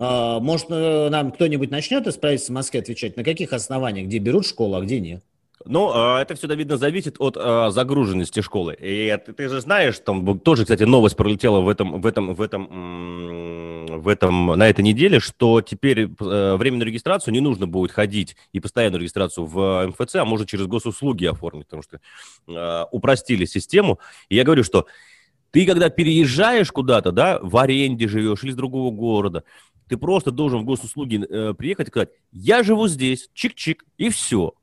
А, 0.00 0.40
может, 0.40 0.68
э, 0.70 1.08
нам 1.10 1.30
кто-нибудь 1.30 1.70
начнет 1.70 2.06
из 2.06 2.16
правительства 2.16 2.54
Москвы 2.54 2.80
отвечать, 2.80 3.18
на 3.18 3.22
каких 3.22 3.52
основаниях, 3.52 4.06
где 4.06 4.16
берут 4.16 4.46
школу, 4.46 4.76
а 4.76 4.80
где 4.80 4.98
нет? 4.98 5.22
Ну, 5.66 5.90
а, 5.92 6.22
это 6.22 6.34
всегда 6.36 6.54
видно 6.54 6.78
зависит 6.78 7.16
от 7.18 7.36
а, 7.38 7.70
загруженности 7.70 8.40
школы. 8.40 8.74
И 8.80 9.14
ты 9.36 9.48
же 9.50 9.60
знаешь, 9.60 9.98
там 9.98 10.38
тоже, 10.38 10.62
кстати, 10.62 10.84
новость 10.84 11.16
пролетела 11.16 11.60
в 11.60 11.68
этом, 11.68 12.00
в 12.00 12.06
этом, 12.06 12.34
в 12.34 12.40
этом, 12.40 14.00
в 14.00 14.08
этом, 14.08 14.46
на 14.46 14.66
этой 14.70 14.82
неделе, 14.82 15.20
что 15.20 15.60
теперь 15.60 16.04
э, 16.04 16.56
временную 16.56 16.86
регистрацию 16.86 17.34
не 17.34 17.40
нужно 17.40 17.66
будет 17.66 17.92
ходить 17.92 18.36
и 18.52 18.60
постоянную 18.60 19.00
регистрацию 19.02 19.44
в 19.44 19.88
МФЦ, 19.88 20.14
а 20.16 20.24
можно 20.24 20.46
через 20.46 20.66
госуслуги 20.66 21.26
оформить, 21.26 21.66
потому 21.66 21.82
что 21.82 22.88
упростили 22.90 23.44
систему. 23.44 23.98
И 24.30 24.36
я 24.36 24.44
говорю, 24.44 24.64
что 24.64 24.86
ты, 25.50 25.66
когда 25.66 25.90
переезжаешь 25.90 26.70
куда-то, 26.70 27.12
да, 27.12 27.38
в 27.42 27.56
аренде 27.56 28.06
живешь 28.06 28.42
или 28.44 28.50
из 28.50 28.56
другого 28.56 28.90
города, 28.94 29.44
ты 29.90 29.96
просто 29.96 30.30
должен 30.30 30.60
в 30.60 30.64
госуслуги 30.64 31.20
э, 31.28 31.52
приехать 31.52 31.88
и 31.88 31.90
сказать, 31.90 32.10
я 32.30 32.62
живу 32.62 32.86
здесь, 32.86 33.28
чик-чик, 33.34 33.80
и 33.98 34.08
все. 34.08 34.54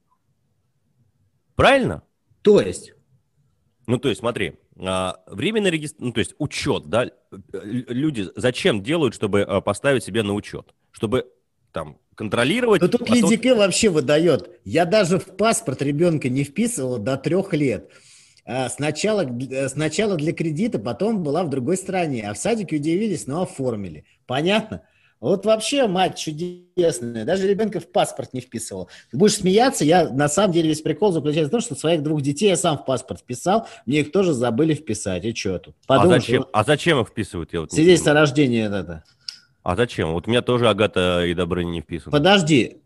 Правильно? 1.55 2.01
То 2.41 2.61
есть? 2.61 2.93
Ну, 3.87 3.97
то 3.97 4.07
есть, 4.07 4.21
смотри, 4.21 4.53
а, 4.79 5.17
временный 5.27 5.69
регистр, 5.69 5.97
ну, 5.99 6.13
то 6.13 6.19
есть 6.21 6.33
учет, 6.37 6.85
да, 6.85 7.11
люди 7.51 8.29
зачем 8.37 8.81
делают, 8.81 9.15
чтобы 9.15 9.41
а, 9.41 9.59
поставить 9.59 10.05
себя 10.05 10.23
на 10.23 10.33
учет? 10.33 10.73
Чтобы 10.91 11.29
там 11.73 11.97
контролировать. 12.15 12.81
Но 12.81 12.87
тут 12.87 13.01
потом... 13.01 13.29
Лидик 13.29 13.57
вообще 13.57 13.89
выдает. 13.89 14.61
Я 14.63 14.85
даже 14.85 15.19
в 15.19 15.35
паспорт 15.35 15.81
ребенка 15.81 16.29
не 16.29 16.45
вписывал 16.45 16.99
до 16.99 17.17
трех 17.17 17.53
лет. 17.53 17.91
А, 18.45 18.69
сначала, 18.69 19.25
э, 19.27 19.67
сначала 19.67 20.15
для 20.15 20.31
кредита, 20.31 20.79
потом 20.79 21.21
была 21.21 21.43
в 21.43 21.49
другой 21.49 21.75
стране. 21.75 22.29
А 22.29 22.33
в 22.33 22.37
садике 22.37 22.77
удивились, 22.77 23.27
но 23.27 23.41
оформили. 23.41 24.05
Понятно? 24.25 24.83
Вот 25.19 25.45
вообще 25.45 25.87
мать 25.87 26.17
чудесная. 26.17 27.25
Даже 27.25 27.47
ребенка 27.47 27.79
в 27.79 27.91
паспорт 27.91 28.33
не 28.33 28.41
вписывал. 28.41 28.89
Ты 29.09 29.17
будешь 29.17 29.35
смеяться, 29.35 29.83
я 29.83 30.09
на 30.09 30.29
самом 30.29 30.53
деле 30.53 30.69
весь 30.69 30.81
прикол 30.81 31.11
заключается 31.11 31.49
в 31.49 31.51
том, 31.51 31.61
что 31.61 31.75
своих 31.75 32.03
двух 32.03 32.21
детей 32.21 32.49
я 32.49 32.55
сам 32.55 32.77
в 32.77 32.85
паспорт 32.85 33.21
вписал, 33.21 33.67
мне 33.85 34.01
их 34.01 34.11
тоже 34.11 34.33
забыли 34.33 34.75
вписать. 34.75 35.25
И 35.25 35.33
что 35.33 35.57
тут? 35.57 35.75
Подумаешь, 35.87 36.23
а, 36.23 36.25
зачем, 36.25 36.45
а 36.53 36.63
зачем 36.63 37.01
их 37.01 37.07
вписывают? 37.07 37.51
Я 37.51 37.61
вот 37.61 37.71
Свидетельство 37.71 38.11
о 38.11 38.15
рождении 38.15 38.63
это. 38.63 39.03
А 39.63 39.75
зачем? 39.75 40.13
Вот 40.13 40.27
у 40.27 40.29
меня 40.29 40.41
тоже 40.41 40.69
Агата 40.69 41.25
и 41.25 41.33
Добрыня 41.33 41.71
не 41.71 41.81
вписаны. 41.81 42.11
Подожди. 42.11 42.77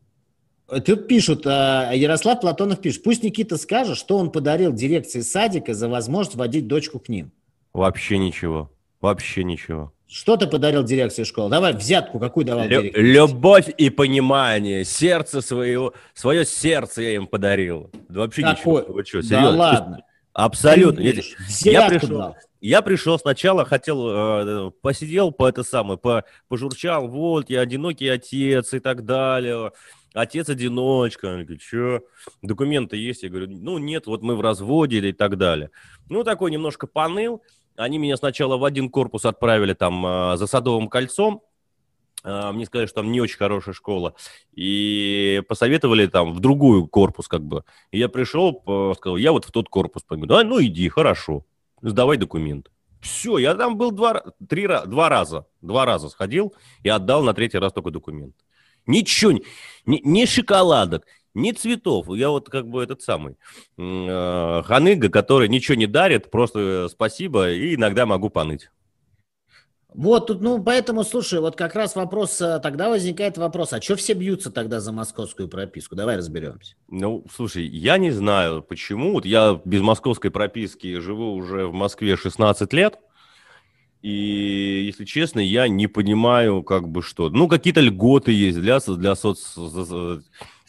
Тут 0.86 1.10
пишут, 1.10 1.46
а, 1.46 1.92
Ярослав 1.94 2.40
Платонов 2.40 2.80
пишет, 2.80 3.04
пусть 3.04 3.24
Никита 3.24 3.58
скажет, 3.58 3.98
что 3.98 4.18
он 4.18 4.32
подарил 4.32 4.72
дирекции 4.72 5.20
садика 5.20 5.74
за 5.74 5.90
возможность 5.90 6.38
водить 6.38 6.68
дочку 6.68 6.98
к 7.00 7.10
ним. 7.10 7.34
Вообще 7.74 8.18
ничего. 8.18 8.72
Вообще 9.02 9.44
ничего. 9.44 9.92
Что 10.12 10.36
ты 10.36 10.46
подарил 10.46 10.84
дирекции 10.84 11.24
школы? 11.24 11.50
Давай 11.50 11.74
взятку 11.74 12.20
какую 12.20 12.46
давал 12.46 12.68
Лю-? 12.68 12.92
Любовь 12.94 13.70
и 13.78 13.90
понимание. 13.90 14.84
Сердце 14.84 15.40
своего, 15.40 15.94
свое 16.14 16.44
сердце 16.44 17.04
я 17.04 17.16
им 17.16 17.28
подарил. 17.28 17.90
Вообще 18.10 18.42
Какой? 18.42 18.82
ничего. 18.82 18.94
Вы 18.94 19.06
что, 19.06 19.22
серьезно? 19.22 19.52
Да 19.52 19.58
ладно. 19.58 20.04
Абсолютно. 20.34 21.00
Я 21.00 21.88
пришел, 21.88 22.36
я 22.60 22.82
пришел 22.82 23.20
сначала, 23.20 23.64
хотел, 23.64 24.68
э, 24.68 24.72
посидел 24.82 25.32
по 25.32 25.48
это 25.48 25.64
самое, 25.64 25.98
по, 25.98 26.26
пожурчал, 26.50 27.08
вот, 27.08 27.50
я 27.50 27.62
одинокий 27.62 28.10
отец 28.10 28.74
и 28.74 28.80
так 28.80 29.06
далее. 29.06 29.72
Отец-одиночка. 30.14 31.28
Он 31.28 31.44
говорит, 31.44 31.62
что, 31.62 32.02
документы 32.42 32.98
есть? 32.98 33.24
Я 33.24 33.30
говорю, 33.30 33.48
ну 33.50 33.78
нет, 33.78 34.08
вот 34.08 34.24
мы 34.24 34.36
в 34.36 34.42
разводе 34.42 35.00
и 35.00 35.14
так 35.14 35.38
далее. 35.38 35.72
Ну, 36.10 36.26
такой 36.26 36.52
немножко 36.52 36.86
поныл. 36.86 37.42
Они 37.82 37.98
меня 37.98 38.16
сначала 38.18 38.58
в 38.58 38.64
один 38.64 38.90
корпус 38.90 39.26
отправили 39.26 39.74
там 39.74 40.06
а, 40.06 40.38
за 40.38 40.48
Садовым 40.48 40.88
кольцом. 40.88 41.44
А, 42.24 42.52
мне 42.52 42.66
сказали, 42.66 42.86
что 42.86 43.02
там 43.02 43.12
не 43.12 43.20
очень 43.20 43.38
хорошая 43.38 43.74
школа. 43.74 44.14
И 44.54 45.42
посоветовали 45.48 46.06
там 46.08 46.34
в 46.34 46.40
другую 46.40 46.88
корпус 46.88 47.28
как 47.28 47.44
бы. 47.44 47.64
И 47.92 48.00
я 48.00 48.08
пришел, 48.10 48.62
сказал, 48.96 49.18
я 49.18 49.32
вот 49.32 49.46
в 49.46 49.52
тот 49.52 49.70
корпус 49.70 50.04
пойду. 50.04 50.26
Да, 50.28 50.44
ну 50.44 50.62
иди, 50.62 50.88
хорошо, 50.90 51.46
сдавай 51.82 52.18
документ. 52.18 52.72
Все, 53.02 53.40
я 53.40 53.56
там 53.56 53.78
был 53.78 53.92
два, 53.92 54.24
три, 54.48 54.68
два 54.86 55.10
раза. 55.10 55.48
Два 55.62 55.86
раза 55.86 56.10
сходил 56.10 56.54
и 56.84 56.90
отдал 56.90 57.24
на 57.24 57.34
третий 57.34 57.58
раз 57.58 57.74
только 57.74 57.90
документ. 57.90 58.36
Ничего, 58.86 59.32
ни, 59.32 59.42
ни 59.86 60.26
шоколадок, 60.26 61.06
ни 61.34 61.52
цветов. 61.52 62.08
Я 62.10 62.30
вот 62.30 62.50
как 62.50 62.68
бы 62.68 62.84
этот 62.84 63.02
самый 63.02 63.38
э, 63.78 64.62
ханыга, 64.64 65.10
который 65.10 65.50
ничего 65.50 65.76
не 65.76 65.88
дарит, 65.88 66.32
просто 66.32 66.88
спасибо, 66.90 67.52
и 67.52 67.76
иногда 67.76 68.06
могу 68.06 68.30
поныть. 68.30 68.70
Вот 69.94 70.28
тут, 70.28 70.42
ну, 70.42 70.64
поэтому, 70.64 71.04
слушай, 71.04 71.42
вот 71.42 71.58
как 71.58 71.76
раз 71.76 71.96
вопрос, 71.96 72.40
э, 72.40 72.60
тогда 72.64 72.90
возникает 72.90 73.38
вопрос, 73.38 73.74
а 73.74 73.82
что 73.82 73.98
все 73.98 74.14
бьются 74.14 74.50
тогда 74.50 74.80
за 74.80 74.94
московскую 74.94 75.50
прописку? 75.50 75.96
Давай 75.96 76.16
разберемся. 76.16 76.76
Ну, 76.88 77.26
слушай, 77.34 77.66
я 77.66 77.98
не 77.98 78.12
знаю, 78.12 78.62
почему. 78.62 79.12
Вот 79.12 79.26
я 79.26 79.60
без 79.66 79.82
московской 79.82 80.32
прописки 80.32 81.00
живу 81.00 81.34
уже 81.34 81.68
в 81.68 81.74
Москве 81.74 82.16
16 82.16 82.72
лет, 82.72 83.00
и, 84.02 84.84
если 84.86 85.04
честно, 85.04 85.40
я 85.40 85.68
не 85.68 85.88
понимаю, 85.88 86.64
как 86.64 86.88
бы 86.88 87.04
что. 87.04 87.30
Ну, 87.30 87.50
какие-то 87.50 87.82
льготы 87.82 88.32
есть 88.32 88.60
для, 88.60 88.80
для 88.80 89.16
соц... 89.16 89.56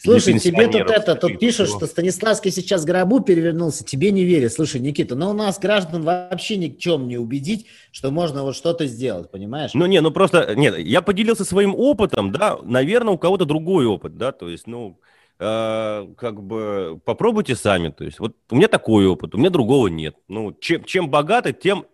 Слушай, 0.03 0.37
тебе 0.37 0.67
тут 0.67 0.89
это, 0.89 1.15
тут 1.15 1.39
пишут, 1.39 1.69
что 1.69 1.87
Станиславский 1.87 2.51
сейчас 2.51 2.83
гробу 2.83 3.21
перевернулся, 3.21 3.85
тебе 3.85 4.11
не 4.11 4.25
верят. 4.25 4.51
Слушай, 4.51 4.81
Никита, 4.81 5.15
но 5.15 5.29
у 5.29 5.33
нас 5.33 5.59
граждан 5.59 6.03
вообще 6.03 6.57
ни 6.57 6.67
в 6.67 6.77
чем 6.77 7.07
не 7.07 7.17
убедить, 7.17 7.67
что 7.91 8.11
можно 8.11 8.43
вот 8.43 8.55
что-то 8.55 8.85
сделать, 8.85 9.31
понимаешь? 9.31 9.71
Ну, 9.73 9.85
не, 9.85 10.01
ну 10.01 10.11
просто, 10.11 10.55
нет, 10.55 10.77
я 10.77 11.01
поделился 11.01 11.45
своим 11.45 11.73
опытом, 11.73 12.33
да, 12.33 12.57
наверное, 12.63 13.13
у 13.13 13.17
кого-то 13.17 13.45
другой 13.45 13.85
опыт, 13.85 14.17
да, 14.17 14.33
то 14.33 14.49
есть, 14.49 14.67
ну, 14.67 14.99
э, 15.39 16.07
как 16.17 16.43
бы 16.43 16.99
попробуйте 17.05 17.55
сами, 17.55 17.89
то 17.89 18.03
есть, 18.03 18.19
вот 18.19 18.35
у 18.51 18.55
меня 18.55 18.67
такой 18.67 19.07
опыт, 19.07 19.33
у 19.35 19.37
меня 19.37 19.49
другого 19.49 19.87
нет. 19.87 20.15
Ну, 20.27 20.53
чем, 20.59 20.83
чем 20.83 21.09
богаты, 21.09 21.53
тем 21.53 21.85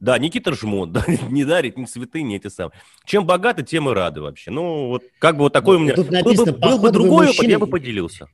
да, 0.00 0.18
Никита 0.18 0.52
жмот, 0.52 0.92
да, 0.92 1.04
не 1.28 1.44
дарит 1.44 1.76
ни 1.76 1.84
цветы, 1.84 2.22
ни 2.22 2.36
эти 2.36 2.48
самые. 2.48 2.72
Чем 3.04 3.26
богаты, 3.26 3.62
тем 3.62 3.88
и 3.88 3.92
рады 3.92 4.20
вообще. 4.20 4.50
Ну, 4.50 4.88
вот 4.88 5.02
как 5.18 5.36
бы 5.36 5.44
вот 5.44 5.52
такой 5.52 5.76
ну, 5.76 5.82
у 5.82 5.84
меня... 5.84 5.94
Тут 5.94 6.10
написано, 6.10 6.52
был, 6.52 6.70
был 6.70 6.78
бы 6.78 6.90
другой 6.90 7.26
мужчины, 7.26 7.44
опыт, 7.44 7.50
я 7.50 7.58
бы 7.58 7.66
поделился. 7.66 8.28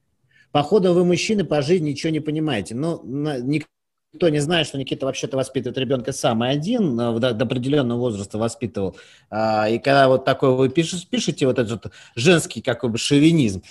Походу, 0.52 0.92
вы 0.92 1.04
мужчины 1.04 1.44
по 1.44 1.62
жизни 1.62 1.90
ничего 1.90 2.12
не 2.12 2.20
понимаете. 2.20 2.74
Ну, 2.74 3.02
никто 3.04 4.28
не 4.28 4.38
знает, 4.40 4.66
что 4.66 4.78
Никита 4.78 5.06
вообще-то 5.06 5.36
воспитывает 5.36 5.78
ребенка 5.78 6.12
сам 6.12 6.42
один, 6.42 6.96
до, 6.96 7.32
до 7.32 7.44
определенного 7.44 7.98
возраста 7.98 8.38
воспитывал. 8.38 8.96
А, 9.30 9.68
и 9.68 9.78
когда 9.78 10.08
вот 10.08 10.24
такой 10.24 10.54
вы 10.54 10.68
пишете, 10.68 11.06
пишете 11.10 11.46
вот 11.46 11.58
этот 11.58 11.92
женский 12.14 12.60
как 12.60 12.88
бы 12.88 12.98
шовинизм, 12.98 13.62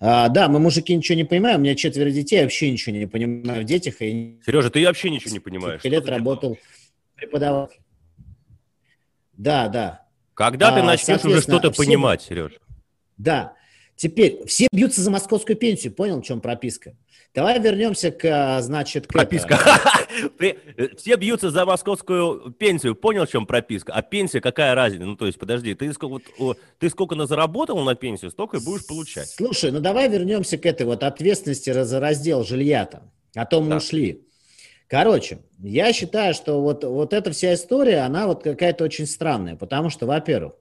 а, 0.00 0.28
да, 0.30 0.48
мы, 0.48 0.58
мужики, 0.58 0.96
ничего 0.96 1.16
не 1.16 1.24
понимаем. 1.24 1.60
У 1.60 1.62
меня 1.62 1.76
четверо 1.76 2.10
детей, 2.10 2.36
я 2.36 2.42
вообще 2.42 2.72
ничего 2.72 2.96
не 2.96 3.06
понимаю 3.06 3.62
в 3.62 3.64
детях. 3.64 4.02
И... 4.02 4.40
Сережа, 4.44 4.70
ты 4.70 4.84
вообще 4.84 5.10
ничего 5.10 5.32
не 5.32 5.38
понимаешь. 5.38 5.84
лет 5.84 6.08
работал. 6.08 6.54
Делал? 6.54 6.58
Преподаватель. 7.22 7.80
Да, 9.32 9.68
да. 9.68 10.06
Когда 10.34 10.68
а, 10.70 10.74
ты 10.74 10.82
начнешь 10.82 11.24
уже 11.24 11.40
что-то 11.40 11.70
все... 11.72 11.84
понимать, 11.84 12.22
Сереж? 12.22 12.52
Да. 13.16 13.54
Теперь 13.96 14.44
все 14.46 14.66
бьются 14.72 15.00
за 15.00 15.10
московскую 15.10 15.56
пенсию. 15.56 15.92
Понял, 15.92 16.20
в 16.20 16.24
чем 16.24 16.40
прописка? 16.40 16.96
Давай 17.34 17.60
вернемся 17.60 18.10
к, 18.10 18.24
а, 18.24 18.60
значит, 18.60 19.06
к 19.06 19.12
прописка. 19.12 19.58
Все 20.96 21.16
бьются 21.16 21.50
за 21.50 21.64
московскую 21.64 22.50
пенсию. 22.52 22.94
Понял, 22.94 23.26
в 23.26 23.30
чем 23.30 23.46
прописка? 23.46 23.92
А 23.94 24.02
пенсия 24.02 24.40
какая 24.40 24.74
разница? 24.74 25.04
Ну, 25.04 25.16
то 25.16 25.26
есть, 25.26 25.38
подожди, 25.38 25.74
ты 25.74 25.92
сколько, 25.92 26.30
ты 26.78 26.90
сколько 26.90 27.14
на 27.14 27.26
заработал 27.26 27.78
на 27.84 27.94
пенсию, 27.94 28.30
столько 28.32 28.58
и 28.58 28.64
будешь 28.64 28.86
получать. 28.86 29.28
Слушай, 29.28 29.70
ну 29.70 29.80
давай 29.80 30.08
вернемся 30.08 30.58
к 30.58 30.66
этой 30.66 30.84
вот 30.84 31.02
ответственности 31.02 31.72
за 31.72 32.00
раздел 32.00 32.44
жилья 32.44 32.84
там. 32.84 33.10
А 33.34 33.46
то 33.46 33.62
мы 33.62 33.70
да. 33.70 33.76
ушли. 33.76 34.26
Короче, 34.92 35.38
я 35.62 35.90
считаю, 35.94 36.34
что 36.34 36.60
вот, 36.60 36.84
вот 36.84 37.14
эта 37.14 37.30
вся 37.30 37.54
история, 37.54 38.00
она 38.00 38.26
вот 38.26 38.42
какая-то 38.42 38.84
очень 38.84 39.06
странная, 39.06 39.56
потому 39.56 39.88
что, 39.88 40.04
во-первых, 40.04 40.52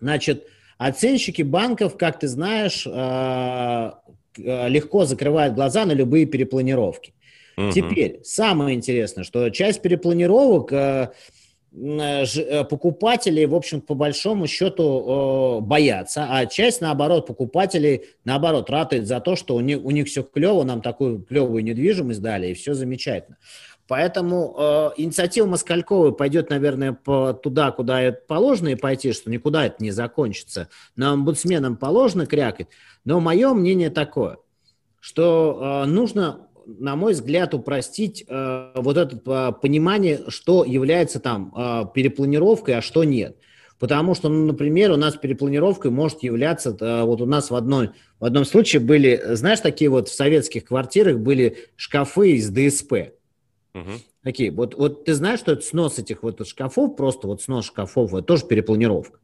значит, 0.00 0.46
оценщики 0.78 1.42
банков, 1.42 1.98
как 1.98 2.18
ты 2.18 2.28
знаешь, 2.28 2.86
э, 2.86 3.90
э, 4.38 4.68
легко 4.70 5.04
закрывают 5.04 5.54
глаза 5.54 5.84
на 5.84 5.92
любые 5.92 6.24
перепланировки. 6.24 7.12
Угу. 7.58 7.72
Теперь, 7.72 8.20
самое 8.24 8.74
интересное, 8.74 9.22
что 9.22 9.50
часть 9.50 9.82
перепланировок 9.82 10.72
э, 11.74 12.24
Э, 12.24 12.64
покупателей, 12.64 13.46
в 13.46 13.54
общем, 13.54 13.80
по 13.80 13.94
большому 13.94 14.46
счету 14.46 15.60
боятся, 15.62 16.26
а 16.28 16.46
часть, 16.46 16.80
наоборот, 16.80 17.26
покупателей, 17.26 18.02
наоборот, 18.24 18.70
ратует 18.70 19.06
за 19.06 19.20
то, 19.20 19.36
что 19.36 19.54
у 19.54 19.60
них, 19.60 19.84
у 19.84 19.90
них 19.90 20.06
все 20.06 20.22
клево, 20.22 20.64
нам 20.64 20.82
такую 20.82 21.22
клевую 21.22 21.64
недвижимость 21.64 22.20
дали, 22.20 22.48
и 22.48 22.54
все 22.54 22.74
замечательно. 22.74 23.38
Поэтому 23.92 24.54
э, 24.56 24.90
инициатива 24.96 25.46
Москальковой 25.46 26.14
пойдет, 26.14 26.50
наверное, 26.50 26.92
по, 26.92 27.34
туда, 27.34 27.72
куда 27.72 28.00
это 28.00 28.22
положено 28.26 28.68
и 28.68 28.74
пойти, 28.74 29.12
что 29.12 29.30
никуда 29.30 29.66
это 29.66 29.82
не 29.82 29.90
закончится. 29.90 30.68
Но 30.96 31.12
омбудсменам 31.12 31.76
положено 31.76 32.26
крякать. 32.26 32.68
Но 33.04 33.20
мое 33.20 33.52
мнение 33.52 33.90
такое, 33.90 34.38
что 34.98 35.82
э, 35.84 35.86
нужно 35.86 36.48
на 36.66 36.96
мой 36.96 37.12
взгляд, 37.12 37.54
упростить 37.54 38.24
э, 38.26 38.72
вот 38.74 38.96
это 38.96 39.20
э, 39.24 39.52
понимание, 39.60 40.20
что 40.28 40.64
является 40.64 41.20
там 41.20 41.52
э, 41.56 41.84
перепланировкой, 41.94 42.76
а 42.76 42.82
что 42.82 43.04
нет. 43.04 43.36
Потому 43.78 44.14
что, 44.14 44.28
ну, 44.28 44.46
например, 44.46 44.92
у 44.92 44.96
нас 44.96 45.16
перепланировкой 45.16 45.90
может 45.90 46.22
являться, 46.22 46.76
э, 46.78 47.02
вот 47.02 47.20
у 47.20 47.26
нас 47.26 47.50
в, 47.50 47.54
одной, 47.56 47.90
в 48.20 48.24
одном 48.24 48.44
случае 48.44 48.80
были, 48.80 49.20
знаешь, 49.34 49.58
такие 49.58 49.90
вот 49.90 50.08
в 50.08 50.14
советских 50.14 50.66
квартирах 50.66 51.18
были 51.18 51.56
шкафы 51.76 52.32
из 52.32 52.48
ДСП. 52.48 53.14
Угу. 53.74 53.90
Такие, 54.22 54.52
вот, 54.52 54.76
вот 54.76 55.04
ты 55.04 55.14
знаешь, 55.14 55.40
что 55.40 55.52
это 55.52 55.62
снос 55.62 55.98
этих 55.98 56.22
вот 56.22 56.46
шкафов, 56.46 56.94
просто 56.94 57.26
вот 57.26 57.42
снос 57.42 57.66
шкафов, 57.66 58.14
это 58.14 58.22
тоже 58.22 58.46
перепланировка. 58.46 59.18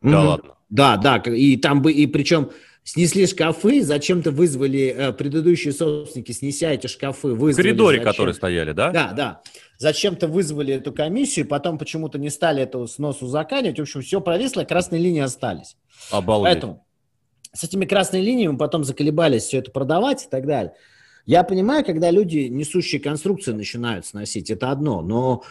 Да 0.00 0.18
угу. 0.18 0.28
ладно? 0.28 0.54
Да, 0.68 0.96
да, 0.96 1.18
и 1.18 1.56
там 1.58 1.82
бы, 1.82 1.92
и 1.92 2.06
причем 2.06 2.50
снесли 2.84 3.26
шкафы, 3.26 3.82
зачем-то 3.82 4.30
вызвали 4.30 4.94
э, 4.96 5.12
предыдущие 5.12 5.72
собственники, 5.72 6.32
снеся 6.32 6.70
эти 6.70 6.86
шкафы, 6.86 7.28
вызвали... 7.28 7.52
В 7.52 7.56
коридоре, 7.56 7.98
зачем... 7.98 8.10
которые 8.10 8.34
стояли, 8.34 8.72
да? 8.72 8.90
Да, 8.90 9.12
да. 9.12 9.42
Зачем-то 9.78 10.28
вызвали 10.28 10.74
эту 10.74 10.92
комиссию, 10.92 11.46
потом 11.46 11.78
почему-то 11.78 12.18
не 12.18 12.30
стали 12.30 12.62
эту 12.62 12.86
сносу 12.86 13.26
заканивать. 13.26 13.78
В 13.78 13.82
общем, 13.82 14.02
все 14.02 14.20
провисло, 14.20 14.64
красные 14.64 15.00
линии 15.00 15.22
остались. 15.22 15.76
Обалдеть. 16.10 16.52
Поэтому 16.52 16.86
с 17.52 17.64
этими 17.64 17.84
красными 17.84 18.22
линиями 18.22 18.56
потом 18.56 18.84
заколебались 18.84 19.44
все 19.44 19.58
это 19.58 19.70
продавать 19.70 20.24
и 20.24 20.28
так 20.28 20.46
далее. 20.46 20.74
Я 21.26 21.44
понимаю, 21.44 21.84
когда 21.84 22.10
люди 22.10 22.48
несущие 22.48 23.00
конструкции 23.00 23.52
начинают 23.52 24.06
сносить, 24.06 24.50
это 24.50 24.70
одно, 24.70 25.02
но 25.02 25.42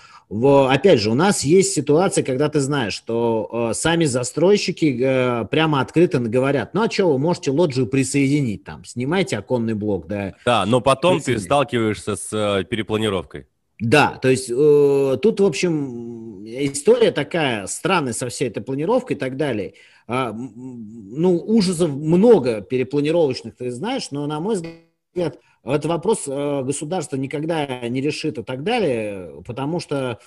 опять 0.70 1.00
же, 1.00 1.12
у 1.12 1.14
нас 1.14 1.44
есть 1.44 1.74
ситуация, 1.74 2.24
когда 2.24 2.50
ты 2.50 2.60
знаешь, 2.60 2.94
что 2.94 3.70
э, 3.72 3.74
сами 3.74 4.06
застройщики 4.06 5.00
э, 5.02 5.46
прямо 5.46 5.82
открыто 5.82 6.20
говорят, 6.20 6.74
ну 6.74 6.84
а 6.84 6.90
что, 6.90 7.12
вы 7.12 7.20
можете 7.20 7.52
лоджию 7.52 7.88
присоединить 7.88 8.64
там, 8.64 8.84
снимайте 8.86 9.38
оконный 9.38 9.74
блок, 9.74 10.08
да. 10.08 10.36
Да, 10.46 10.66
но 10.66 10.82
потом 10.82 11.22
ты 11.22 11.38
сталкиваешься 11.40 12.16
с 12.16 12.30
э, 12.32 12.64
перепланировкой. 12.66 13.48
Да, 13.80 14.20
то 14.22 14.30
есть 14.30 14.50
э, 14.50 15.18
тут, 15.22 15.40
в 15.40 15.46
общем, 15.46 16.46
история 16.46 17.12
такая 17.12 17.66
странная 17.66 18.14
со 18.14 18.30
всей 18.30 18.48
этой 18.48 18.62
планировкой 18.62 19.16
и 19.16 19.20
так 19.20 19.38
далее. 19.38 19.74
А, 20.08 20.34
ну, 20.34 21.38
ужасов 21.38 21.90
много 21.90 22.62
перепланировочных, 22.62 23.56
ты 23.56 23.72
знаешь, 23.72 24.12
но, 24.12 24.28
на 24.28 24.40
мой 24.40 24.56
взгляд, 24.56 25.40
этот 25.64 25.86
вопрос 25.86 26.24
э, 26.28 26.64
государство 26.64 27.16
никогда 27.16 27.88
не 27.88 28.02
решит 28.02 28.38
и 28.38 28.44
так 28.44 28.64
далее, 28.64 29.44
потому 29.46 29.80
что 29.80 30.20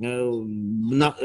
э, 0.00 0.42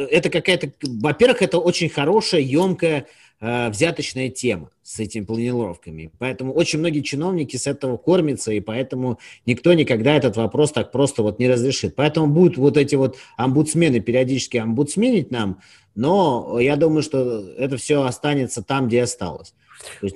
это 0.09 0.29
какая-то, 0.29 0.71
во-первых, 0.81 1.41
это 1.43 1.59
очень 1.59 1.89
хорошая, 1.89 2.41
емкая, 2.41 3.05
э, 3.39 3.69
взяточная 3.69 4.29
тема 4.29 4.71
с 4.81 4.99
этими 4.99 5.23
планировками. 5.23 6.11
Поэтому 6.17 6.53
очень 6.53 6.79
многие 6.79 7.01
чиновники 7.01 7.55
с 7.55 7.67
этого 7.67 7.97
кормятся, 7.97 8.51
и 8.51 8.61
поэтому 8.61 9.19
никто 9.45 9.73
никогда 9.73 10.15
этот 10.15 10.37
вопрос 10.37 10.71
так 10.71 10.91
просто 10.91 11.21
вот 11.21 11.37
не 11.37 11.47
разрешит. 11.47 11.95
Поэтому 11.95 12.27
будут 12.27 12.57
вот 12.57 12.77
эти 12.77 12.95
вот 12.95 13.17
омбудсмены 13.37 13.99
периодически 13.99 14.57
омбудсменить 14.57 15.29
нам, 15.29 15.61
но 15.93 16.57
я 16.59 16.77
думаю, 16.77 17.03
что 17.03 17.47
это 17.57 17.77
все 17.77 18.03
останется 18.03 18.63
там, 18.63 18.87
где 18.87 19.03
осталось. 19.03 19.53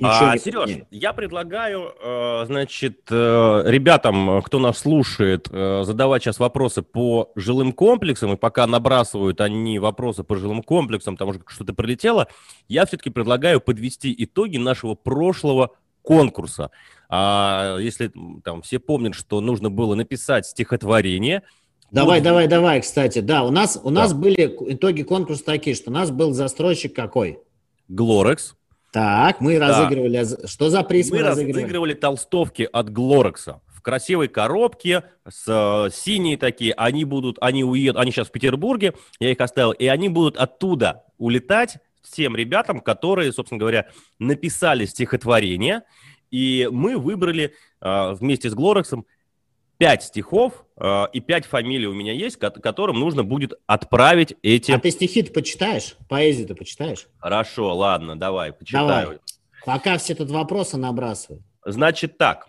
А, 0.02 0.34
не 0.34 0.40
Сереж, 0.40 0.84
я 0.92 1.14
предлагаю, 1.14 1.94
э, 2.02 2.46
значит, 2.46 3.02
э, 3.10 3.64
ребятам, 3.66 4.42
кто 4.42 4.60
нас 4.60 4.80
слушает, 4.80 5.48
э, 5.52 5.84
задавать 5.84 6.24
сейчас 6.24 6.40
вопросы 6.40 6.82
по 6.82 7.32
жилым 7.36 7.72
комплексам, 7.74 8.34
и 8.34 8.38
пока 8.38 8.68
набрасывают 8.68 9.42
они 9.42 9.80
вопросы 9.80 10.24
по 10.24 10.36
жилым 10.36 10.64
комплексам, 10.64 11.16
потому 11.16 11.34
что 11.34 11.44
что-то 11.48 11.74
прилетело, 11.74 12.28
я 12.68 12.86
все-таки 12.86 13.10
предлагаю 13.10 13.62
подвести 13.62 14.14
итоги 14.18 14.58
нашего 14.58 14.96
прошлого 14.96 15.72
конкурса. 16.02 16.72
А 17.10 17.78
если 17.80 18.12
там 18.44 18.62
все 18.62 18.80
помнят, 18.80 19.16
что 19.16 19.42
нужно 19.42 19.70
было 19.70 19.96
написать 19.96 20.46
стихотворение, 20.46 21.44
Давай, 21.92 22.20
вот... 22.20 22.26
давай, 22.26 22.48
давай, 22.48 22.82
кстати, 22.82 23.20
да, 23.20 23.44
у 23.44 23.52
нас, 23.52 23.80
у 23.82 23.90
да. 23.90 24.02
нас 24.02 24.14
были 24.14 24.54
итоги 24.74 25.04
конкурса 25.04 25.46
такие, 25.46 25.76
что 25.76 25.92
у 25.92 25.94
нас 25.94 26.12
был 26.12 26.34
застройщик 26.34 26.96
какой? 26.96 27.40
Глорекс. 27.88 28.56
Так, 28.96 29.42
мы 29.42 29.60
да. 29.60 29.68
разыгрывали. 29.68 30.48
Что 30.48 30.70
за 30.70 30.82
приз 30.82 31.12
мы, 31.12 31.18
мы 31.18 31.24
разыгрывали? 31.24 31.62
разыгрывали 31.64 31.94
толстовки 31.96 32.70
от 32.72 32.90
Глорекса 32.94 33.60
в 33.68 33.82
красивой 33.82 34.30
коробке 34.30 35.04
с 35.28 35.44
э, 35.48 35.90
синие 35.94 36.38
такие. 36.38 36.74
Они 36.76 37.04
будут, 37.04 37.38
они 37.42 37.66
уедут, 37.66 38.02
они 38.02 38.12
сейчас 38.12 38.30
в 38.30 38.32
Петербурге, 38.32 38.94
я 39.20 39.32
их 39.32 39.42
оставил, 39.42 39.74
и 39.74 39.86
они 39.88 40.08
будут 40.08 40.38
оттуда 40.38 41.04
улетать 41.18 41.80
тем 42.10 42.38
ребятам, 42.38 42.80
которые, 42.80 43.34
собственно 43.34 43.60
говоря, 43.60 43.90
написали 44.18 44.86
стихотворение, 44.86 45.82
и 46.32 46.70
мы 46.72 46.98
выбрали 46.98 47.54
э, 47.82 48.14
вместе 48.14 48.50
с 48.50 48.54
Глорексом 48.54 49.06
пять 49.78 50.04
стихов 50.04 50.66
э, 50.78 51.06
и 51.14 51.20
пять 51.20 51.46
фамилий 51.46 51.88
у 51.88 51.94
меня 51.94 52.14
есть, 52.14 52.38
ко- 52.38 52.52
которым 52.52 53.00
нужно 53.00 53.24
будет 53.24 53.54
отправить 53.66 54.36
эти... 54.42 54.72
А 54.72 54.80
ты 54.80 54.92
стихи-то 54.92 55.32
почитаешь? 55.32 55.96
Поэзию-то 56.08 56.56
почитаешь? 56.56 57.08
Хорошо, 57.18 57.76
ладно, 57.76 58.18
давай, 58.18 58.54
почитаю. 58.54 58.88
Давай. 58.88 59.20
Пока 59.66 59.98
все 59.98 60.16
тут 60.16 60.30
вопросы 60.30 60.78
набрасывают. 60.78 61.44
Значит 61.66 62.18
так, 62.18 62.48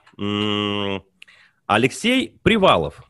Алексей 1.67 2.39
Привалов. 2.43 3.03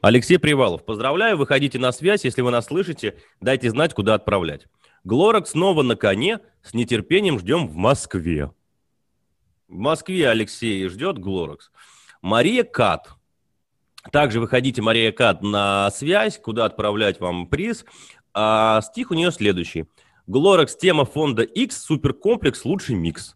Алексей 0.00 0.38
Привалов, 0.38 0.84
поздравляю, 0.84 1.36
выходите 1.36 1.78
на 1.80 1.90
связь, 1.90 2.24
если 2.24 2.40
вы 2.40 2.52
нас 2.52 2.66
слышите, 2.66 3.16
дайте 3.40 3.68
знать, 3.68 3.94
куда 3.94 4.14
отправлять. 4.14 4.66
Глорок 5.02 5.48
снова 5.48 5.82
на 5.82 5.96
коне, 5.96 6.38
с 6.62 6.72
нетерпением 6.72 7.38
ждем 7.40 7.66
в 7.66 7.74
Москве. 7.74 8.52
В 9.66 9.76
Москве 9.76 10.28
Алексей 10.30 10.86
ждет 10.88 11.18
Глоракс. 11.18 11.72
Мария 12.22 12.62
Кат, 12.62 13.10
также 14.12 14.40
выходите, 14.40 14.82
Мария 14.82 15.12
Кат, 15.12 15.42
на 15.42 15.90
связь, 15.90 16.38
куда 16.38 16.64
отправлять 16.64 17.20
вам 17.20 17.46
приз. 17.46 17.84
А 18.34 18.80
стих 18.82 19.10
у 19.10 19.14
нее 19.14 19.32
следующий. 19.32 19.86
Глорекс, 20.26 20.76
тема 20.76 21.04
фонда 21.04 21.42
X, 21.42 21.82
суперкомплекс, 21.84 22.64
лучший 22.64 22.94
микс. 22.94 23.34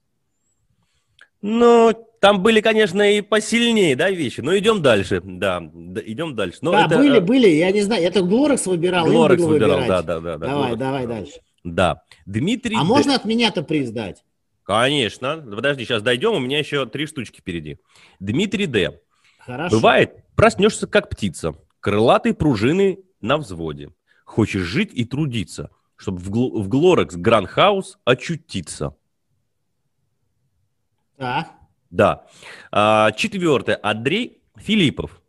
Ну, 1.40 1.92
там 2.20 2.42
были, 2.42 2.60
конечно, 2.60 3.02
и 3.02 3.20
посильнее, 3.20 3.96
да, 3.96 4.10
вещи. 4.10 4.40
Но 4.40 4.56
идем 4.56 4.80
дальше, 4.80 5.20
да, 5.24 5.60
да 5.60 6.00
идем 6.04 6.36
дальше. 6.36 6.58
Но 6.62 6.70
да, 6.70 6.86
это... 6.86 6.98
были, 6.98 7.18
были, 7.18 7.48
я 7.48 7.72
не 7.72 7.82
знаю, 7.82 8.04
это 8.04 8.22
Глорекс 8.22 8.66
выбирал. 8.66 9.06
Глорекс 9.06 9.42
выбирал, 9.42 9.80
да, 9.88 10.02
да, 10.02 10.20
да. 10.20 10.38
Давай, 10.38 10.54
Глорекс. 10.54 10.78
давай 10.78 11.06
дальше. 11.06 11.40
Да. 11.64 12.02
Дмитрий... 12.26 12.76
А 12.78 12.84
можно 12.84 13.16
от 13.16 13.24
меня-то 13.24 13.62
приз 13.62 13.90
дать? 13.90 14.22
Конечно. 14.62 15.38
Подожди, 15.38 15.84
сейчас 15.84 16.02
дойдем, 16.02 16.34
у 16.34 16.38
меня 16.38 16.58
еще 16.58 16.86
три 16.86 17.06
штучки 17.06 17.40
впереди. 17.40 17.78
Дмитрий 18.20 18.66
Д. 18.66 19.00
Хорошо. 19.44 19.76
Бывает, 19.76 20.24
проснешься 20.36 20.86
как 20.86 21.08
птица, 21.08 21.54
крылатой 21.80 22.32
пружины 22.34 23.00
на 23.20 23.38
взводе. 23.38 23.92
Хочешь 24.24 24.62
жить 24.62 24.90
и 24.94 25.04
трудиться, 25.04 25.70
чтобы 25.96 26.18
в, 26.18 26.30
гл- 26.30 26.62
в 26.62 26.68
Глорекс 26.68 27.16
Гранхаус 27.16 27.98
очутиться. 28.04 28.96
Да. 31.18 31.50
Да. 31.90 32.26
А, 32.70 33.12
четвертое. 33.12 33.78
Андрей 33.82 34.42
Филиппов. 34.56 35.20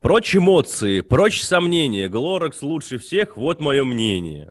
Прочь 0.00 0.34
эмоции, 0.34 1.00
прочь 1.00 1.42
сомнения. 1.42 2.08
Глорекс 2.08 2.62
лучше 2.62 2.98
всех, 2.98 3.36
вот 3.36 3.60
мое 3.60 3.84
мнение. 3.84 4.50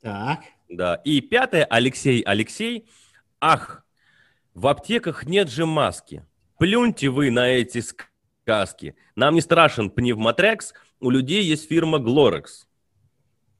Так. 0.00 0.40
Да. 0.68 0.96
И 0.96 1.20
пятое. 1.20 1.64
Алексей 1.64 2.20
Алексей. 2.22 2.88
Ах, 3.40 3.84
в 4.54 4.66
аптеках 4.66 5.26
нет 5.26 5.50
же 5.50 5.66
маски. 5.66 6.24
Плюньте 6.58 7.08
вы 7.08 7.30
на 7.30 7.48
эти 7.48 7.80
сказки. 7.80 8.94
Нам 9.14 9.34
не 9.34 9.40
страшен 9.40 9.90
пневмотрекс, 9.90 10.72
у 11.00 11.10
людей 11.10 11.42
есть 11.42 11.68
фирма 11.68 11.98
Глорекс. 11.98 12.66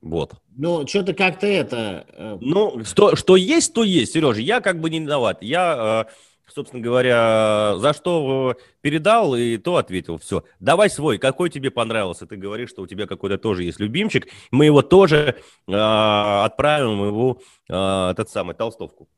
Вот. 0.01 0.35
Ну, 0.57 0.87
что-то 0.87 1.15
как-то 1.15 1.47
это... 1.47 2.07
Э... 2.09 2.39
Ну, 2.41 2.85
что, 2.85 3.17
что 3.17 3.37
есть, 3.37 3.75
то 3.75 3.83
есть, 3.83 4.13
Сережа. 4.13 4.41
Я 4.41 4.61
как 4.61 4.81
бы 4.81 4.89
не 4.89 5.01
виноват. 5.01 5.43
Я, 5.43 6.07
э, 6.09 6.53
собственно 6.53 6.83
говоря, 6.83 7.75
за 7.79 7.93
что 7.93 8.57
передал, 8.81 9.35
и 9.35 9.59
то 9.59 9.77
ответил. 9.77 10.19
Все. 10.19 10.45
Давай 10.61 10.89
свой. 10.91 11.19
Какой 11.19 11.51
тебе 11.51 11.71
понравился? 11.71 12.27
Ты 12.27 12.37
говоришь, 12.37 12.71
что 12.71 12.83
у 12.83 12.87
тебя 12.87 13.07
какой-то 13.07 13.37
тоже 13.37 13.65
есть 13.65 13.81
любимчик. 13.81 14.29
Мы 14.51 14.67
его 14.67 14.83
тоже 14.83 15.37
э, 15.67 15.73
отправим, 15.73 17.05
его, 17.05 17.41
э, 17.69 18.11
этот 18.11 18.31
самый, 18.31 18.55
толстовку. 18.55 19.09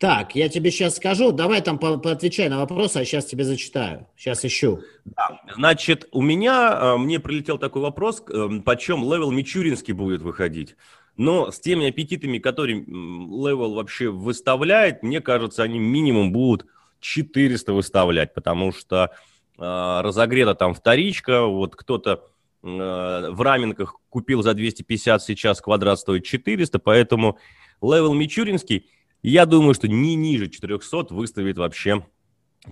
Так, 0.00 0.34
я 0.34 0.48
тебе 0.48 0.70
сейчас 0.70 0.96
скажу, 0.96 1.30
давай 1.30 1.60
там 1.60 1.78
по 1.78 1.98
поотвечай 1.98 2.48
на 2.48 2.60
вопросы, 2.60 2.96
а 2.96 3.04
сейчас 3.04 3.26
тебе 3.26 3.44
зачитаю. 3.44 4.06
Сейчас 4.16 4.42
ищу. 4.46 4.80
Да, 5.04 5.42
значит, 5.54 6.08
у 6.10 6.22
меня, 6.22 6.72
э, 6.72 6.96
мне 6.96 7.20
прилетел 7.20 7.58
такой 7.58 7.82
вопрос, 7.82 8.22
э, 8.26 8.48
почем 8.64 9.02
Level 9.02 9.30
Мичуринский 9.30 9.92
будет 9.92 10.22
выходить. 10.22 10.74
Но 11.18 11.50
с 11.50 11.60
теми 11.60 11.86
аппетитами, 11.86 12.38
которые 12.38 12.78
Level 12.78 13.74
вообще 13.74 14.08
выставляет, 14.08 15.02
мне 15.02 15.20
кажется, 15.20 15.64
они 15.64 15.78
минимум 15.78 16.32
будут 16.32 16.64
400 17.00 17.74
выставлять, 17.74 18.32
потому 18.32 18.72
что 18.72 19.10
э, 19.58 20.00
разогрета 20.02 20.54
там 20.54 20.72
вторичка, 20.72 21.42
вот 21.42 21.76
кто-то 21.76 22.24
э, 22.62 22.66
в 22.66 23.42
раменках 23.42 23.96
купил 24.08 24.42
за 24.42 24.54
250, 24.54 25.22
сейчас 25.22 25.60
квадрат 25.60 25.98
стоит 25.98 26.24
400, 26.24 26.78
поэтому 26.78 27.36
Level 27.82 28.14
Мичуринский– 28.14 28.88
я 29.22 29.46
думаю, 29.46 29.74
что 29.74 29.88
не 29.88 30.14
ниже 30.14 30.48
400 30.48 31.06
выставит 31.10 31.58
вообще 31.58 32.04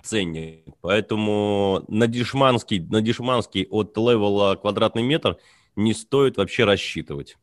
ценник. 0.03 0.65
Поэтому 0.81 1.85
на 1.89 2.07
дешманский, 2.07 2.81
на 2.81 3.01
дешманский 3.01 3.67
от 3.71 3.97
Level 3.97 4.47
а 4.47 4.57
квадратный 4.57 5.03
метр 5.03 5.39
не 5.77 5.95
стоит 5.95 6.37
вообще 6.37 6.65
рассчитывать. 6.65 7.37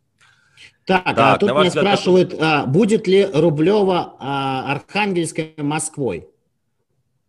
Так, 0.86 1.02
а 1.06 1.14
так 1.14 1.36
а 1.36 1.38
тут 1.38 1.50
меня 1.50 1.62
взгляд, 1.64 1.84
спрашивают, 1.84 2.36
а, 2.40 2.66
будет 2.66 3.08
ли 3.08 3.26
Рублева 3.26 4.16
а, 4.20 4.72
Архангельская 4.72 5.54
Москвой? 5.58 6.28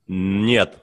Нет. 0.07 0.77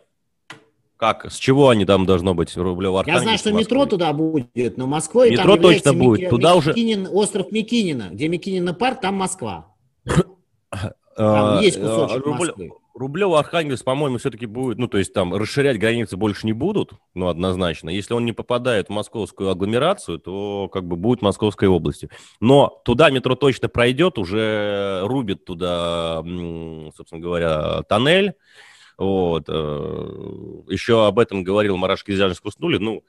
Как? 0.98 1.32
С 1.32 1.36
чего 1.36 1.70
они 1.70 1.86
там 1.86 2.06
должно 2.06 2.34
быть, 2.34 2.56
Рублева 2.58 3.02
Архангельская? 3.02 3.22
Я 3.22 3.24
знаю, 3.24 3.38
что 3.38 3.50
Москвой? 3.52 3.64
метро 3.64 3.86
туда 3.86 4.14
будет, 4.14 4.78
но 4.78 4.88
Москвой 4.88 5.32
метро 5.32 5.56
там 5.56 5.62
точно 5.62 5.94
будет. 5.94 6.20
Мики... 6.22 6.30
Туда 6.30 6.56
Микинин, 6.56 7.02
уже... 7.02 7.12
остров 7.12 7.52
Микинина. 7.52 8.10
Где 8.12 8.28
Микинина 8.28 8.74
парк, 8.74 9.02
там 9.02 9.16
Москва. 9.16 9.76
Там 11.16 11.62
есть 11.62 11.80
кусочек 11.80 12.26
Москвы. 12.26 12.72
Рублево 12.96 13.40
Архангельск, 13.40 13.84
по-моему, 13.84 14.20
все-таки 14.20 14.46
будет, 14.46 14.78
ну, 14.78 14.88
то 14.88 15.00
есть 15.00 15.14
там 15.14 15.34
расширять 15.34 15.80
границы 15.80 16.16
больше 16.16 16.46
не 16.46 16.54
будут, 16.54 16.92
ну, 17.16 17.28
однозначно. 17.28 17.90
Если 17.90 18.14
он 18.14 18.24
не 18.24 18.34
попадает 18.34 18.88
в 18.88 18.92
московскую 18.92 19.50
агломерацию, 19.50 20.20
то 20.20 20.70
как 20.72 20.86
бы 20.86 20.96
будет 20.96 21.24
Московской 21.24 21.68
областью. 21.68 22.10
Но 22.40 22.82
туда 22.86 23.10
метро 23.10 23.34
точно 23.34 23.68
пройдет, 23.68 24.20
уже 24.20 25.02
рубит 25.06 25.44
туда, 25.44 26.24
собственно 26.96 27.20
говоря, 27.20 27.82
тоннель. 27.90 28.36
Вот. 29.00 29.46
Э, 29.48 30.64
еще 30.70 31.08
об 31.08 31.18
этом 31.18 31.44
говорил 31.44 31.78
Мараш 31.78 32.04
Кизян 32.04 32.36
Скуснули. 32.36 32.78
Ну, 32.78 33.04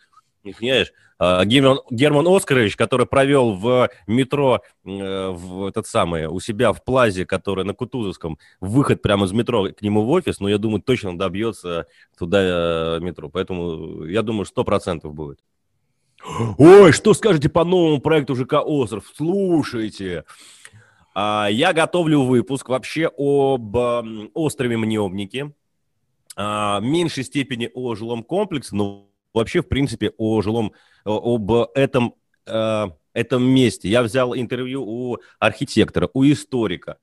не 0.45 0.53
понимаешь, 0.53 0.93
а, 1.19 1.45
Герман, 1.45 1.81
Герман 1.91 2.27
Оскарович, 2.27 2.77
который 2.77 3.07
провел 3.07 3.55
в 3.55 3.89
метро, 4.07 4.61
э, 4.85 5.29
в 5.31 5.67
этот 5.67 5.87
самый, 5.87 6.27
у 6.27 6.41
себя 6.41 6.73
в 6.73 6.85
плазе, 6.85 7.25
который 7.25 7.65
на 7.65 7.73
Кутузовском, 7.73 8.39
выход 8.61 9.01
прямо 9.01 9.27
из 9.27 9.33
метро 9.33 9.69
к 9.73 9.81
нему 9.83 10.03
в 10.03 10.11
офис, 10.11 10.41
но 10.41 10.49
я 10.49 10.59
думаю, 10.59 10.83
точно 10.83 11.17
добьется 11.17 11.87
туда 12.19 12.97
э, 12.97 13.01
метро. 13.01 13.29
Поэтому 13.29 14.05
я 14.05 14.23
думаю, 14.23 14.45
сто 14.45 14.65
процентов 14.65 15.15
будет. 15.15 15.39
Ой, 16.59 16.93
что 16.93 17.15
скажете 17.15 17.49
по 17.49 17.65
новому 17.65 18.01
проекту 18.01 18.35
ЖК 18.35 18.55
«Остров»? 18.65 19.05
Слушайте, 19.15 20.25
а, 21.15 21.49
я 21.51 21.73
готовлю 21.73 22.23
выпуск 22.23 22.69
вообще 22.69 23.11
об 23.17 23.77
острове 24.35 24.77
Мневники, 24.77 25.53
а, 26.35 26.81
в 26.81 26.83
меньшей 26.83 27.25
степени 27.25 27.71
о 27.73 27.95
жилом 27.95 28.25
комплексе, 28.25 28.75
но 28.75 29.07
вообще, 29.35 29.61
в 29.61 29.69
принципе, 29.69 30.13
о 30.17 30.41
жилом, 30.41 30.73
об 31.05 31.51
этом, 31.75 32.15
э, 32.47 32.87
этом 33.13 33.45
месте. 33.45 33.89
Я 33.89 34.03
взял 34.03 34.35
интервью 34.35 34.83
у 34.85 35.19
архитектора, 35.39 36.09
у 36.15 36.25
историка, 36.25 36.97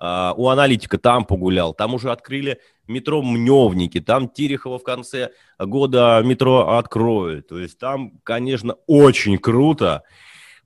э, 0.00 0.32
у 0.36 0.48
аналитика, 0.48 0.98
там 0.98 1.24
погулял. 1.24 1.74
Там 1.74 1.94
уже 1.94 2.10
открыли 2.10 2.60
метро 2.86 3.22
Мневники, 3.22 4.00
там 4.00 4.28
Терехова 4.28 4.78
в 4.78 4.82
конце 4.82 5.30
года 5.58 6.22
метро 6.24 6.76
откроют. 6.76 7.48
То 7.48 7.58
есть 7.58 7.78
там, 7.78 8.12
конечно, 8.22 8.76
очень 8.86 9.38
круто. 9.38 10.02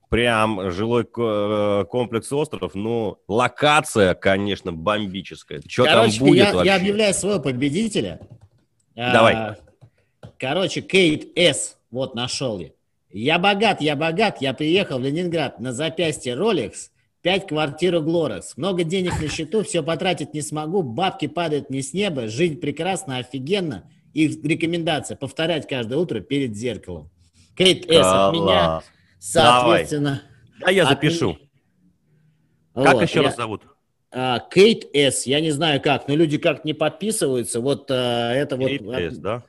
Прям 0.09 0.71
жилой 0.71 1.05
э, 1.05 1.85
комплекс 1.89 2.31
остров, 2.33 2.75
ну, 2.75 3.17
локация, 3.29 4.15
конечно, 4.15 4.71
бомбическая. 4.71 5.63
Что 5.67 5.85
там 5.85 6.11
будет 6.19 6.49
я, 6.49 6.53
вообще? 6.53 6.67
я 6.67 6.77
объявляю 6.77 7.15
своего 7.15 7.41
победителя. 7.41 8.21
Давай. 8.95 9.57
Короче, 10.43 10.81
Кейт 10.81 11.39
С. 11.39 11.77
Вот 11.93 12.17
нашел 12.17 12.59
я. 12.59 12.71
Я 13.13 13.39
богат, 13.39 13.81
я 13.81 13.95
богат, 13.95 14.43
я 14.43 14.53
приехал 14.53 14.99
в 14.99 15.03
Ленинград 15.03 15.61
на 15.61 15.73
запястье 15.73 16.35
Rolex, 16.35 16.91
пять 17.21 17.47
квартир 17.47 17.95
у 17.95 18.03
Глорекс. 18.03 18.57
Много 18.57 18.83
денег 18.83 19.21
на 19.21 19.29
счету, 19.29 19.63
все 19.63 19.85
потратить 19.85 20.35
не 20.35 20.43
смогу, 20.43 20.83
бабки 20.83 21.29
падают 21.29 21.71
не 21.71 21.81
с 21.81 21.93
неба, 21.93 22.27
жизнь 22.27 22.57
прекрасна, 22.57 23.19
офигенно. 23.19 23.89
И 24.15 24.27
рекомендация 24.27 25.17
повторять 25.17 25.69
каждое 25.69 25.97
утро 25.97 26.19
перед 26.19 26.57
зеркалом. 26.57 27.09
Кейт 27.57 27.89
С. 27.89 28.05
от 28.05 28.35
меня, 28.35 28.83
соответственно... 29.21 30.23
Давай. 30.59 30.75
А 30.75 30.77
я 30.77 30.87
запишу. 30.87 31.39
Меня... 32.75 32.85
Как 32.85 32.95
вот, 32.95 33.03
еще 33.05 33.21
я... 33.21 33.27
раз 33.27 33.37
зовут? 33.37 33.63
А, 34.11 34.41
Кейт 34.41 34.93
С. 34.93 35.25
Я 35.25 35.41
не 35.41 35.53
знаю 35.53 35.81
как, 35.81 36.09
но 36.09 36.17
люди 36.17 36.37
как 36.37 36.65
не 36.65 36.75
подписываются. 36.75 37.61
Вот 37.61 37.89
а, 37.93 38.33
это 38.33 38.59
Кейт 38.59 38.83
вот... 38.83 38.97
С, 38.97 39.19
да? 39.19 39.45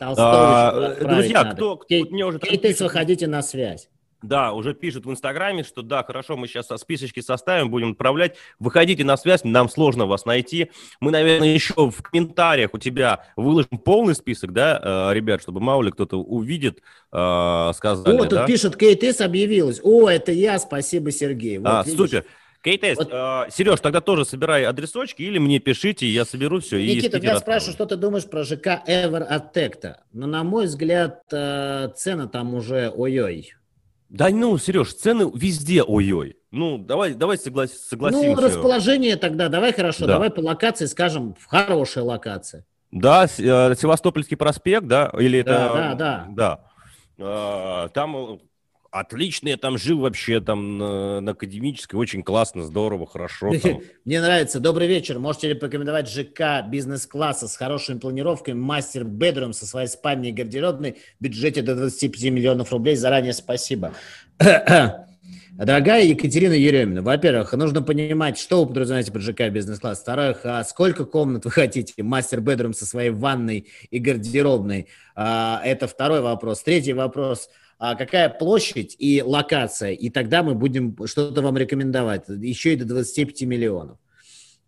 А, 0.00 0.94
друзья, 1.00 1.44
надо. 1.44 1.56
кто, 1.56 1.76
Кей, 1.76 2.04
мне 2.10 2.24
уже... 2.24 2.38
Кейтекс, 2.38 2.80
выходите 2.80 3.26
на 3.26 3.42
связь. 3.42 3.88
Да, 4.22 4.52
уже 4.52 4.72
пишут 4.72 5.04
в 5.04 5.10
Инстаграме, 5.10 5.64
что 5.64 5.82
да, 5.82 6.04
хорошо, 6.04 6.36
мы 6.36 6.46
сейчас 6.46 6.68
списочки 6.80 7.20
составим, 7.20 7.70
будем 7.70 7.92
отправлять. 7.92 8.36
Выходите 8.60 9.04
на 9.04 9.16
связь, 9.16 9.42
нам 9.42 9.68
сложно 9.68 10.06
вас 10.06 10.24
найти. 10.24 10.70
Мы, 11.00 11.10
наверное, 11.10 11.48
еще 11.48 11.74
в 11.90 12.02
комментариях 12.02 12.72
у 12.72 12.78
тебя 12.78 13.24
выложим 13.36 13.78
полный 13.78 14.14
список, 14.14 14.52
да, 14.52 15.08
э, 15.10 15.14
ребят, 15.14 15.42
чтобы 15.42 15.60
мало 15.60 15.82
ли 15.82 15.90
кто-то 15.90 16.18
увидит, 16.18 16.82
э, 17.12 17.70
сказали, 17.74 18.16
О, 18.16 18.20
тут 18.20 18.30
да? 18.30 18.46
пишут, 18.46 18.76
Кейтес 18.76 19.20
объявилась. 19.20 19.80
О, 19.82 20.08
это 20.08 20.30
я, 20.30 20.58
спасибо, 20.60 21.10
Сергей. 21.10 21.58
Вот, 21.58 21.66
а, 21.68 21.82
видишь? 21.82 21.98
супер. 21.98 22.24
Кейтест, 22.62 22.98
вот. 22.98 23.10
э, 23.12 23.50
Сереж, 23.50 23.80
тогда 23.80 24.00
тоже 24.00 24.24
собирай 24.24 24.64
адресочки 24.64 25.22
или 25.22 25.38
мне 25.38 25.58
пишите, 25.58 26.06
я 26.06 26.24
соберу 26.24 26.60
все. 26.60 26.80
Никита, 26.80 27.18
я 27.18 27.38
спрашиваю, 27.38 27.72
что 27.72 27.86
ты 27.86 27.96
думаешь 27.96 28.24
про 28.24 28.44
ЖК 28.44 28.82
Эвер 28.86 29.26
от 29.28 29.52
Текта? 29.52 30.04
Но, 30.12 30.28
на 30.28 30.44
мой 30.44 30.66
взгляд, 30.66 31.22
э, 31.32 31.88
цены 31.96 32.28
там 32.28 32.54
уже 32.54 32.92
ой-ой. 32.94 33.54
Да 34.08 34.28
ну, 34.28 34.56
Сереж, 34.58 34.94
цены 34.94 35.28
везде 35.34 35.82
ой-ой. 35.82 36.36
Ну, 36.52 36.78
давай, 36.78 37.14
давай 37.14 37.36
соглас, 37.36 37.72
согласимся. 37.72 38.28
Ну, 38.28 38.36
расположение 38.36 39.16
тогда, 39.16 39.48
давай 39.48 39.72
хорошо, 39.72 40.06
да. 40.06 40.14
давай 40.14 40.30
по 40.30 40.40
локации 40.40 40.86
скажем, 40.86 41.34
в 41.34 41.46
хорошая 41.46 42.04
локация. 42.04 42.64
Да, 42.92 43.24
э, 43.24 43.74
Севастопольский 43.74 44.36
проспект, 44.36 44.86
да, 44.86 45.10
или 45.18 45.42
да, 45.42 45.50
это... 45.50 45.74
Да, 45.74 45.94
да, 45.94 46.26
да. 46.28 46.64
Да. 47.18 47.88
Там 47.88 48.40
отлично, 48.92 49.48
я 49.48 49.56
там 49.56 49.78
жил 49.78 49.98
вообще 50.00 50.40
там 50.40 50.78
на, 50.78 51.20
на 51.20 51.32
академической, 51.32 51.96
очень 51.96 52.22
классно, 52.22 52.62
здорово, 52.62 53.06
хорошо. 53.06 53.52
Там. 53.62 53.80
Мне 54.04 54.20
нравится. 54.20 54.60
Добрый 54.60 54.86
вечер. 54.86 55.18
Можете 55.18 55.54
порекомендовать 55.54 56.08
ЖК 56.08 56.62
бизнес-класса 56.68 57.48
с 57.48 57.56
хорошими 57.56 57.98
планировками, 57.98 58.54
мастер 58.54 59.04
бедрум 59.04 59.54
со 59.54 59.66
своей 59.66 59.88
спальней 59.88 60.30
и 60.30 60.32
гардеробной, 60.32 60.98
в 61.18 61.22
бюджете 61.22 61.62
до 61.62 61.74
25 61.74 62.30
миллионов 62.32 62.70
рублей. 62.70 62.94
Заранее 62.94 63.32
спасибо. 63.32 63.92
Дорогая 64.38 66.04
Екатерина 66.04 66.54
Еремина, 66.54 67.02
во-первых, 67.02 67.52
нужно 67.52 67.82
понимать, 67.82 68.38
что 68.38 68.62
вы 68.62 68.68
подразумеваете 68.68 69.12
под 69.12 69.22
ЖК 69.22 69.48
бизнес-класс. 69.48 69.98
Во-вторых, 69.98 70.40
а 70.44 70.62
сколько 70.64 71.06
комнат 71.06 71.46
вы 71.46 71.50
хотите? 71.52 72.02
Мастер 72.02 72.40
бедрум 72.40 72.74
со 72.74 72.84
своей 72.84 73.10
ванной 73.10 73.68
и 73.90 73.98
гардеробной. 73.98 74.88
А, 75.14 75.62
это 75.64 75.86
второй 75.86 76.20
вопрос. 76.20 76.62
Третий 76.62 76.92
вопрос– 76.92 77.48
какая 77.98 78.28
площадь 78.28 78.94
и 78.98 79.22
локация, 79.22 79.90
и 79.90 80.08
тогда 80.08 80.42
мы 80.44 80.54
будем 80.54 80.96
что-то 81.06 81.42
вам 81.42 81.56
рекомендовать, 81.56 82.28
еще 82.28 82.74
и 82.74 82.76
до 82.76 82.84
25 82.84 83.42
миллионов. 83.42 83.98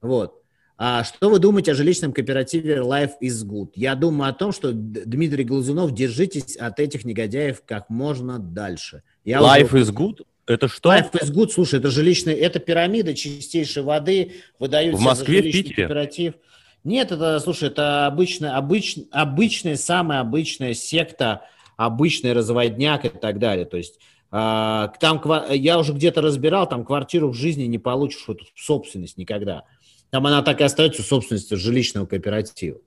Вот. 0.01 0.41
А 0.77 1.05
что 1.05 1.31
вы 1.31 1.39
думаете 1.39 1.71
о 1.71 1.75
жилищном 1.75 2.13
кооперативе 2.13 2.79
Life 2.79 3.13
is 3.23 3.47
Good? 3.47 3.71
Я 3.77 3.95
думаю 3.95 4.31
о 4.31 4.33
том, 4.33 4.51
что, 4.51 4.73
Дмитрий 4.73 5.45
Глазунов, 5.45 5.95
держитесь 5.95 6.57
от 6.57 6.81
этих 6.81 7.05
негодяев 7.05 7.63
как 7.65 7.89
можно 7.89 8.41
дальше. 8.41 9.05
Я 9.25 9.39
Life 9.39 9.67
уже... 9.67 9.85
is 9.85 9.93
Good? 9.95 10.27
Это 10.47 10.67
что? 10.67 10.93
Life 10.93 11.13
is 11.13 11.33
Good, 11.33 11.51
слушай, 11.51 11.79
это 11.79 11.91
жилищная, 11.91 12.35
это 12.35 12.59
пирамида 12.59 13.15
чистейшей 13.15 13.85
воды, 13.85 14.33
выдают 14.59 14.97
в 14.97 15.01
Москве, 15.01 15.41
в 15.41 15.45
Питере? 15.45 15.75
кооператив. 15.77 16.35
Нет, 16.83 17.13
это, 17.13 17.39
слушай, 17.39 17.69
это 17.69 18.07
обычная, 18.07 18.57
обычная, 18.57 19.07
обычная, 19.13 19.77
самая 19.77 20.21
обычная 20.21 20.75
секта 20.75 21.43
обычный 21.77 22.33
разводняк 22.33 23.05
и 23.05 23.09
так 23.09 23.39
далее. 23.39 23.65
То 23.65 23.77
есть 23.77 24.01
а, 24.31 24.89
там 25.01 25.23
я 25.51 25.79
уже 25.79 25.93
где-то 25.93 26.21
разбирал, 26.21 26.69
там 26.69 26.85
квартиру 26.85 27.31
в 27.31 27.35
жизни 27.35 27.65
не 27.65 27.79
получишь 27.79 28.25
эту 28.29 28.45
собственность 28.57 29.17
никогда. 29.17 29.65
Там 30.11 30.27
она 30.27 30.43
так 30.43 30.61
и 30.61 30.65
остается 30.65 31.03
собственностью 31.03 31.57
жилищного 31.57 32.07
кооператива. 32.07 32.79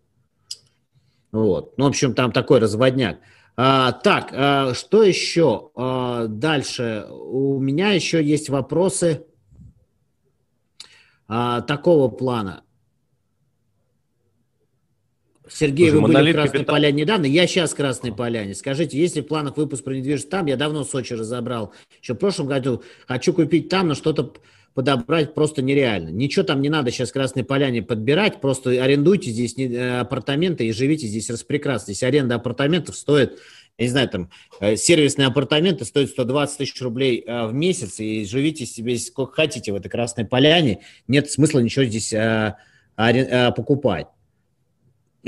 Вот. 1.32 1.78
Ну, 1.78 1.86
в 1.86 1.88
общем, 1.88 2.14
там 2.14 2.32
такой 2.32 2.60
разводняк. 2.60 3.20
А, 3.56 3.92
так, 3.92 4.30
а, 4.34 4.74
что 4.74 5.04
еще? 5.04 5.72
А, 5.76 6.28
дальше. 6.28 7.08
У 7.10 7.60
меня 7.60 7.92
еще 7.92 8.24
есть 8.24 8.50
вопросы 8.50 9.26
а, 11.28 11.62
такого 11.62 12.08
плана. 12.08 12.64
Сергей, 15.50 15.89
Слушай, 15.89 16.02
вы 16.02 16.14
были 16.14 16.32
в 16.32 16.36
Красной 16.36 16.52
капитал... 16.52 16.76
Поляне 16.76 17.02
недавно, 17.02 17.26
я 17.26 17.48
сейчас 17.48 17.72
в 17.72 17.76
Красной 17.76 18.14
Поляне. 18.14 18.56
Скажите, 18.56 18.98
есть 18.98 19.16
ли 19.16 19.22
в 19.22 19.28
планах 19.28 19.58
выпуск 19.58 19.84
про 19.84 19.93
недвижимость 19.93 20.30
там? 20.30 20.45
Я 20.45 20.56
давно 20.56 20.84
Сочи 20.84 21.14
разобрал. 21.14 21.74
Еще 22.02 22.14
в 22.14 22.18
прошлом 22.18 22.48
году 22.48 22.84
хочу 23.08 23.34
купить 23.34 23.70
там, 23.70 23.88
но 23.88 23.95
что-то 23.95 24.34
подобрать 24.78 25.34
просто 25.34 25.64
нереально. 25.64 26.10
Ничего 26.10 26.45
там 26.45 26.62
не 26.62 26.70
надо 26.70 26.91
сейчас 26.91 27.10
в 27.10 27.14
Красной 27.14 27.43
Поляне 27.43 27.82
подбирать, 27.82 28.39
просто 28.39 28.70
арендуйте 28.84 29.32
здесь 29.32 29.58
э, 29.58 30.02
апартаменты 30.02 30.68
и 30.68 30.72
живите 30.72 31.08
здесь 31.08 31.32
распрекрасно. 31.32 31.93
Здесь 31.93 32.04
аренда 32.04 32.36
апартаментов 32.36 32.95
стоит, 32.95 33.39
я 33.80 33.86
не 33.86 33.89
знаю, 33.89 34.08
там 34.08 34.30
э, 34.60 34.76
сервисные 34.76 35.30
апартаменты 35.30 35.84
стоят 35.84 36.12
120 36.12 36.60
тысяч 36.60 36.80
рублей 36.80 37.24
э, 37.26 37.48
в 37.48 37.56
месяц, 37.56 38.00
и 38.00 38.24
живите 38.26 38.68
себе 38.68 39.00
сколько 39.00 39.34
хотите 39.34 39.72
в 39.72 39.76
этой 39.76 39.89
Красной 39.89 40.26
Поляне. 40.26 40.82
Нет 41.08 41.32
смысла 41.32 41.58
ничего 41.58 41.86
здесь 41.86 42.14
покупать. 42.95 44.08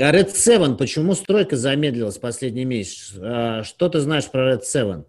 А 0.00 0.12
Red 0.12 0.34
7, 0.34 0.78
почему 0.78 1.14
стройка 1.14 1.58
замедлилась 1.58 2.16
последний 2.16 2.64
месяц? 2.64 3.12
А, 3.20 3.62
что 3.64 3.90
ты 3.90 4.00
знаешь 4.00 4.30
про 4.30 4.54
Red 4.54 4.62
7? 4.62 5.02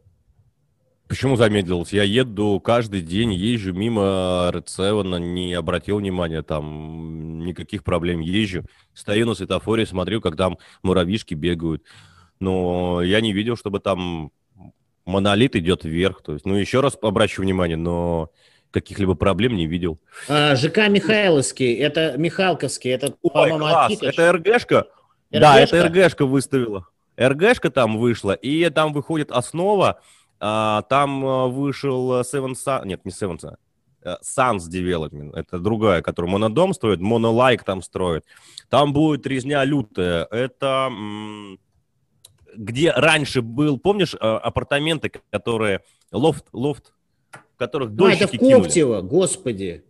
Почему 1.08 1.38
замедлилась? 1.38 1.94
Я 1.94 2.04
еду 2.04 2.60
каждый 2.60 3.00
день, 3.00 3.32
езжу 3.32 3.72
мимо 3.72 4.52
Red 4.54 4.68
7, 4.68 5.34
не 5.34 5.54
обратил 5.54 6.00
внимания, 6.00 6.42
там 6.42 7.40
никаких 7.46 7.86
проблем 7.86 8.20
езжу. 8.20 8.66
Стою 8.94 9.28
на 9.28 9.34
светофоре, 9.34 9.86
смотрю, 9.86 10.20
как 10.20 10.36
там 10.36 10.58
муравьишки 10.84 11.36
бегают. 11.36 11.84
Но 12.42 13.02
я 13.02 13.22
не 13.22 13.32
видел, 13.32 13.56
чтобы 13.56 13.80
там 13.80 14.34
монолит 15.06 15.56
идет 15.56 15.86
вверх. 15.86 16.22
То 16.22 16.34
есть, 16.34 16.46
ну, 16.46 16.56
еще 16.56 16.82
раз 16.82 16.98
обращу 17.02 17.44
внимание, 17.44 17.78
но 17.78 18.30
каких-либо 18.72 19.16
проблем 19.16 19.56
не 19.56 19.68
видел. 19.68 20.00
А, 20.28 20.56
ЖК 20.56 20.88
Михайловский, 20.88 21.76
это 21.76 22.18
Михалковский, 22.18 22.92
это, 22.92 23.12
по-моему, 23.22 23.68
это 24.02 24.32
РГшка? 24.34 24.88
Да, 25.30 25.60
это 25.60 25.88
РГшка 25.88 26.26
выставила. 26.26 26.88
РГшка 27.18 27.70
там 27.70 27.98
вышла, 27.98 28.32
и 28.32 28.70
там 28.70 28.94
выходит 28.94 29.32
основа, 29.32 30.02
а, 30.40 30.82
там 30.84 31.26
а, 31.26 31.48
вышел 31.48 32.22
Seven 32.22 32.54
Sun, 32.54 32.88
нет, 32.88 33.06
не 33.06 33.12
Seven 33.12 33.38
Sun, 33.40 33.56
Sans 34.24 34.58
Development, 34.58 35.36
это 35.36 35.60
другая, 35.60 36.02
которая 36.02 36.32
монодом 36.32 36.74
строит, 36.74 37.00
монолайк 37.00 37.64
там 37.64 37.82
строит. 37.82 38.26
Там 38.70 38.94
будет 38.94 39.28
резня 39.28 39.64
лютая. 39.64 40.26
Это 40.32 40.90
где 42.56 42.92
раньше 42.92 43.42
был, 43.42 43.78
помнишь, 43.78 44.16
апартаменты, 44.16 45.12
которые 45.30 45.82
лофт, 46.12 46.46
лофт, 46.52 46.94
которых 47.62 47.92
дольщики 47.92 48.24
а, 48.24 48.26
это 48.26 48.38
в 48.38 48.40
Коптево, 48.40 48.98
кинули. 48.98 49.08
господи. 49.08 49.84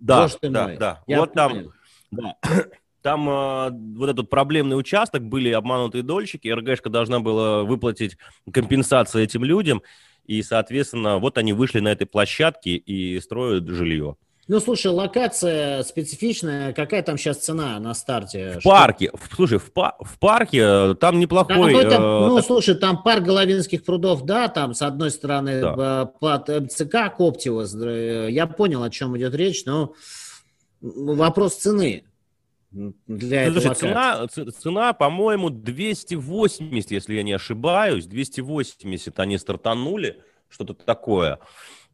Да, 0.00 0.28
да, 0.42 0.64
мой. 0.66 0.76
да. 0.76 1.02
Я 1.06 1.20
вот 1.20 1.32
понял. 1.34 1.72
там, 2.10 2.36
да. 2.36 2.36
Там 3.02 3.28
э, 3.28 3.70
вот 3.96 4.10
этот 4.10 4.30
проблемный 4.30 4.78
участок, 4.78 5.24
были 5.24 5.50
обманутые 5.50 6.04
дольщики, 6.04 6.46
РГшка 6.46 6.88
должна 6.88 7.18
была 7.18 7.64
выплатить 7.64 8.16
компенсацию 8.52 9.24
этим 9.24 9.42
людям, 9.42 9.82
и, 10.24 10.40
соответственно, 10.42 11.18
вот 11.18 11.36
они 11.36 11.52
вышли 11.52 11.80
на 11.80 11.88
этой 11.88 12.06
площадке 12.06 12.76
и 12.76 13.18
строят 13.18 13.68
жилье. 13.68 14.16
Ну, 14.48 14.58
слушай, 14.58 14.88
локация 14.88 15.84
специфичная. 15.84 16.72
Какая 16.72 17.02
там 17.04 17.16
сейчас 17.16 17.38
цена 17.38 17.78
на 17.78 17.94
старте? 17.94 18.56
В 18.56 18.60
Что? 18.60 18.70
парке. 18.70 19.10
В, 19.14 19.34
слушай, 19.34 19.58
в, 19.58 19.72
па- 19.72 19.96
в 20.00 20.18
парке 20.18 20.58
э, 20.58 20.94
там 20.96 21.20
неплохой... 21.20 21.72
Там, 21.88 22.02
ну, 22.02 22.26
э, 22.26 22.28
ну, 22.28 22.42
слушай, 22.42 22.74
там 22.74 23.02
парк 23.04 23.22
Головинских 23.22 23.84
прудов, 23.84 24.24
да, 24.24 24.48
там 24.48 24.74
с 24.74 24.82
одной 24.82 25.12
стороны 25.12 25.60
да. 25.60 26.12
Э, 26.12 26.18
под 26.18 26.48
МЦК 26.48 27.16
Коптева. 27.16 27.64
Э, 27.84 28.28
я 28.30 28.48
понял, 28.48 28.82
о 28.82 28.90
чем 28.90 29.16
идет 29.16 29.32
речь, 29.36 29.64
но 29.64 29.94
вопрос 30.80 31.56
цены 31.58 32.04
для 32.72 33.50
ну, 33.50 33.60
слушай, 33.60 33.74
цена, 33.74 34.26
цена, 34.26 34.92
по-моему, 34.92 35.50
280, 35.50 36.90
если 36.90 37.14
я 37.14 37.22
не 37.22 37.32
ошибаюсь. 37.32 38.06
280 38.06 39.20
они 39.20 39.38
стартанули, 39.38 40.20
что-то 40.48 40.74
такое. 40.74 41.38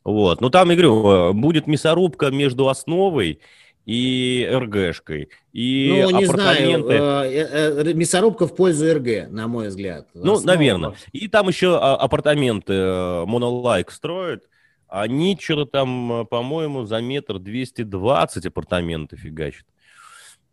Вот. 0.09 0.41
Ну, 0.41 0.49
там, 0.49 0.71
я 0.71 0.77
говорю, 0.77 1.11
э, 1.11 1.33
будет 1.35 1.67
мясорубка 1.67 2.31
между 2.31 2.71
основой 2.71 3.41
и 3.85 4.49
РГшкой. 4.51 5.29
И 5.53 5.89
ну, 5.91 6.19
не 6.19 6.25
апартаменты... 6.25 6.97
знаю, 6.97 7.31
э, 7.31 7.91
э, 7.91 7.93
мясорубка 7.93 8.47
в 8.47 8.57
пользу 8.57 8.91
РГ, 8.95 9.31
на 9.31 9.49
мой 9.49 9.69
взгляд. 9.69 10.09
Ну, 10.15 10.33
Основа... 10.33 10.57
наверное. 10.57 10.95
И 11.13 11.29
там 11.29 11.49
еще 11.49 11.77
апартаменты 11.77 12.73
Monolike 12.73 13.91
строят. 13.91 14.45
Они 14.89 15.37
что-то 15.39 15.67
там, 15.67 16.27
по-моему, 16.31 16.87
за 16.87 17.03
метр 17.03 17.39
220 17.39 18.47
апартаментов 18.47 19.19
фигачат. 19.19 19.67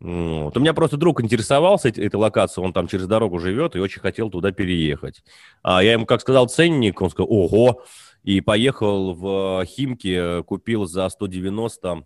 Вот. 0.01 0.57
У 0.57 0.59
меня 0.59 0.73
просто 0.73 0.97
друг 0.97 1.21
интересовался 1.21 1.87
этой, 1.87 2.05
этой 2.05 2.17
локацией, 2.17 2.65
он 2.65 2.73
там 2.73 2.89
через 2.89 3.07
дорогу 3.07 3.39
живет 3.39 3.77
и 3.77 3.79
очень 3.79 4.01
хотел 4.01 4.29
туда 4.29 4.51
переехать. 4.51 5.23
А 5.63 5.81
я 5.81 5.93
ему 5.93 6.05
как 6.05 6.19
сказал 6.19 6.49
ценник, 6.49 7.01
он 7.01 7.09
сказал, 7.09 7.31
ого, 7.31 7.81
и 8.25 8.41
поехал 8.41 9.13
в 9.13 9.65
Химки, 9.65 10.41
купил 10.43 10.85
за 10.85 11.07
190 11.07 12.05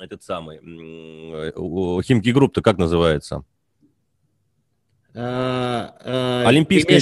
этот 0.00 0.22
самый, 0.22 0.58
Химки 2.02 2.30
Групп-то 2.30 2.62
как 2.62 2.78
называется? 2.78 3.44
А, 5.14 5.94
а, 6.00 6.44
Олимпийская, 6.46 6.98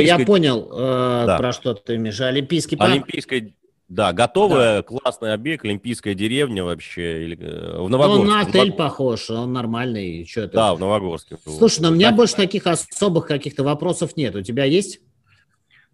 Я 0.00 0.18
понял, 0.24 0.68
э, 0.72 1.26
да. 1.26 1.38
про 1.38 1.52
что 1.52 1.74
ты 1.74 1.94
имеешь. 1.94 2.20
Олимпийский 2.20 2.74
парк. 2.74 2.90
Олимпийская 2.90 3.52
да, 3.88 4.12
готовая, 4.12 4.78
да. 4.78 4.82
классный 4.82 5.32
объект, 5.34 5.64
олимпийская 5.64 6.14
деревня 6.14 6.64
вообще. 6.64 7.24
Или, 7.24 7.38
э, 7.38 7.80
в 7.80 7.88
Новогорске. 7.88 8.22
Он 8.22 8.26
на 8.26 8.40
отель 8.40 8.52
Новогорск. 8.54 8.78
похож, 8.78 9.30
он 9.30 9.52
нормальный. 9.52 10.24
Что? 10.24 10.48
Да, 10.48 10.74
в 10.74 10.80
Новогорске. 10.80 11.36
Слушай, 11.44 11.82
но 11.82 11.90
у 11.90 11.92
меня 11.92 12.10
больше 12.10 12.34
таких 12.34 12.66
особых 12.66 13.26
каких-то 13.26 13.62
вопросов 13.62 14.16
нет. 14.16 14.34
У 14.34 14.42
тебя 14.42 14.64
есть? 14.64 15.00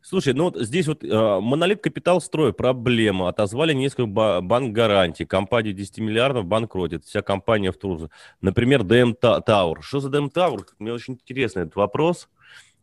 Слушай, 0.09 0.32
ну 0.32 0.44
вот 0.44 0.56
здесь 0.56 0.86
вот 0.86 1.04
э, 1.04 1.40
монолит 1.40 1.82
капитал 1.82 2.22
строй, 2.22 2.54
проблема. 2.54 3.28
Отозвали 3.28 3.74
несколько 3.74 4.06
банк 4.40 4.72
гарантий. 4.72 5.26
Компания 5.26 5.74
10 5.74 5.98
миллиардов 5.98 6.46
банкротит. 6.46 7.04
Вся 7.04 7.20
компания 7.20 7.72
в 7.72 7.76
трудности. 7.76 8.14
Например, 8.40 8.84
DM 8.84 9.12
Tower. 9.12 9.82
Что 9.82 10.00
за 10.00 10.09
DM 10.09 10.30
Tower? 10.30 10.64
Мне 10.78 10.94
очень 10.94 11.14
интересный 11.14 11.64
этот 11.64 11.76
вопрос. 11.76 12.30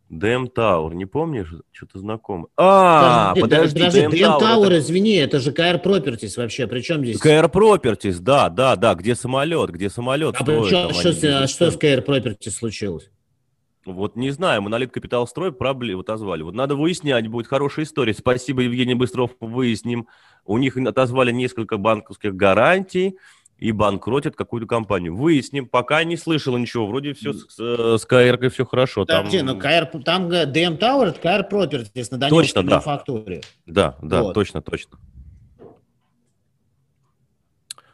DM 0.10 0.50
Tower, 0.50 0.94
не 0.94 1.08
помнишь? 1.08 1.52
Что-то 1.72 1.98
знакомое. 1.98 2.46
А, 2.58 3.34
подожди, 3.34 3.80
подожди, 3.80 4.02
подожди 4.04 4.20
DM 4.20 4.40
Tower, 4.40 4.72
это... 4.74 4.80
извини, 4.80 5.16
это 5.16 5.40
же 5.40 5.52
KR 5.52 5.80
Properties 5.80 6.38
вообще, 6.38 6.68
при 6.68 6.82
чем 6.82 7.04
здесь? 7.04 7.18
KR 7.18 7.50
Properties, 7.50 8.20
да, 8.20 8.50
да, 8.50 8.76
да, 8.76 8.94
где 8.94 9.16
самолет, 9.16 9.72
где 9.72 9.90
самолет 9.90 10.36
а 10.38 10.44
строит. 10.44 10.68
Что, 10.68 10.94
что, 10.94 11.40
а 11.40 11.48
что 11.48 11.72
с 11.72 11.78
KR 11.78 12.04
Properties 12.04 12.56
случилось? 12.56 13.10
Вот 13.86 14.16
не 14.16 14.32
знаю, 14.32 14.64
Монолит 14.64 14.92
Капитал 14.92 15.28
Строй 15.28 15.52
проблемы 15.52 16.02
отозвали. 16.02 16.42
Вот 16.42 16.56
надо 16.56 16.76
выяснять, 16.76 17.28
будет 17.28 17.48
хорошая 17.48 17.86
история. 17.86 18.14
Спасибо, 18.14 18.62
Евгений 18.62 18.96
Быстров, 18.96 19.32
выясним. 19.40 20.08
У 20.44 20.58
них 20.58 20.76
отозвали 20.76 21.32
несколько 21.32 21.78
банковских 21.78 22.36
гарантий 22.36 23.18
и 23.60 23.72
банкротят 23.72 24.36
какую-то 24.36 24.68
компанию. 24.68 25.16
Выясним, 25.16 25.68
пока 25.68 26.04
не 26.04 26.18
слышал 26.18 26.58
ничего, 26.58 26.88
вроде 26.88 27.14
все 27.14 27.34
с, 27.34 27.58
с 27.58 28.06
КР 28.06 28.50
все 28.50 28.66
хорошо. 28.66 29.06
Да, 29.06 29.20
там... 29.20 29.28
где, 29.28 29.44
ну 29.44 29.58
КР, 29.58 29.86
там 30.04 30.30
DM 30.30 30.80
Tower, 30.80 31.10
это 31.10 31.20
КР 31.20 31.48
Properties 31.50 32.08
на 32.12 32.18
Донецкой 32.18 32.64
точно, 32.64 32.82
фактуре. 32.82 33.42
Да, 33.66 33.96
да, 34.02 34.24
вот. 34.24 34.34
точно, 34.34 34.62
точно. 34.62 34.98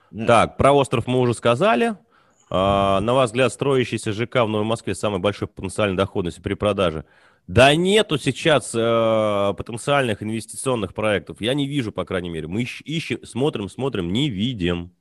Да. 0.10 0.26
Так, 0.26 0.58
про 0.58 0.72
остров 0.74 1.08
мы 1.08 1.20
уже 1.20 1.34
сказали. 1.34 1.96
А, 2.54 3.00
на 3.00 3.14
ваш 3.14 3.28
взгляд, 3.28 3.54
строящийся 3.54 4.12
ЖК 4.12 4.44
в 4.44 4.50
Новой 4.50 4.66
Москве 4.66 4.94
самой 4.94 5.22
большой 5.22 5.48
потенциальной 5.48 5.96
доходности 5.96 6.42
при 6.42 6.54
продаже? 6.56 7.06
Да 7.48 7.74
нету 7.74 8.18
сейчас 8.18 8.76
э, 8.76 9.54
потенциальных 9.58 10.22
инвестиционных 10.22 10.94
проектов. 10.94 11.38
Я 11.40 11.54
не 11.54 11.66
вижу, 11.66 11.94
по 11.94 12.04
крайней 12.04 12.30
мере. 12.30 12.50
Мы 12.50 12.64
ищем, 12.64 13.26
смотрим, 13.26 13.70
смотрим, 13.70 14.12
не 14.12 14.30
видим. 14.30 14.92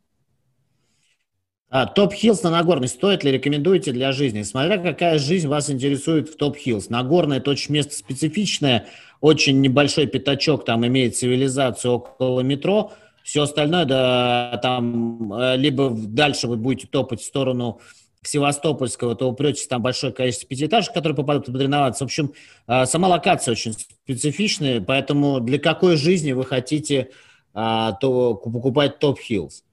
А, 1.70 1.86
Top 1.86 2.12
Hills 2.12 2.44
на 2.44 2.51
Нагорной 2.51 2.86
стоит 2.86 3.24
ли, 3.24 3.32
рекомендуете 3.32 3.90
для 3.90 4.12
жизни? 4.12 4.42
Смотря 4.42 4.78
какая 4.78 5.18
жизнь 5.18 5.48
вас 5.48 5.70
интересует 5.70 6.28
в 6.28 6.36
Top 6.36 6.56
Hills. 6.56 6.88
Нагорная 6.88 7.38
это 7.38 7.51
очень 7.51 7.74
место 7.74 7.96
специфичное, 7.96 8.86
очень 9.20 9.61
небольшой 9.61 10.07
пятачок, 10.07 10.64
там 10.64 10.86
имеет 10.86 11.16
цивилизацию 11.16 11.94
около 11.94 12.42
метро. 12.42 12.92
Все 13.22 13.42
остальное, 13.42 13.84
да, 13.84 14.58
там 14.62 15.32
э, 15.32 15.56
либо 15.56 15.90
дальше 15.90 16.48
вы 16.48 16.56
будете 16.56 16.86
топать 16.86 17.20
в 17.20 17.24
сторону 17.24 17.80
Севастопольского, 18.22 19.14
то 19.14 19.30
упретесь 19.30 19.66
там 19.66 19.82
большое 19.82 20.12
количество 20.12 20.48
пятиэтажек, 20.48 20.92
которые 20.92 21.16
попадут 21.16 21.46
под 21.46 21.60
реновацию. 21.60 22.06
В 22.06 22.10
общем, 22.10 22.32
э, 22.66 22.86
сама 22.86 23.08
локация 23.08 23.52
очень 23.52 23.72
специфичная, 23.72 24.80
поэтому 24.80 25.40
для 25.40 25.58
какой 25.58 25.96
жизни 25.96 26.32
вы 26.32 26.44
хотите 26.44 27.10
а, 27.52 27.92
то 27.92 28.34
покупать 28.34 28.98
Top 28.98 29.18
Hills? 29.18 29.64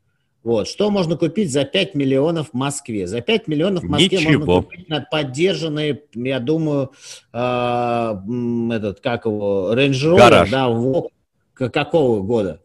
Вот. 0.43 0.67
Что 0.67 0.89
можно 0.89 1.17
купить 1.17 1.51
за 1.51 1.65
5 1.65 1.93
миллионов 1.93 2.51
в 2.51 2.53
Москве? 2.53 3.05
За 3.05 3.21
5 3.21 3.47
миллионов 3.47 3.83
в 3.83 3.87
Москве 3.87 4.17
Ничего. 4.17 4.45
можно 4.45 4.63
купить 4.63 4.89
на 4.89 5.01
поддержанные, 5.01 6.03
я 6.13 6.39
думаю, 6.39 6.91
э, 7.33 7.37
этот, 8.71 9.01
как 9.01 9.25
его, 9.25 9.73
Range 9.73 9.91
Rover, 9.91 10.17
гараж. 10.17 10.49
да, 10.49 10.69
в, 10.69 11.09
какого 11.53 12.21
года? 12.21 12.61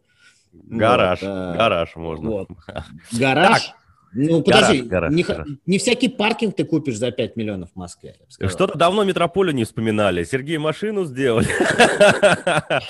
Гараж, 0.53 1.21
вот, 1.21 1.57
гараж 1.57 1.95
можно. 1.95 2.29
Вот. 2.29 2.47
Гараж? 3.11 3.67
Так. 3.67 3.75
Ну, 4.15 4.43
подожди, 4.43 4.81
гараж, 4.81 4.89
гараж, 4.89 5.13
не, 5.13 5.23
гараж. 5.23 5.47
не 5.65 5.77
всякий 5.79 6.07
паркинг 6.07 6.55
ты 6.55 6.65
купишь 6.65 6.97
за 6.97 7.11
5 7.11 7.35
миллионов 7.35 7.71
в 7.71 7.75
Москве. 7.75 8.15
Что-то 8.47 8.77
давно 8.77 9.03
метрополию 9.03 9.55
не 9.55 9.63
вспоминали. 9.63 10.23
Сергей 10.23 10.59
машину 10.59 11.05
сделали. 11.05 11.47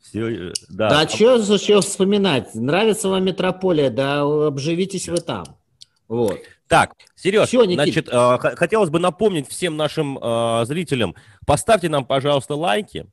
Все, 0.00 0.52
да. 0.68 0.88
Да, 0.88 1.08
что 1.08 1.38
зачем 1.38 1.80
вспоминать? 1.80 2.54
Нравится 2.54 3.08
вам 3.08 3.24
метрополия, 3.24 3.90
да 3.90 4.22
обживитесь 4.22 5.08
вы 5.08 5.18
там. 5.18 5.44
Вот. 6.08 6.40
Так, 6.66 6.92
Сереж, 7.14 7.48
Все, 7.48 7.64
значит, 7.64 8.08
э, 8.10 8.38
хотелось 8.38 8.90
бы 8.90 8.98
напомнить 8.98 9.48
всем 9.48 9.76
нашим 9.76 10.18
э, 10.18 10.64
зрителям, 10.66 11.14
поставьте 11.46 11.88
нам, 11.88 12.04
пожалуйста, 12.04 12.54
лайки, 12.54 13.06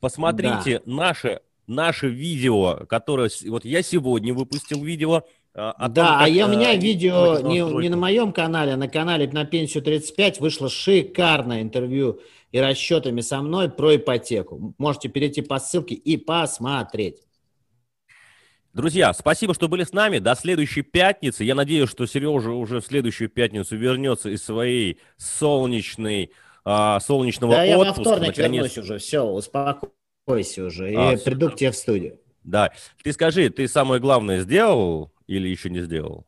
посмотрите 0.00 0.82
да. 0.84 0.92
наши, 0.92 1.40
наши 1.74 2.08
видео, 2.08 2.86
которые, 2.88 3.30
вот 3.48 3.64
я 3.64 3.82
сегодня 3.82 4.32
выпустил 4.32 4.82
видео, 4.82 5.24
а, 5.54 5.88
да, 5.88 6.06
как, 6.06 6.22
а 6.22 6.28
я, 6.28 6.46
у 6.46 6.50
меня 6.50 6.74
видео 6.74 7.40
не, 7.40 7.60
не 7.82 7.90
на 7.90 7.96
моем 7.98 8.32
канале, 8.32 8.72
а 8.72 8.76
на 8.76 8.88
канале 8.88 9.28
на 9.28 9.44
пенсию 9.44 9.82
35 9.82 10.40
вышло 10.40 10.70
шикарное 10.70 11.60
интервью 11.60 12.20
и 12.52 12.58
расчетами 12.58 13.20
со 13.20 13.42
мной 13.42 13.70
про 13.70 13.96
ипотеку. 13.96 14.74
Можете 14.78 15.10
перейти 15.10 15.42
по 15.42 15.58
ссылке 15.58 15.94
и 15.94 16.16
посмотреть. 16.16 17.18
Друзья, 18.72 19.12
спасибо, 19.12 19.52
что 19.52 19.68
были 19.68 19.84
с 19.84 19.92
нами. 19.92 20.18
До 20.18 20.34
следующей 20.34 20.80
пятницы. 20.80 21.44
Я 21.44 21.54
надеюсь, 21.54 21.90
что 21.90 22.06
Сережа 22.06 22.52
уже 22.52 22.80
в 22.80 22.86
следующую 22.86 23.28
пятницу 23.28 23.76
вернется 23.76 24.30
из 24.30 24.42
своей 24.42 24.98
солнечной, 25.18 26.32
а, 26.64 26.98
солнечного 27.00 27.56
да, 27.56 27.62
отпуска. 27.64 27.66
Да, 27.66 27.70
я 27.70 27.78
во 27.78 27.92
вторник 27.92 28.26
наконец... 28.28 28.54
вернусь 28.54 28.78
уже. 28.78 28.98
Все, 28.98 29.22
успокойся 29.22 29.92
уже. 30.26 30.94
А, 30.96 31.12
и 31.12 31.16
приду 31.16 31.50
к 31.50 31.56
тебе 31.56 31.70
в 31.70 31.76
студию. 31.76 32.18
Да. 32.44 32.72
Ты 33.02 33.12
скажи, 33.12 33.50
ты 33.50 33.68
самое 33.68 34.00
главное 34.00 34.40
сделал 34.40 35.12
или 35.26 35.48
еще 35.48 35.70
не 35.70 35.80
сделал? 35.80 36.26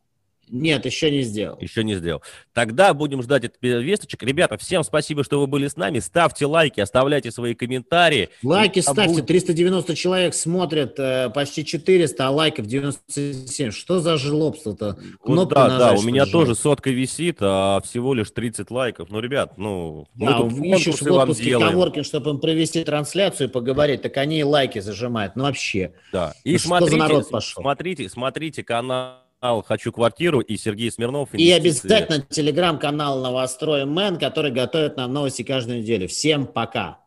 Нет, 0.49 0.85
еще 0.85 1.11
не 1.11 1.21
сделал. 1.21 1.57
Еще 1.59 1.83
не 1.83 1.95
сделал. 1.95 2.21
Тогда 2.53 2.93
будем 2.93 3.21
ждать 3.23 3.45
этот 3.45 3.57
весточек. 3.61 4.23
Ребята, 4.23 4.57
всем 4.57 4.83
спасибо, 4.83 5.23
что 5.23 5.39
вы 5.39 5.47
были 5.47 5.67
с 5.67 5.75
нами. 5.75 5.99
Ставьте 5.99 6.45
лайки, 6.45 6.79
оставляйте 6.79 7.31
свои 7.31 7.55
комментарии. 7.55 8.29
Лайки 8.43 8.79
ставьте. 8.79 9.21
390 9.21 9.95
человек 9.95 10.33
смотрят, 10.33 10.99
э, 10.99 11.29
почти 11.33 11.65
400, 11.65 12.27
а 12.27 12.29
лайков 12.29 12.67
97. 12.67 13.71
Что 13.71 13.99
за 13.99 14.17
жлобство-то? 14.17 14.97
Вот 15.23 15.49
да, 15.49 15.67
нажать, 15.67 15.79
да, 15.79 15.93
у 15.99 16.03
меня 16.03 16.25
тоже 16.25 16.55
сотка 16.55 16.89
висит, 16.91 17.37
а 17.41 17.81
всего 17.81 18.13
лишь 18.13 18.31
30 18.31 18.69
лайков. 18.71 19.09
Ну, 19.09 19.19
ребят, 19.19 19.57
ну, 19.57 20.07
мы 20.15 20.27
да, 20.27 20.37
тут 20.39 20.53
ищешь 20.53 21.01
в 21.01 21.11
отпуске 21.11 21.57
коворкинг, 21.57 22.05
чтобы 22.05 22.31
им 22.31 22.39
провести 22.39 22.83
трансляцию 22.83 23.49
и 23.49 23.51
поговорить, 23.51 24.01
так 24.01 24.15
они 24.17 24.39
и 24.39 24.43
лайки 24.43 24.79
зажимают. 24.79 25.35
Ну, 25.35 25.43
вообще. 25.43 25.93
Да. 26.13 26.33
И 26.43 26.53
ну, 26.53 26.59
смотрите, 26.59 26.97
народ 26.97 27.29
пошел? 27.29 27.61
смотрите, 27.61 28.07
смотрите 28.09 28.63
канал 28.63 29.24
«Хочу 29.63 29.91
квартиру» 29.91 30.39
и 30.39 30.57
Сергей 30.57 30.91
Смирнов. 30.91 31.33
И 31.33 31.51
обязательно 31.51 32.21
телеграм-канал 32.21 33.21
«Новострой 33.21 33.85
Мэн», 33.85 34.17
который 34.17 34.51
готовит 34.51 34.97
нам 34.97 35.13
новости 35.13 35.43
каждую 35.43 35.79
неделю. 35.79 36.07
Всем 36.07 36.47
пока. 36.47 36.99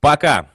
Пока. 0.00 0.53